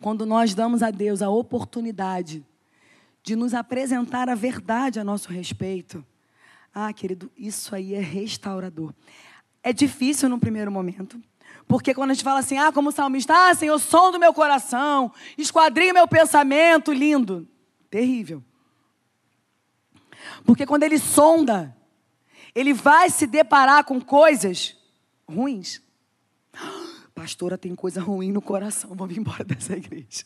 quando 0.00 0.26
nós 0.26 0.54
damos 0.54 0.82
a 0.82 0.90
Deus 0.90 1.22
a 1.22 1.30
oportunidade 1.30 2.44
de 3.22 3.36
nos 3.36 3.54
apresentar 3.54 4.28
a 4.28 4.34
verdade 4.34 4.98
a 4.98 5.04
nosso 5.04 5.28
respeito, 5.30 6.04
ah, 6.74 6.92
querido, 6.92 7.30
isso 7.36 7.74
aí 7.74 7.94
é 7.94 8.00
restaurador. 8.00 8.92
É 9.66 9.72
difícil 9.72 10.28
no 10.28 10.38
primeiro 10.38 10.70
momento. 10.70 11.20
Porque 11.66 11.92
quando 11.92 12.12
a 12.12 12.14
gente 12.14 12.22
fala 12.22 12.38
assim, 12.38 12.56
ah, 12.56 12.70
como 12.70 12.92
salmista, 12.92 13.34
ah, 13.34 13.52
Senhor, 13.52 13.76
som 13.80 14.12
do 14.12 14.18
meu 14.20 14.32
coração, 14.32 15.12
esquadrinha 15.36 15.92
meu 15.92 16.06
pensamento, 16.06 16.92
lindo. 16.92 17.48
Terrível. 17.90 18.44
Porque 20.44 20.64
quando 20.64 20.84
ele 20.84 21.00
sonda, 21.00 21.76
ele 22.54 22.72
vai 22.72 23.10
se 23.10 23.26
deparar 23.26 23.82
com 23.82 24.00
coisas 24.00 24.76
ruins. 25.28 25.82
Pastora, 27.12 27.58
tem 27.58 27.74
coisa 27.74 28.00
ruim 28.00 28.30
no 28.30 28.40
coração, 28.40 28.94
vamos 28.94 29.16
embora 29.18 29.42
dessa 29.42 29.72
igreja. 29.76 30.24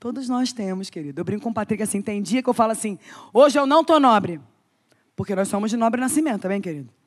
Todos 0.00 0.28
nós 0.28 0.52
temos, 0.52 0.90
querido. 0.90 1.20
Eu 1.20 1.24
brinco 1.24 1.44
com 1.44 1.50
o 1.50 1.54
Patrick 1.54 1.84
assim, 1.84 2.02
tem 2.02 2.20
dia 2.20 2.42
que 2.42 2.48
eu 2.48 2.54
falo 2.54 2.72
assim, 2.72 2.98
hoje 3.32 3.56
eu 3.56 3.64
não 3.64 3.82
estou 3.82 4.00
nobre. 4.00 4.40
Porque 5.14 5.36
nós 5.36 5.46
somos 5.46 5.70
de 5.70 5.76
nobre 5.76 6.00
nascimento, 6.00 6.42
tá 6.42 6.48
bem, 6.48 6.60
querido? 6.60 6.97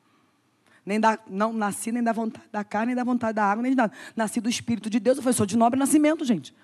Nem 0.84 0.98
da, 0.98 1.18
não 1.28 1.52
nasci 1.52 1.92
nem 1.92 2.02
da 2.02 2.12
vontade 2.12 2.46
da 2.50 2.64
carne, 2.64 2.88
nem 2.88 2.96
da 2.96 3.04
vontade 3.04 3.34
da 3.34 3.44
água, 3.44 3.62
nem 3.62 3.72
de 3.72 3.76
nada. 3.76 3.92
Nasci 4.16 4.40
do 4.40 4.48
Espírito 4.48 4.90
de 4.90 4.98
Deus, 4.98 5.16
eu 5.16 5.22
falei, 5.22 5.36
sou 5.36 5.46
de 5.46 5.56
nobre 5.56 5.78
nascimento, 5.78 6.24
gente. 6.24 6.54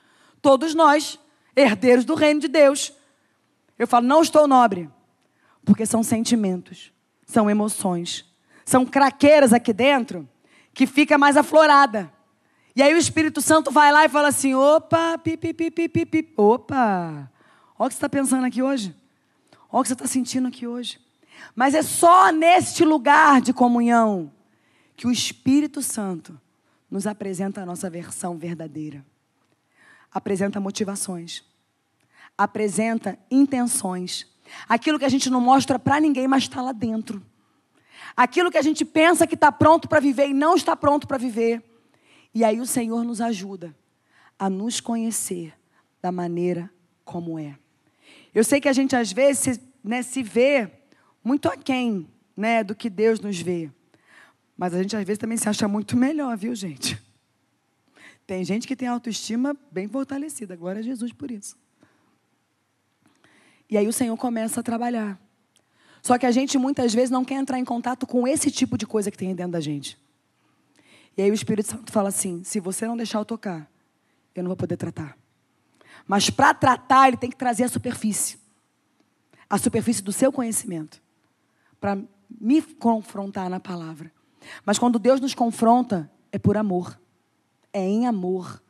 Todos 0.42 0.74
nós, 0.74 1.18
herdeiros 1.54 2.04
do 2.04 2.14
reino 2.14 2.40
de 2.40 2.48
Deus. 2.48 2.92
Eu 3.78 3.86
falo, 3.86 4.06
não 4.06 4.22
estou 4.22 4.48
nobre. 4.48 4.90
Porque 5.64 5.86
são 5.86 6.02
sentimentos, 6.02 6.92
são 7.26 7.48
emoções, 7.50 8.24
são 8.64 8.86
craqueiras 8.86 9.52
aqui 9.52 9.72
dentro 9.72 10.28
que 10.72 10.86
fica 10.86 11.18
mais 11.18 11.36
aflorada. 11.36 12.10
E 12.74 12.82
aí 12.82 12.94
o 12.94 12.96
Espírito 12.96 13.40
Santo 13.40 13.70
vai 13.70 13.90
lá 13.90 14.04
e 14.04 14.08
fala 14.08 14.28
assim: 14.28 14.54
opa, 14.54 15.18
pipi, 15.18 15.52
pipi, 15.52 15.88
pipi, 15.88 16.32
opa. 16.36 17.28
Olha 17.78 17.86
o 17.86 17.88
que 17.88 17.94
você 17.94 17.98
está 17.98 18.08
pensando 18.08 18.46
aqui 18.46 18.62
hoje. 18.62 18.94
Olha 19.70 19.80
o 19.80 19.82
que 19.82 19.88
você 19.88 19.94
está 19.94 20.06
sentindo 20.06 20.48
aqui 20.48 20.66
hoje. 20.66 21.00
Mas 21.54 21.74
é 21.74 21.82
só 21.82 22.30
neste 22.30 22.84
lugar 22.84 23.40
de 23.40 23.52
comunhão 23.52 24.32
que 24.96 25.06
o 25.06 25.12
Espírito 25.12 25.82
Santo 25.82 26.40
nos 26.90 27.06
apresenta 27.06 27.62
a 27.62 27.66
nossa 27.66 27.88
versão 27.90 28.36
verdadeira. 28.36 29.04
Apresenta 30.10 30.58
motivações, 30.58 31.44
apresenta 32.36 33.18
intenções, 33.30 34.26
aquilo 34.68 34.98
que 34.98 35.04
a 35.04 35.08
gente 35.08 35.28
não 35.28 35.40
mostra 35.40 35.78
para 35.78 36.00
ninguém, 36.00 36.26
mas 36.26 36.44
está 36.44 36.62
lá 36.62 36.72
dentro. 36.72 37.22
Aquilo 38.16 38.50
que 38.50 38.58
a 38.58 38.62
gente 38.62 38.84
pensa 38.84 39.26
que 39.26 39.34
está 39.34 39.52
pronto 39.52 39.88
para 39.88 40.00
viver 40.00 40.28
e 40.28 40.34
não 40.34 40.56
está 40.56 40.74
pronto 40.74 41.06
para 41.06 41.18
viver. 41.18 41.62
E 42.34 42.44
aí 42.44 42.60
o 42.60 42.66
Senhor 42.66 43.04
nos 43.04 43.20
ajuda 43.20 43.74
a 44.38 44.48
nos 44.48 44.80
conhecer 44.80 45.54
da 46.00 46.10
maneira 46.10 46.70
como 47.04 47.38
é. 47.38 47.56
Eu 48.34 48.44
sei 48.44 48.60
que 48.60 48.68
a 48.68 48.72
gente 48.72 48.94
às 48.94 49.12
vezes 49.12 49.60
né, 49.82 50.02
se 50.02 50.22
vê 50.22 50.70
muito 51.28 51.46
aquém 51.46 52.08
né, 52.34 52.64
do 52.64 52.74
que 52.74 52.88
Deus 52.88 53.20
nos 53.20 53.38
vê. 53.38 53.70
Mas 54.56 54.72
a 54.72 54.82
gente 54.82 54.96
às 54.96 55.04
vezes 55.04 55.18
também 55.18 55.36
se 55.36 55.46
acha 55.46 55.68
muito 55.68 55.94
melhor, 55.94 56.34
viu, 56.38 56.54
gente? 56.54 56.98
Tem 58.26 58.42
gente 58.42 58.66
que 58.66 58.74
tem 58.74 58.88
autoestima 58.88 59.54
bem 59.70 59.86
fortalecida. 59.86 60.56
Glória 60.56 60.80
a 60.80 60.82
Jesus 60.82 61.12
por 61.12 61.30
isso. 61.30 61.54
E 63.68 63.76
aí 63.76 63.86
o 63.86 63.92
Senhor 63.92 64.16
começa 64.16 64.60
a 64.60 64.62
trabalhar. 64.62 65.20
Só 66.02 66.16
que 66.16 66.24
a 66.24 66.30
gente 66.30 66.56
muitas 66.56 66.94
vezes 66.94 67.10
não 67.10 67.24
quer 67.24 67.34
entrar 67.34 67.58
em 67.58 67.64
contato 67.64 68.06
com 68.06 68.26
esse 68.26 68.50
tipo 68.50 68.78
de 68.78 68.86
coisa 68.86 69.10
que 69.10 69.18
tem 69.18 69.34
dentro 69.34 69.52
da 69.52 69.60
gente. 69.60 69.98
E 71.14 71.20
aí 71.20 71.30
o 71.30 71.34
Espírito 71.34 71.68
Santo 71.68 71.92
fala 71.92 72.08
assim: 72.08 72.42
se 72.42 72.58
você 72.58 72.86
não 72.86 72.96
deixar 72.96 73.18
eu 73.18 73.24
tocar, 73.24 73.70
eu 74.34 74.42
não 74.42 74.48
vou 74.48 74.56
poder 74.56 74.78
tratar. 74.78 75.16
Mas 76.06 76.30
para 76.30 76.54
tratar, 76.54 77.08
ele 77.08 77.18
tem 77.18 77.28
que 77.28 77.36
trazer 77.36 77.64
a 77.64 77.68
superfície 77.68 78.38
a 79.50 79.56
superfície 79.56 80.02
do 80.02 80.12
seu 80.12 80.30
conhecimento 80.30 81.00
para 81.80 81.98
me 82.40 82.60
confrontar 82.62 83.48
na 83.48 83.60
palavra. 83.60 84.12
Mas 84.64 84.78
quando 84.78 84.98
Deus 84.98 85.20
nos 85.20 85.34
confronta, 85.34 86.10
é 86.30 86.38
por 86.38 86.56
amor, 86.56 86.98
é 87.72 87.80
em 87.80 88.06
amor. 88.06 88.62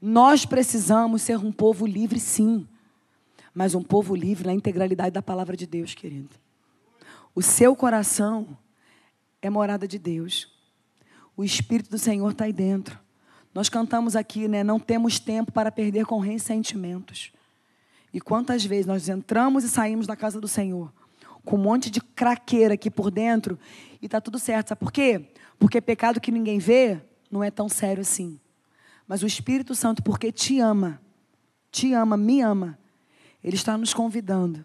Nós 0.00 0.46
precisamos 0.46 1.22
ser 1.22 1.38
um 1.38 1.52
povo 1.52 1.86
livre, 1.86 2.18
sim 2.18 2.66
mas 3.54 3.74
um 3.74 3.82
povo 3.82 4.14
livre 4.14 4.46
na 4.46 4.54
integralidade 4.54 5.12
da 5.12 5.22
palavra 5.22 5.56
de 5.56 5.66
Deus, 5.66 5.94
querido. 5.94 6.30
O 7.34 7.42
seu 7.42 7.74
coração 7.74 8.56
é 9.42 9.50
morada 9.50 9.86
de 9.86 9.98
Deus. 9.98 10.52
O 11.36 11.44
Espírito 11.44 11.90
do 11.90 11.98
Senhor 11.98 12.30
está 12.30 12.44
aí 12.44 12.52
dentro. 12.52 12.98
Nós 13.52 13.68
cantamos 13.68 14.14
aqui, 14.14 14.46
né? 14.46 14.62
Não 14.62 14.78
temos 14.78 15.18
tempo 15.18 15.50
para 15.50 15.72
perder 15.72 16.06
com 16.06 16.20
ressentimentos. 16.20 17.32
E 18.12 18.20
quantas 18.20 18.64
vezes 18.64 18.86
nós 18.86 19.08
entramos 19.08 19.64
e 19.64 19.68
saímos 19.68 20.06
da 20.06 20.16
casa 20.16 20.40
do 20.40 20.48
Senhor 20.48 20.92
com 21.44 21.56
um 21.56 21.62
monte 21.62 21.90
de 21.90 22.00
craqueira 22.00 22.74
aqui 22.74 22.90
por 22.90 23.10
dentro 23.10 23.58
e 24.00 24.06
está 24.06 24.20
tudo 24.20 24.38
certo. 24.38 24.68
Sabe 24.68 24.80
por 24.80 24.92
quê? 24.92 25.32
Porque 25.58 25.80
pecado 25.80 26.20
que 26.20 26.30
ninguém 26.30 26.58
vê 26.58 27.00
não 27.30 27.42
é 27.42 27.50
tão 27.50 27.68
sério 27.68 28.00
assim. 28.00 28.40
Mas 29.06 29.22
o 29.22 29.26
Espírito 29.26 29.74
Santo, 29.74 30.02
porque 30.02 30.30
te 30.30 30.60
ama, 30.60 31.00
te 31.70 31.92
ama, 31.92 32.16
me 32.16 32.40
ama, 32.40 32.78
ele 33.42 33.56
está 33.56 33.76
nos 33.76 33.92
convidando. 33.92 34.64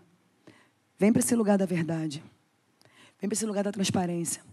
Vem 0.97 1.11
para 1.11 1.19
esse 1.19 1.35
lugar 1.35 1.57
da 1.57 1.65
verdade. 1.65 2.23
Vem 3.19 3.29
para 3.29 3.33
esse 3.33 3.45
lugar 3.45 3.63
da 3.63 3.71
transparência. 3.71 4.43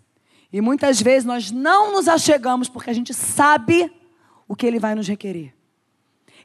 E 0.53 0.61
muitas 0.61 1.01
vezes 1.01 1.25
nós 1.25 1.51
não 1.51 1.93
nos 1.93 2.09
achegamos 2.09 2.69
porque 2.69 2.91
a 2.91 2.93
gente 2.93 3.15
sabe 3.15 3.93
o 4.47 4.55
que 4.55 4.67
ele 4.67 4.79
vai 4.79 4.95
nos 4.95 5.09
requerer. 5.09 5.55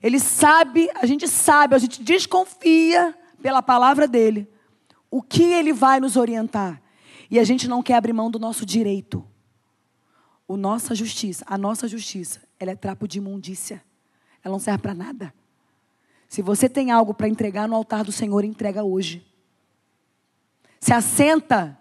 Ele 0.01 0.19
sabe, 0.19 0.89
a 0.95 1.05
gente 1.05 1.27
sabe, 1.27 1.75
a 1.75 1.77
gente 1.77 2.03
desconfia 2.03 3.17
pela 3.41 3.61
palavra 3.61 4.07
dele 4.07 4.47
o 5.09 5.21
que 5.21 5.43
ele 5.43 5.73
vai 5.73 5.99
nos 5.99 6.15
orientar. 6.15 6.81
E 7.29 7.39
a 7.39 7.43
gente 7.43 7.67
não 7.67 7.83
quer 7.83 7.95
abrir 7.95 8.13
mão 8.13 8.31
do 8.31 8.39
nosso 8.39 8.65
direito. 8.65 9.25
O 10.47 10.55
nossa 10.55 10.95
justiça, 10.95 11.43
a 11.47 11.57
nossa 11.57 11.87
justiça, 11.87 12.41
ela 12.59 12.71
é 12.71 12.75
trapo 12.75 13.07
de 13.07 13.17
imundícia. 13.17 13.83
Ela 14.43 14.53
não 14.53 14.59
serve 14.59 14.81
para 14.81 14.93
nada. 14.93 15.33
Se 16.27 16.41
você 16.41 16.67
tem 16.67 16.91
algo 16.91 17.13
para 17.13 17.27
entregar 17.27 17.67
no 17.67 17.75
altar 17.75 18.03
do 18.03 18.11
Senhor, 18.11 18.43
entrega 18.43 18.83
hoje. 18.83 19.25
Se 20.79 20.93
assenta 20.93 21.77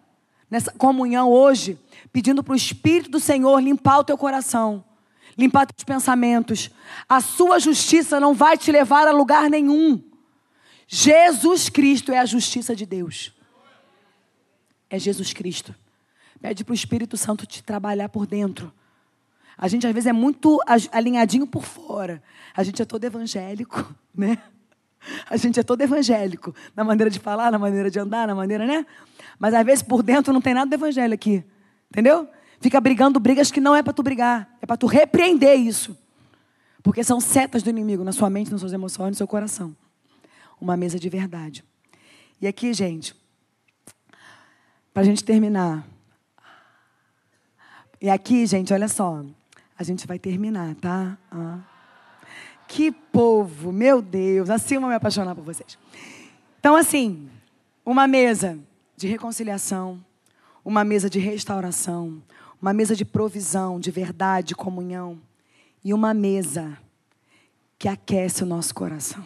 nessa 0.50 0.72
comunhão 0.72 1.30
hoje, 1.30 1.78
pedindo 2.12 2.42
para 2.42 2.52
o 2.52 2.56
Espírito 2.56 3.10
do 3.10 3.20
Senhor 3.20 3.60
limpar 3.60 3.98
o 3.98 4.04
teu 4.04 4.16
coração, 4.16 4.84
limpar 5.36 5.66
teus 5.66 5.84
pensamentos. 5.84 6.70
A 7.08 7.20
sua 7.20 7.58
justiça 7.58 8.20
não 8.20 8.34
vai 8.34 8.56
te 8.56 8.70
levar 8.70 9.06
a 9.06 9.12
lugar 9.12 9.50
nenhum. 9.50 10.02
Jesus 10.86 11.68
Cristo 11.68 12.12
é 12.12 12.18
a 12.18 12.24
justiça 12.24 12.74
de 12.74 12.86
Deus. 12.86 13.32
É 14.88 14.98
Jesus 14.98 15.32
Cristo. 15.32 15.74
Pede 16.40 16.64
para 16.64 16.72
o 16.72 16.74
Espírito 16.74 17.16
Santo 17.16 17.46
te 17.46 17.62
trabalhar 17.62 18.08
por 18.08 18.26
dentro. 18.26 18.72
A 19.58 19.68
gente 19.68 19.86
às 19.86 19.92
vezes 19.92 20.06
é 20.06 20.12
muito 20.12 20.60
alinhadinho 20.92 21.46
por 21.46 21.64
fora. 21.64 22.22
A 22.54 22.62
gente 22.62 22.80
é 22.80 22.84
todo 22.84 23.04
evangélico, 23.04 23.94
né? 24.14 24.38
A 25.30 25.36
gente 25.36 25.58
é 25.58 25.62
todo 25.62 25.80
evangélico, 25.80 26.54
na 26.74 26.82
maneira 26.82 27.08
de 27.08 27.18
falar, 27.18 27.50
na 27.52 27.58
maneira 27.58 27.90
de 27.90 27.98
andar, 27.98 28.26
na 28.26 28.34
maneira, 28.34 28.66
né? 28.66 28.84
Mas 29.38 29.54
às 29.54 29.64
vezes 29.64 29.82
por 29.82 30.02
dentro 30.02 30.32
não 30.32 30.40
tem 30.40 30.52
nada 30.52 30.68
do 30.68 30.74
evangelho 30.74 31.14
aqui. 31.14 31.44
Entendeu? 31.90 32.28
Fica 32.60 32.80
brigando 32.80 33.20
brigas 33.20 33.50
que 33.50 33.60
não 33.60 33.74
é 33.74 33.82
para 33.82 33.92
tu 33.92 34.02
brigar, 34.02 34.56
é 34.60 34.66
para 34.66 34.76
tu 34.76 34.86
repreender 34.86 35.58
isso. 35.58 35.96
Porque 36.82 37.02
são 37.02 37.20
setas 37.20 37.62
do 37.62 37.70
inimigo 37.70 38.04
na 38.04 38.12
sua 38.12 38.28
mente, 38.28 38.50
nas 38.50 38.60
suas 38.60 38.72
emoções, 38.72 39.10
no 39.10 39.14
seu 39.14 39.26
coração. 39.26 39.76
Uma 40.60 40.76
mesa 40.76 40.98
de 40.98 41.08
verdade. 41.08 41.64
E 42.40 42.46
aqui, 42.46 42.72
gente, 42.72 43.14
para 44.92 45.02
a 45.02 45.04
gente 45.04 45.24
terminar. 45.24 45.86
E 48.00 48.08
aqui, 48.08 48.46
gente, 48.46 48.72
olha 48.72 48.88
só. 48.88 49.24
A 49.78 49.82
gente 49.82 50.06
vai 50.06 50.18
terminar, 50.18 50.74
tá? 50.76 51.18
Ah. 51.30 51.58
Que 52.68 52.90
povo, 52.90 53.72
meu 53.72 54.00
Deus. 54.02 54.50
Assim 54.50 54.74
eu 54.74 54.80
vou 54.80 54.90
me 54.90 54.96
apaixonar 54.96 55.34
por 55.34 55.44
vocês. 55.44 55.78
Então, 56.58 56.74
assim, 56.74 57.28
uma 57.84 58.06
mesa 58.06 58.58
de 58.96 59.06
reconciliação, 59.06 60.04
uma 60.64 60.82
mesa 60.82 61.08
de 61.08 61.18
restauração, 61.18 62.22
uma 62.60 62.72
mesa 62.72 62.96
de 62.96 63.04
provisão, 63.04 63.78
de 63.78 63.90
verdade, 63.90 64.48
de 64.48 64.54
comunhão 64.54 65.20
e 65.84 65.94
uma 65.94 66.12
mesa 66.12 66.76
que 67.78 67.88
aquece 67.88 68.42
o 68.42 68.46
nosso 68.46 68.74
coração. 68.74 69.24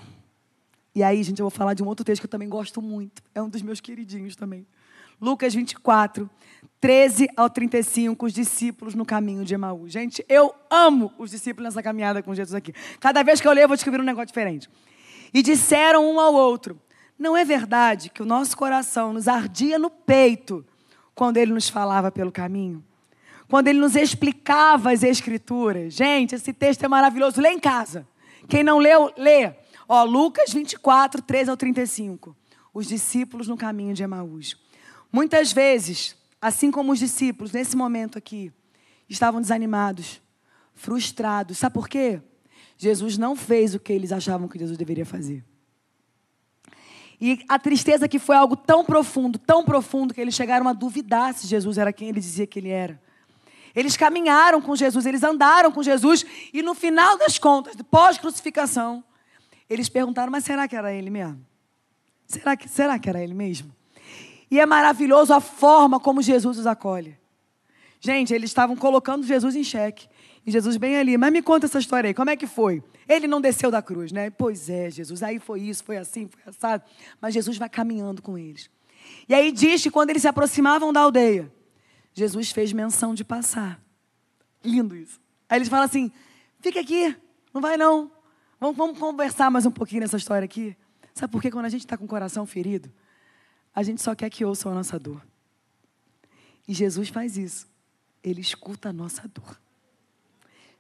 E 0.95 1.03
aí, 1.03 1.23
gente, 1.23 1.41
eu 1.41 1.45
vou 1.45 1.51
falar 1.51 1.75
de 1.75 1.83
um 1.83 1.87
outro 1.87 2.05
texto 2.05 2.21
que 2.21 2.27
eu 2.27 2.31
também 2.31 2.49
gosto 2.49 2.83
muito. 2.83 3.23
É 3.35 3.41
um 3.41 3.49
dos 3.49 3.63
meus 3.63 3.81
queridinhos 3.81 4.35
também. 4.35 4.67
Lucas 5.21 5.55
24, 5.55 6.29
13 6.81 7.29
ao 7.37 7.51
35, 7.51 8.27
os 8.27 8.33
discípulos 8.33 8.95
no 8.95 9.05
caminho 9.05 9.45
de 9.45 9.55
Emaú. 9.55 9.87
Gente, 9.87 10.25
eu 10.29 10.55
amo 10.71 11.13
os 11.19 11.31
discípulos 11.31 11.67
nessa 11.67 11.83
caminhada 11.83 12.23
com 12.23 12.35
Jesus 12.35 12.55
aqui. 12.55 12.73
Cada 12.99 13.23
vez 13.23 13.41
que 13.41 13.47
eu 13.47 13.53
leio, 13.53 13.65
eu 13.65 13.69
vou 13.69 13.77
descobrir 13.77 14.01
um 14.01 14.05
negócio 14.05 14.29
diferente. 14.29 14.69
E 15.33 15.43
disseram 15.43 16.11
um 16.11 16.19
ao 16.19 16.33
outro: 16.35 16.81
Não 17.19 17.37
é 17.37 17.45
verdade 17.45 18.09
que 18.09 18.23
o 18.23 18.27
nosso 18.27 18.57
coração 18.57 19.13
nos 19.13 19.29
ardia 19.29 19.79
no 19.79 19.91
peito 19.91 20.65
quando 21.15 21.37
ele 21.37 21.53
nos 21.53 21.69
falava 21.69 22.11
pelo 22.11 22.33
caminho? 22.33 22.83
Quando 23.47 23.69
ele 23.69 23.79
nos 23.79 23.97
explicava 23.97 24.93
as 24.93 25.03
Escrituras? 25.03 25.93
Gente, 25.93 26.35
esse 26.35 26.53
texto 26.53 26.85
é 26.85 26.89
maravilhoso. 26.89 27.41
Lê 27.41 27.51
em 27.51 27.59
casa. 27.59 28.07
Quem 28.49 28.65
não 28.65 28.79
leu, 28.79 29.13
lê. 29.19 29.53
Ó, 29.93 30.05
Lucas 30.05 30.53
24, 30.53 31.21
13 31.21 31.51
ao 31.51 31.57
35. 31.57 32.37
Os 32.73 32.87
discípulos 32.87 33.49
no 33.49 33.57
caminho 33.57 33.93
de 33.93 34.05
Emaús. 34.05 34.57
Muitas 35.11 35.53
vezes, 35.53 36.15
assim 36.41 36.71
como 36.71 36.93
os 36.93 37.01
discípulos, 37.01 37.51
nesse 37.51 37.77
momento 37.77 38.17
aqui, 38.17 38.53
estavam 39.09 39.41
desanimados, 39.41 40.23
frustrados. 40.75 41.59
Sabe 41.59 41.75
por 41.75 41.89
quê? 41.89 42.23
Jesus 42.79 43.19
não 43.19 43.35
fez 43.35 43.75
o 43.75 43.81
que 43.81 43.93
eles 43.93 44.13
achavam 44.13 44.47
que 44.47 44.61
Jesus 44.61 44.79
deveria 44.79 45.05
fazer. 45.05 45.45
E 47.21 47.45
a 47.49 47.59
tristeza 47.59 48.07
que 48.07 48.21
foi 48.21 48.37
algo 48.37 48.55
tão 48.55 48.85
profundo, 48.85 49.41
tão 49.41 49.65
profundo, 49.65 50.15
que 50.15 50.21
eles 50.21 50.37
chegaram 50.37 50.69
a 50.69 50.73
duvidar 50.73 51.35
se 51.35 51.49
Jesus 51.49 51.79
era 51.79 51.93
quem 51.93 52.11
ele 52.11 52.21
dizia 52.21 52.47
que 52.47 52.61
ele 52.61 52.69
era. 52.69 53.03
Eles 53.75 53.97
caminharam 53.97 54.63
com 54.63 54.77
Jesus, 54.77 55.05
eles 55.05 55.25
andaram 55.25 55.73
com 55.73 55.83
Jesus, 55.83 56.25
e 56.53 56.63
no 56.63 56.77
final 56.77 57.19
das 57.19 57.41
contas, 57.41 57.75
pós-crucificação, 57.91 59.03
eles 59.71 59.89
perguntaram: 59.89 60.33
mas 60.33 60.45
será 60.45 60.67
que 60.67 60.75
era 60.75 60.93
ele 60.93 61.09
mesmo? 61.09 61.47
Será 62.27 62.57
que, 62.57 62.69
será 62.69 62.99
que 62.99 63.09
era 63.09 63.23
ele 63.23 63.35
mesmo? 63.35 63.75
E 64.51 64.59
é 64.59 64.67
maravilhoso 64.67 65.33
a 65.33 65.41
forma 65.41 66.01
como 66.01 66.21
Jesus 66.21 66.59
os 66.59 66.67
acolhe. 66.67 67.17
Gente, 68.01 68.35
eles 68.35 68.51
estavam 68.51 68.77
colocando 68.77 69.25
Jesus 69.25 69.55
em 69.55 69.63
xeque. 69.63 70.09
E 70.45 70.51
Jesus 70.51 70.77
bem 70.77 70.97
ali, 70.97 71.19
mas 71.19 71.33
me 71.33 71.43
conta 71.43 71.67
essa 71.67 71.79
história 71.79 72.09
aí, 72.09 72.15
como 72.15 72.31
é 72.31 72.37
que 72.37 72.47
foi? 72.47 72.83
Ele 73.07 73.27
não 73.27 73.41
desceu 73.41 73.71
da 73.71 73.83
cruz, 73.83 74.11
né? 74.11 74.31
Pois 74.31 74.71
é, 74.71 74.91
Jesus, 74.91 75.23
aí 75.23 75.39
foi 75.39 75.61
isso, 75.61 75.85
foi 75.85 75.99
assim, 75.99 76.29
foi 76.29 76.43
assado. 76.47 76.83
Mas 77.21 77.35
Jesus 77.35 77.59
vai 77.59 77.69
caminhando 77.69 78.23
com 78.23 78.39
eles. 78.39 78.71
E 79.29 79.35
aí 79.35 79.53
diz 79.53 79.83
que 79.83 79.91
quando 79.91 80.11
eles 80.11 80.23
se 80.23 80.29
aproximavam 80.29 80.93
da 80.93 81.01
aldeia, 81.01 81.53
Jesus 82.15 82.51
fez 82.51 82.73
menção 82.73 83.15
de 83.15 83.23
passar. 83.23 83.81
Lindo 84.65 84.97
isso. 84.97 85.21
Aí 85.49 85.59
eles 85.59 85.69
falam 85.69 85.85
assim: 85.85 86.11
fica 86.61 86.81
aqui, 86.81 87.15
não 87.53 87.61
vai 87.61 87.77
não. 87.77 88.11
Vamos, 88.61 88.77
vamos 88.77 88.99
conversar 88.99 89.51
mais 89.51 89.65
um 89.65 89.71
pouquinho 89.71 90.03
nessa 90.03 90.19
história 90.19 90.45
aqui. 90.45 90.77
Sabe 91.15 91.33
por 91.33 91.41
quê? 91.41 91.51
Quando 91.51 91.65
a 91.65 91.71
gente 91.71 91.81
está 91.81 91.97
com 91.97 92.05
o 92.05 92.09
coração 92.09 92.45
ferido, 92.45 92.93
a 93.75 93.83
gente 93.83 94.03
só 94.03 94.15
quer 94.15 94.29
que 94.29 94.45
ouçam 94.45 94.71
a 94.71 94.75
nossa 94.75 94.99
dor. 94.99 95.27
E 96.69 96.75
Jesus 96.75 97.09
faz 97.09 97.39
isso. 97.39 97.67
Ele 98.23 98.43
escuta 98.43 98.91
a 98.91 98.93
nossa 98.93 99.27
dor. 99.27 99.59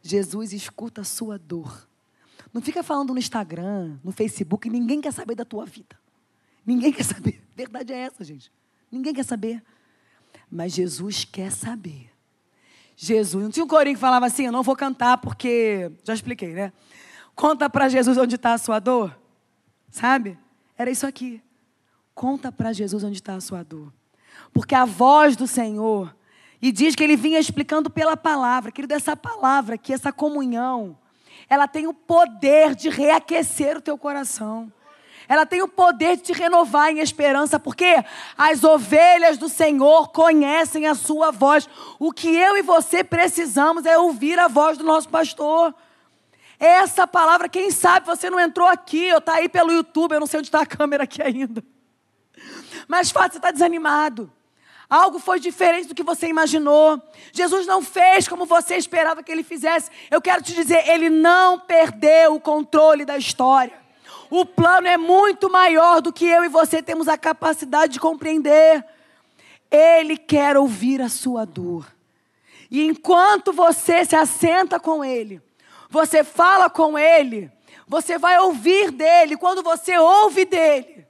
Jesus 0.02 0.52
escuta 0.52 1.00
a 1.00 1.04
sua 1.04 1.38
dor. 1.38 1.88
Não 2.52 2.60
fica 2.60 2.82
falando 2.82 3.14
no 3.14 3.18
Instagram, 3.18 3.98
no 4.04 4.12
Facebook, 4.12 4.68
ninguém 4.68 5.00
quer 5.00 5.12
saber 5.12 5.34
da 5.34 5.46
tua 5.46 5.64
vida. 5.64 5.98
Ninguém 6.66 6.92
quer 6.92 7.04
saber. 7.04 7.42
Verdade 7.56 7.94
é 7.94 8.00
essa, 8.00 8.22
gente. 8.22 8.52
Ninguém 8.92 9.14
quer 9.14 9.24
saber. 9.24 9.62
Mas 10.50 10.74
Jesus 10.74 11.24
quer 11.24 11.50
saber. 11.50 12.10
Jesus, 12.94 13.42
não 13.42 13.50
tinha 13.50 13.64
um 13.64 13.68
corinho 13.68 13.96
que 13.96 14.00
falava 14.00 14.26
assim, 14.26 14.44
eu 14.44 14.52
não 14.52 14.62
vou 14.62 14.76
cantar 14.76 15.16
porque, 15.16 15.90
já 16.04 16.12
expliquei, 16.12 16.52
né? 16.52 16.74
Conta 17.40 17.70
para 17.70 17.88
Jesus 17.88 18.18
onde 18.18 18.34
está 18.34 18.52
a 18.52 18.58
sua 18.58 18.78
dor. 18.78 19.18
Sabe? 19.90 20.38
Era 20.76 20.90
isso 20.90 21.06
aqui. 21.06 21.42
Conta 22.14 22.52
para 22.52 22.70
Jesus 22.70 23.02
onde 23.02 23.16
está 23.16 23.32
a 23.32 23.40
sua 23.40 23.64
dor. 23.64 23.90
Porque 24.52 24.74
a 24.74 24.84
voz 24.84 25.36
do 25.36 25.46
Senhor, 25.46 26.14
e 26.60 26.70
diz 26.70 26.94
que 26.94 27.02
ele 27.02 27.16
vinha 27.16 27.40
explicando 27.40 27.88
pela 27.88 28.14
palavra, 28.14 28.70
querido, 28.70 28.92
essa 28.92 29.16
palavra 29.16 29.76
aqui, 29.76 29.90
essa 29.90 30.12
comunhão, 30.12 30.98
ela 31.48 31.66
tem 31.66 31.86
o 31.86 31.94
poder 31.94 32.74
de 32.74 32.90
reaquecer 32.90 33.78
o 33.78 33.80
teu 33.80 33.96
coração. 33.96 34.70
Ela 35.26 35.46
tem 35.46 35.62
o 35.62 35.68
poder 35.68 36.18
de 36.18 36.24
te 36.24 36.32
renovar 36.34 36.90
em 36.90 36.98
esperança, 36.98 37.58
porque 37.58 38.04
as 38.36 38.62
ovelhas 38.64 39.38
do 39.38 39.48
Senhor 39.48 40.08
conhecem 40.08 40.86
a 40.86 40.94
sua 40.94 41.30
voz. 41.30 41.66
O 41.98 42.12
que 42.12 42.28
eu 42.28 42.58
e 42.58 42.62
você 42.62 43.02
precisamos 43.02 43.86
é 43.86 43.96
ouvir 43.96 44.38
a 44.38 44.46
voz 44.46 44.76
do 44.76 44.84
nosso 44.84 45.08
pastor. 45.08 45.74
Essa 46.60 47.06
palavra, 47.06 47.48
quem 47.48 47.70
sabe 47.70 48.04
você 48.04 48.28
não 48.28 48.38
entrou 48.38 48.68
aqui, 48.68 49.10
ou 49.12 49.18
está 49.18 49.36
aí 49.36 49.48
pelo 49.48 49.72
YouTube, 49.72 50.12
eu 50.12 50.20
não 50.20 50.26
sei 50.26 50.40
onde 50.40 50.48
está 50.48 50.60
a 50.60 50.66
câmera 50.66 51.04
aqui 51.04 51.22
ainda. 51.22 51.64
Mas 52.86 53.10
fato, 53.10 53.32
você 53.32 53.38
está 53.38 53.50
desanimado. 53.50 54.30
Algo 54.88 55.18
foi 55.18 55.40
diferente 55.40 55.88
do 55.88 55.94
que 55.94 56.02
você 56.02 56.26
imaginou. 56.26 57.00
Jesus 57.32 57.66
não 57.66 57.80
fez 57.80 58.28
como 58.28 58.44
você 58.44 58.76
esperava 58.76 59.22
que 59.22 59.32
ele 59.32 59.42
fizesse. 59.42 59.90
Eu 60.10 60.20
quero 60.20 60.42
te 60.42 60.52
dizer, 60.52 60.86
ele 60.86 61.08
não 61.08 61.58
perdeu 61.58 62.34
o 62.34 62.40
controle 62.40 63.06
da 63.06 63.16
história. 63.16 63.80
O 64.28 64.44
plano 64.44 64.86
é 64.86 64.98
muito 64.98 65.48
maior 65.48 66.02
do 66.02 66.12
que 66.12 66.26
eu 66.26 66.44
e 66.44 66.48
você 66.48 66.82
temos 66.82 67.08
a 67.08 67.16
capacidade 67.16 67.94
de 67.94 68.00
compreender. 68.00 68.84
Ele 69.70 70.18
quer 70.18 70.58
ouvir 70.58 71.00
a 71.00 71.08
sua 71.08 71.46
dor. 71.46 71.86
E 72.70 72.84
enquanto 72.84 73.50
você 73.50 74.04
se 74.04 74.14
assenta 74.14 74.78
com 74.78 75.02
ele, 75.02 75.40
você 75.90 76.22
fala 76.22 76.70
com 76.70 76.96
Ele, 76.96 77.50
você 77.86 78.16
vai 78.16 78.38
ouvir 78.38 78.92
dele. 78.92 79.36
Quando 79.36 79.62
você 79.62 79.98
ouve 79.98 80.44
dele, 80.44 81.04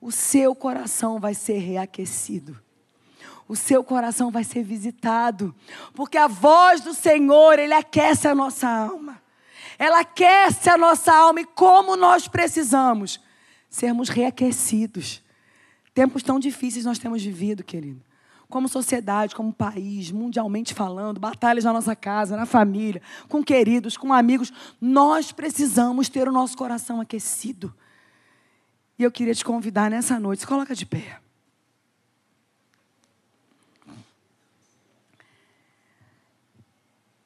o 0.00 0.12
seu 0.12 0.54
coração 0.54 1.18
vai 1.18 1.34
ser 1.34 1.58
reaquecido. 1.58 2.56
O 3.48 3.56
seu 3.56 3.82
coração 3.82 4.30
vai 4.30 4.44
ser 4.44 4.62
visitado, 4.62 5.52
porque 5.92 6.16
a 6.16 6.28
voz 6.28 6.82
do 6.82 6.94
Senhor, 6.94 7.58
ele 7.58 7.74
aquece 7.74 8.28
a 8.28 8.34
nossa 8.34 8.68
alma. 8.68 9.20
Ela 9.76 10.00
aquece 10.00 10.70
a 10.70 10.78
nossa 10.78 11.12
alma 11.12 11.40
e 11.40 11.44
como 11.44 11.96
nós 11.96 12.28
precisamos 12.28 13.20
sermos 13.68 14.08
reaquecidos. 14.08 15.20
Tempos 15.92 16.22
tão 16.22 16.38
difíceis 16.38 16.84
nós 16.84 17.00
temos 17.00 17.24
vivido, 17.24 17.64
querido 17.64 18.04
como 18.50 18.68
sociedade, 18.68 19.34
como 19.34 19.52
país, 19.52 20.10
mundialmente 20.10 20.74
falando, 20.74 21.18
batalhas 21.18 21.64
na 21.64 21.72
nossa 21.72 21.96
casa, 21.96 22.36
na 22.36 22.44
família, 22.44 23.00
com 23.28 23.42
queridos, 23.42 23.96
com 23.96 24.12
amigos, 24.12 24.52
nós 24.80 25.32
precisamos 25.32 26.08
ter 26.08 26.28
o 26.28 26.32
nosso 26.32 26.56
coração 26.56 27.00
aquecido. 27.00 27.72
E 28.98 29.02
eu 29.02 29.10
queria 29.10 29.34
te 29.34 29.44
convidar 29.44 29.90
nessa 29.90 30.20
noite, 30.20 30.40
se 30.40 30.46
coloca 30.46 30.74
de 30.74 30.84
pé. 30.84 31.18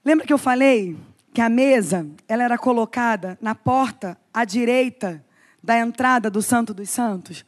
Lembra 0.04 0.26
que 0.26 0.32
eu 0.32 0.38
falei 0.38 0.96
que 1.32 1.40
a 1.40 1.48
mesa, 1.48 2.06
ela 2.28 2.44
era 2.44 2.58
colocada 2.58 3.38
na 3.40 3.54
porta 3.54 4.16
à 4.32 4.44
direita 4.44 5.24
da 5.62 5.78
entrada 5.78 6.30
do 6.30 6.42
Santo 6.42 6.74
dos 6.74 6.90
Santos? 6.90 7.44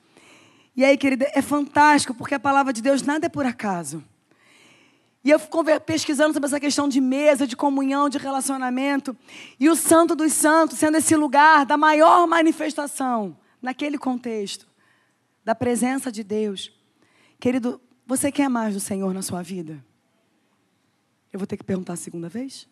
E 0.77 0.85
aí, 0.85 0.97
querida, 0.99 1.27
é 1.33 1.41
fantástico, 1.41 2.13
porque 2.13 2.35
a 2.35 2.41
palavra 2.41 2.73
de 2.73 2.83
Deus 2.83 3.03
nada 3.03 3.27
é 3.27 3.29
por 3.29 3.47
acaso. 3.47 4.05
E 5.25 5.31
eu 5.31 5.39
fui 5.39 5.49
pesquisando 5.81 6.35
sobre 6.35 6.47
essa 6.47 6.61
questão 6.61 6.87
de 6.89 7.01
mesa, 7.01 7.47
de 7.47 7.57
comunhão, 7.57 8.09
de 8.09 8.19
relacionamento. 8.19 9.17
E 9.59 9.69
o 9.69 9.75
Santo 9.75 10.15
dos 10.15 10.33
Santos 10.33 10.79
sendo 10.79 10.99
esse 10.99 11.17
lugar 11.17 11.65
da 11.67 11.77
maior 11.77 12.29
manifestação, 12.29 13.37
naquele 13.61 13.99
contexto, 13.99 14.69
da 15.45 15.55
presença 15.55 16.13
de 16.13 16.23
Deus. 16.23 16.73
Querido, 17.41 17.81
você 18.07 18.31
quer 18.31 18.49
mais 18.49 18.75
do 18.75 18.81
Senhor 18.81 19.13
na 19.13 19.23
sua 19.23 19.43
vida? 19.43 19.85
Eu 21.33 21.41
vou 21.41 21.47
ter 21.47 21.57
que 21.57 21.65
perguntar 21.65 21.95
a 21.95 21.97
segunda 21.97 22.29
vez? 22.29 22.69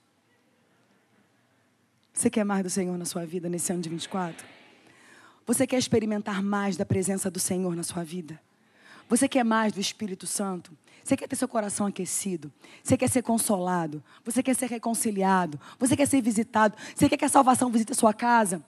Você 2.12 2.30
quer 2.30 2.44
mais 2.44 2.62
do 2.62 2.70
Senhor 2.70 2.96
na 2.96 3.04
sua 3.04 3.26
vida 3.26 3.48
nesse 3.48 3.72
ano 3.72 3.82
de 3.82 3.88
24? 3.88 4.46
Você 5.46 5.66
quer 5.66 5.78
experimentar 5.78 6.42
mais 6.42 6.76
da 6.76 6.84
presença 6.84 7.30
do 7.30 7.38
Senhor 7.38 7.76
na 7.76 7.82
sua 7.82 8.02
vida? 8.02 8.40
Você 9.08 9.28
quer 9.28 9.44
mais 9.44 9.72
do 9.72 9.80
Espírito 9.80 10.26
Santo? 10.26 10.72
Você 11.02 11.16
quer 11.16 11.28
ter 11.28 11.36
seu 11.36 11.46
coração 11.46 11.86
aquecido? 11.86 12.50
Você 12.82 12.96
quer 12.96 13.10
ser 13.10 13.22
consolado? 13.22 14.02
Você 14.24 14.42
quer 14.42 14.54
ser 14.54 14.70
reconciliado? 14.70 15.60
Você 15.78 15.94
quer 15.94 16.06
ser 16.06 16.22
visitado? 16.22 16.74
Você 16.94 17.08
quer 17.08 17.18
que 17.18 17.24
a 17.26 17.28
salvação 17.28 17.70
visite 17.70 17.92
a 17.92 17.94
sua 17.94 18.14
casa? 18.14 18.64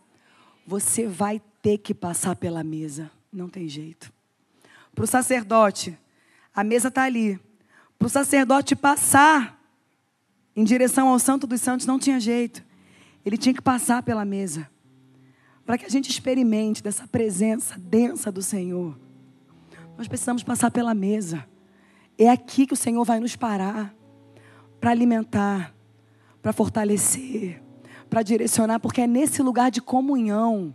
Você 0.67 1.07
vai 1.07 1.41
ter 1.63 1.79
que 1.79 1.95
passar 1.95 2.37
pela 2.37 2.63
mesa. 2.63 3.11
Não 3.33 3.49
tem 3.49 3.67
jeito. 3.69 4.13
Para 4.95 5.05
o 5.05 5.07
sacerdote, 5.07 5.97
a 6.55 6.63
mesa 6.63 6.89
está 6.89 7.05
ali. 7.05 7.41
Para 7.99 8.07
o 8.07 8.11
sacerdote 8.11 8.77
passar 8.77 9.59
em 10.55 10.65
direção 10.65 11.09
ao 11.09 11.19
Santo 11.19 11.47
dos 11.47 11.61
Santos, 11.63 11.87
não 11.87 11.99
tinha 11.99 12.21
jeito. 12.21 12.63
Ele 13.25 13.39
tinha 13.39 13.55
que 13.55 13.63
passar 13.63 14.03
pela 14.03 14.25
mesa. 14.25 14.69
Para 15.67 15.77
que 15.77 15.85
a 15.85 15.89
gente 15.89 16.09
experimente 16.09 16.81
dessa 16.81 17.09
presença 17.09 17.77
densa 17.77 18.31
do 18.31 18.41
Senhor. 18.41 18.97
Nós 19.99 20.07
precisamos 20.07 20.45
passar 20.45 20.71
pela 20.71 20.95
mesa. 20.95 21.45
É 22.17 22.31
aqui 22.31 22.67
que 22.67 22.73
o 22.73 22.77
Senhor 22.77 23.05
vai 23.05 23.19
nos 23.19 23.35
parar 23.35 23.93
para 24.81 24.93
alimentar, 24.93 25.75
para 26.41 26.53
fortalecer, 26.53 27.61
para 28.09 28.23
direcionar, 28.23 28.79
porque 28.79 29.01
é 29.01 29.07
nesse 29.09 29.43
lugar 29.43 29.73
de 29.73 29.81
comunhão 29.81 30.73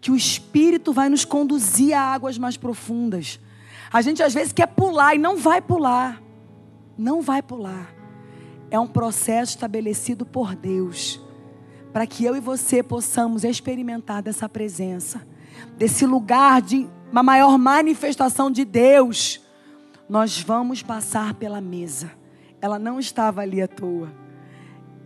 que 0.00 0.12
o 0.12 0.16
Espírito 0.16 0.92
vai 0.92 1.08
nos 1.08 1.24
conduzir 1.24 1.92
a 1.92 2.00
águas 2.00 2.38
mais 2.38 2.56
profundas. 2.56 3.40
A 3.92 4.00
gente 4.00 4.22
às 4.22 4.32
vezes 4.32 4.52
quer 4.52 4.68
pular 4.68 5.16
e 5.16 5.18
não 5.18 5.36
vai 5.36 5.60
pular. 5.60 6.22
Não 6.96 7.20
vai 7.20 7.42
pular. 7.42 7.92
É 8.70 8.78
um 8.78 8.86
processo 8.86 9.56
estabelecido 9.56 10.24
por 10.24 10.54
Deus 10.54 11.20
para 11.92 12.06
que 12.06 12.24
eu 12.24 12.36
e 12.36 12.40
você 12.40 12.82
possamos 12.82 13.44
experimentar 13.44 14.22
dessa 14.22 14.48
presença, 14.48 15.26
desse 15.76 16.06
lugar 16.06 16.62
de 16.62 16.88
uma 17.10 17.22
maior 17.22 17.58
manifestação 17.58 18.50
de 18.50 18.64
Deus 18.64 19.40
nós 20.10 20.40
vamos 20.40 20.82
passar 20.82 21.34
pela 21.34 21.60
mesa. 21.60 22.10
Ela 22.60 22.80
não 22.80 22.98
estava 22.98 23.42
ali 23.42 23.62
à 23.62 23.68
toa. 23.68 24.12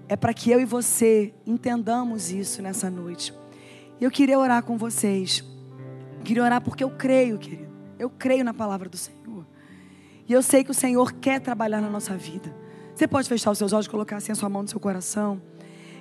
É 0.09 0.16
para 0.16 0.32
que 0.32 0.51
eu 0.51 0.59
e 0.59 0.64
você 0.64 1.35
entendamos 1.47 2.30
isso 2.30 2.62
nessa 2.62 2.89
noite. 2.89 3.35
Eu 4.01 4.11
queria 4.11 4.39
orar 4.39 4.62
com 4.62 4.78
vocês. 4.78 5.45
Queria 6.24 6.43
orar 6.43 6.62
porque 6.62 6.82
eu 6.82 6.89
creio, 6.89 7.37
querido. 7.37 7.70
Eu 7.99 8.09
creio 8.09 8.43
na 8.43 8.55
palavra 8.55 8.89
do 8.89 8.97
Senhor. 8.97 9.47
E 10.26 10.32
eu 10.32 10.43
sei 10.43 10.64
que 10.64 10.70
o 10.70 10.74
Senhor 10.74 11.12
quer 11.12 11.39
trabalhar 11.39 11.82
na 11.82 11.91
nossa 11.91 12.16
vida. 12.16 12.57
Você 12.95 13.07
pode 13.07 13.28
fechar 13.28 13.51
os 13.51 13.59
seus 13.59 13.74
olhos 13.74 13.87
colocar 13.87 14.16
assim 14.16 14.32
a 14.32 14.35
sua 14.35 14.49
mão 14.49 14.62
no 14.62 14.68
seu 14.68 14.80
coração. 14.80 15.39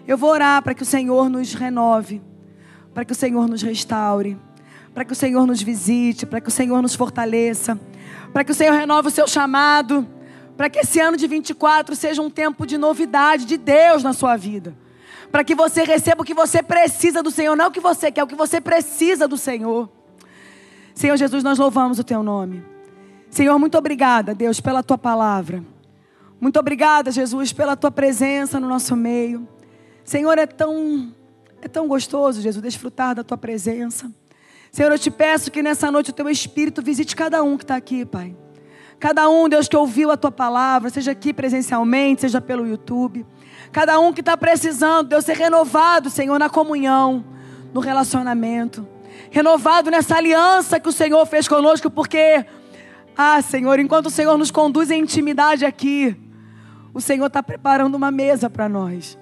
Eu 0.08 0.18
vou 0.18 0.30
orar 0.30 0.62
para 0.62 0.74
que 0.74 0.84
o 0.84 0.86
Senhor 0.86 1.30
nos 1.30 1.54
renove, 1.54 2.22
para 2.94 3.06
que 3.06 3.12
o 3.12 3.16
Senhor 3.16 3.48
nos 3.48 3.62
restaure, 3.62 4.38
para 4.94 5.06
que 5.06 5.14
o 5.14 5.16
Senhor 5.16 5.46
nos 5.48 5.62
visite, 5.62 6.26
para 6.26 6.42
que 6.42 6.50
o 6.50 6.52
Senhor 6.52 6.82
nos 6.82 6.96
fortaleça 6.96 7.80
para 8.34 8.44
que 8.44 8.52
o 8.52 8.56
Senhor 8.56 8.74
renove 8.74 9.10
o 9.10 9.12
seu 9.12 9.28
chamado, 9.28 10.08
para 10.58 10.70
que 10.70 10.80
esse 10.80 11.00
ano 11.00 11.16
de 11.16 11.28
24 11.28 11.96
seja 11.96 12.22
um 12.22 12.30
tempo 12.30 12.66
de 12.66 12.80
novidade 12.80 13.46
de 13.46 13.58
Deus 13.58 14.02
na 14.04 14.12
sua 14.12 14.36
vida. 14.36 14.76
Para 15.32 15.44
que 15.44 15.54
você 15.54 15.84
receba 15.84 16.24
o 16.24 16.26
que 16.26 16.34
você 16.34 16.62
precisa 16.62 17.22
do 17.22 17.30
Senhor, 17.30 17.56
não 17.56 17.68
o 17.68 17.72
que 17.72 17.80
você 17.80 18.12
quer, 18.12 18.24
o 18.24 18.28
que 18.28 18.36
você 18.36 18.60
precisa 18.60 19.28
do 19.28 19.38
Senhor. 19.38 19.88
Senhor 20.96 21.16
Jesus, 21.16 21.44
nós 21.44 21.58
louvamos 21.58 22.00
o 22.00 22.04
teu 22.04 22.22
nome. 22.24 22.64
Senhor, 23.30 23.58
muito 23.58 23.78
obrigada, 23.78 24.34
Deus, 24.36 24.60
pela 24.60 24.84
tua 24.84 24.98
palavra. 24.98 25.64
Muito 26.40 26.60
obrigada, 26.60 27.12
Jesus, 27.12 27.54
pela 27.54 27.76
tua 27.76 27.90
presença 27.90 28.60
no 28.60 28.68
nosso 28.68 28.96
meio. 28.96 29.48
Senhor, 30.04 30.38
é 30.38 30.46
tão 30.46 31.14
é 31.62 31.68
tão 31.70 31.88
gostoso, 31.88 32.42
Jesus, 32.42 32.62
desfrutar 32.62 33.16
da 33.16 33.24
tua 33.24 33.38
presença. 33.38 34.12
Senhor, 34.70 34.92
eu 34.92 35.00
te 35.00 35.10
peço 35.10 35.50
que 35.50 35.64
nessa 35.64 35.90
noite 35.90 36.10
o 36.10 36.14
teu 36.14 36.28
Espírito 36.28 36.82
visite 36.82 37.16
cada 37.16 37.42
um 37.42 37.58
que 37.58 37.64
está 37.64 37.76
aqui, 37.76 38.06
Pai. 38.06 38.36
Cada 39.00 39.30
um, 39.30 39.48
Deus, 39.48 39.68
que 39.68 39.78
ouviu 39.78 40.12
a 40.12 40.18
tua 40.18 40.32
palavra, 40.32 40.90
seja 40.90 41.12
aqui 41.12 41.34
presencialmente, 41.34 42.22
seja 42.22 42.42
pelo 42.42 42.68
YouTube. 42.68 43.26
Cada 43.72 44.00
um 44.00 44.12
que 44.12 44.20
está 44.20 44.36
precisando, 44.36 45.10
Deus, 45.10 45.24
ser 45.24 45.38
renovado, 45.38 46.10
Senhor, 46.10 46.38
na 46.38 46.50
comunhão, 46.50 47.24
no 47.74 47.80
relacionamento. 47.80 48.88
Renovado 49.30 49.90
nessa 49.90 50.18
aliança 50.18 50.80
que 50.80 50.90
o 50.90 50.92
Senhor 50.92 51.26
fez 51.26 51.48
conosco, 51.48 51.90
porque, 51.90 52.46
ah, 53.18 53.42
Senhor, 53.42 53.80
enquanto 53.80 54.08
o 54.08 54.12
Senhor 54.12 54.38
nos 54.38 54.52
conduz 54.52 54.92
em 54.92 55.02
intimidade 55.02 55.66
aqui, 55.66 56.16
o 56.94 57.00
Senhor 57.00 57.28
está 57.28 57.42
preparando 57.42 57.96
uma 57.96 58.12
mesa 58.12 58.50
para 58.50 58.68
nós. 58.68 59.18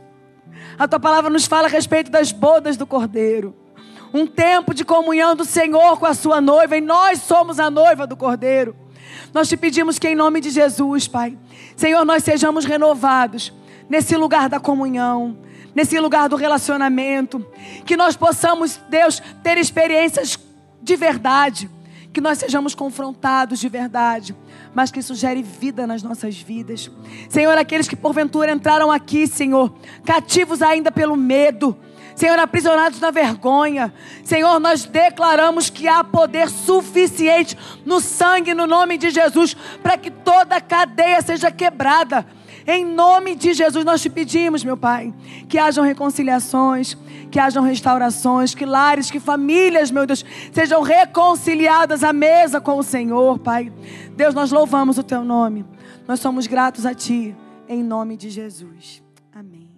A 0.77 0.87
tua 0.87 0.99
palavra 0.99 1.29
nos 1.29 1.45
fala 1.45 1.67
a 1.67 1.69
respeito 1.69 2.09
das 2.09 2.31
bodas 2.31 2.77
do 2.77 2.85
Cordeiro 2.87 3.55
um 4.13 4.27
tempo 4.27 4.73
de 4.73 4.83
comunhão 4.83 5.35
do 5.35 5.45
Senhor 5.45 5.97
com 5.97 6.05
a 6.05 6.13
sua 6.13 6.41
noiva, 6.41 6.77
e 6.77 6.81
nós 6.81 7.21
somos 7.21 7.59
a 7.59 7.69
noiva 7.69 8.05
do 8.05 8.17
Cordeiro. 8.17 8.75
Nós 9.33 9.47
te 9.47 9.55
pedimos 9.55 9.97
que, 9.97 10.07
em 10.07 10.15
nome 10.15 10.41
de 10.41 10.49
Jesus, 10.49 11.07
Pai, 11.07 11.37
Senhor, 11.75 12.03
nós 12.03 12.23
sejamos 12.23 12.65
renovados 12.65 13.53
nesse 13.89 14.15
lugar 14.15 14.49
da 14.49 14.59
comunhão, 14.59 15.37
nesse 15.73 15.97
lugar 15.99 16.27
do 16.27 16.35
relacionamento, 16.35 17.45
que 17.85 17.95
nós 17.95 18.15
possamos, 18.15 18.79
Deus, 18.89 19.21
ter 19.41 19.57
experiências 19.57 20.37
de 20.81 20.95
verdade, 20.95 21.69
que 22.11 22.19
nós 22.19 22.37
sejamos 22.39 22.75
confrontados 22.75 23.59
de 23.59 23.69
verdade, 23.69 24.35
mas 24.73 24.91
que 24.91 24.99
isso 24.99 25.15
gere 25.15 25.41
vida 25.41 25.85
nas 25.85 26.03
nossas 26.03 26.37
vidas. 26.37 26.89
Senhor, 27.29 27.57
aqueles 27.57 27.87
que 27.87 27.95
porventura 27.95 28.51
entraram 28.51 28.91
aqui, 28.91 29.27
Senhor, 29.27 29.73
cativos 30.05 30.61
ainda 30.61 30.91
pelo 30.91 31.15
medo, 31.15 31.77
Senhor, 32.15 32.37
aprisionados 32.37 32.99
na 32.99 33.09
vergonha. 33.09 33.93
Senhor, 34.23 34.59
nós 34.59 34.85
declaramos 34.85 35.69
que 35.69 35.87
há 35.87 36.03
poder 36.03 36.49
suficiente 36.49 37.57
no 37.85 37.99
sangue, 37.99 38.53
no 38.53 38.67
nome 38.67 38.97
de 38.97 39.09
Jesus, 39.09 39.55
para 39.81 39.97
que 39.97 40.11
toda 40.11 40.61
cadeia 40.61 41.21
seja 41.21 41.49
quebrada. 41.49 42.25
Em 42.67 42.85
nome 42.85 43.35
de 43.35 43.53
Jesus, 43.53 43.83
nós 43.83 44.01
te 44.01 44.09
pedimos, 44.09 44.63
meu 44.63 44.77
Pai, 44.77 45.13
que 45.49 45.57
hajam 45.57 45.83
reconciliações, 45.83 46.95
que 47.31 47.39
hajam 47.39 47.63
restaurações, 47.63 48.53
que 48.53 48.65
lares, 48.65 49.09
que 49.09 49.19
famílias, 49.19 49.89
meu 49.89 50.05
Deus, 50.05 50.23
sejam 50.51 50.81
reconciliadas 50.81 52.03
à 52.03 52.11
mesa 52.11 52.59
com 52.59 52.77
o 52.77 52.83
Senhor, 52.83 53.39
Pai. 53.39 53.71
Deus, 54.15 54.35
nós 54.35 54.51
louvamos 54.51 54.97
o 54.97 55.03
Teu 55.03 55.23
nome. 55.23 55.65
Nós 56.07 56.19
somos 56.19 56.45
gratos 56.45 56.85
a 56.85 56.93
Ti, 56.93 57.35
em 57.67 57.81
nome 57.81 58.17
de 58.17 58.29
Jesus. 58.29 59.01
Amém. 59.33 59.70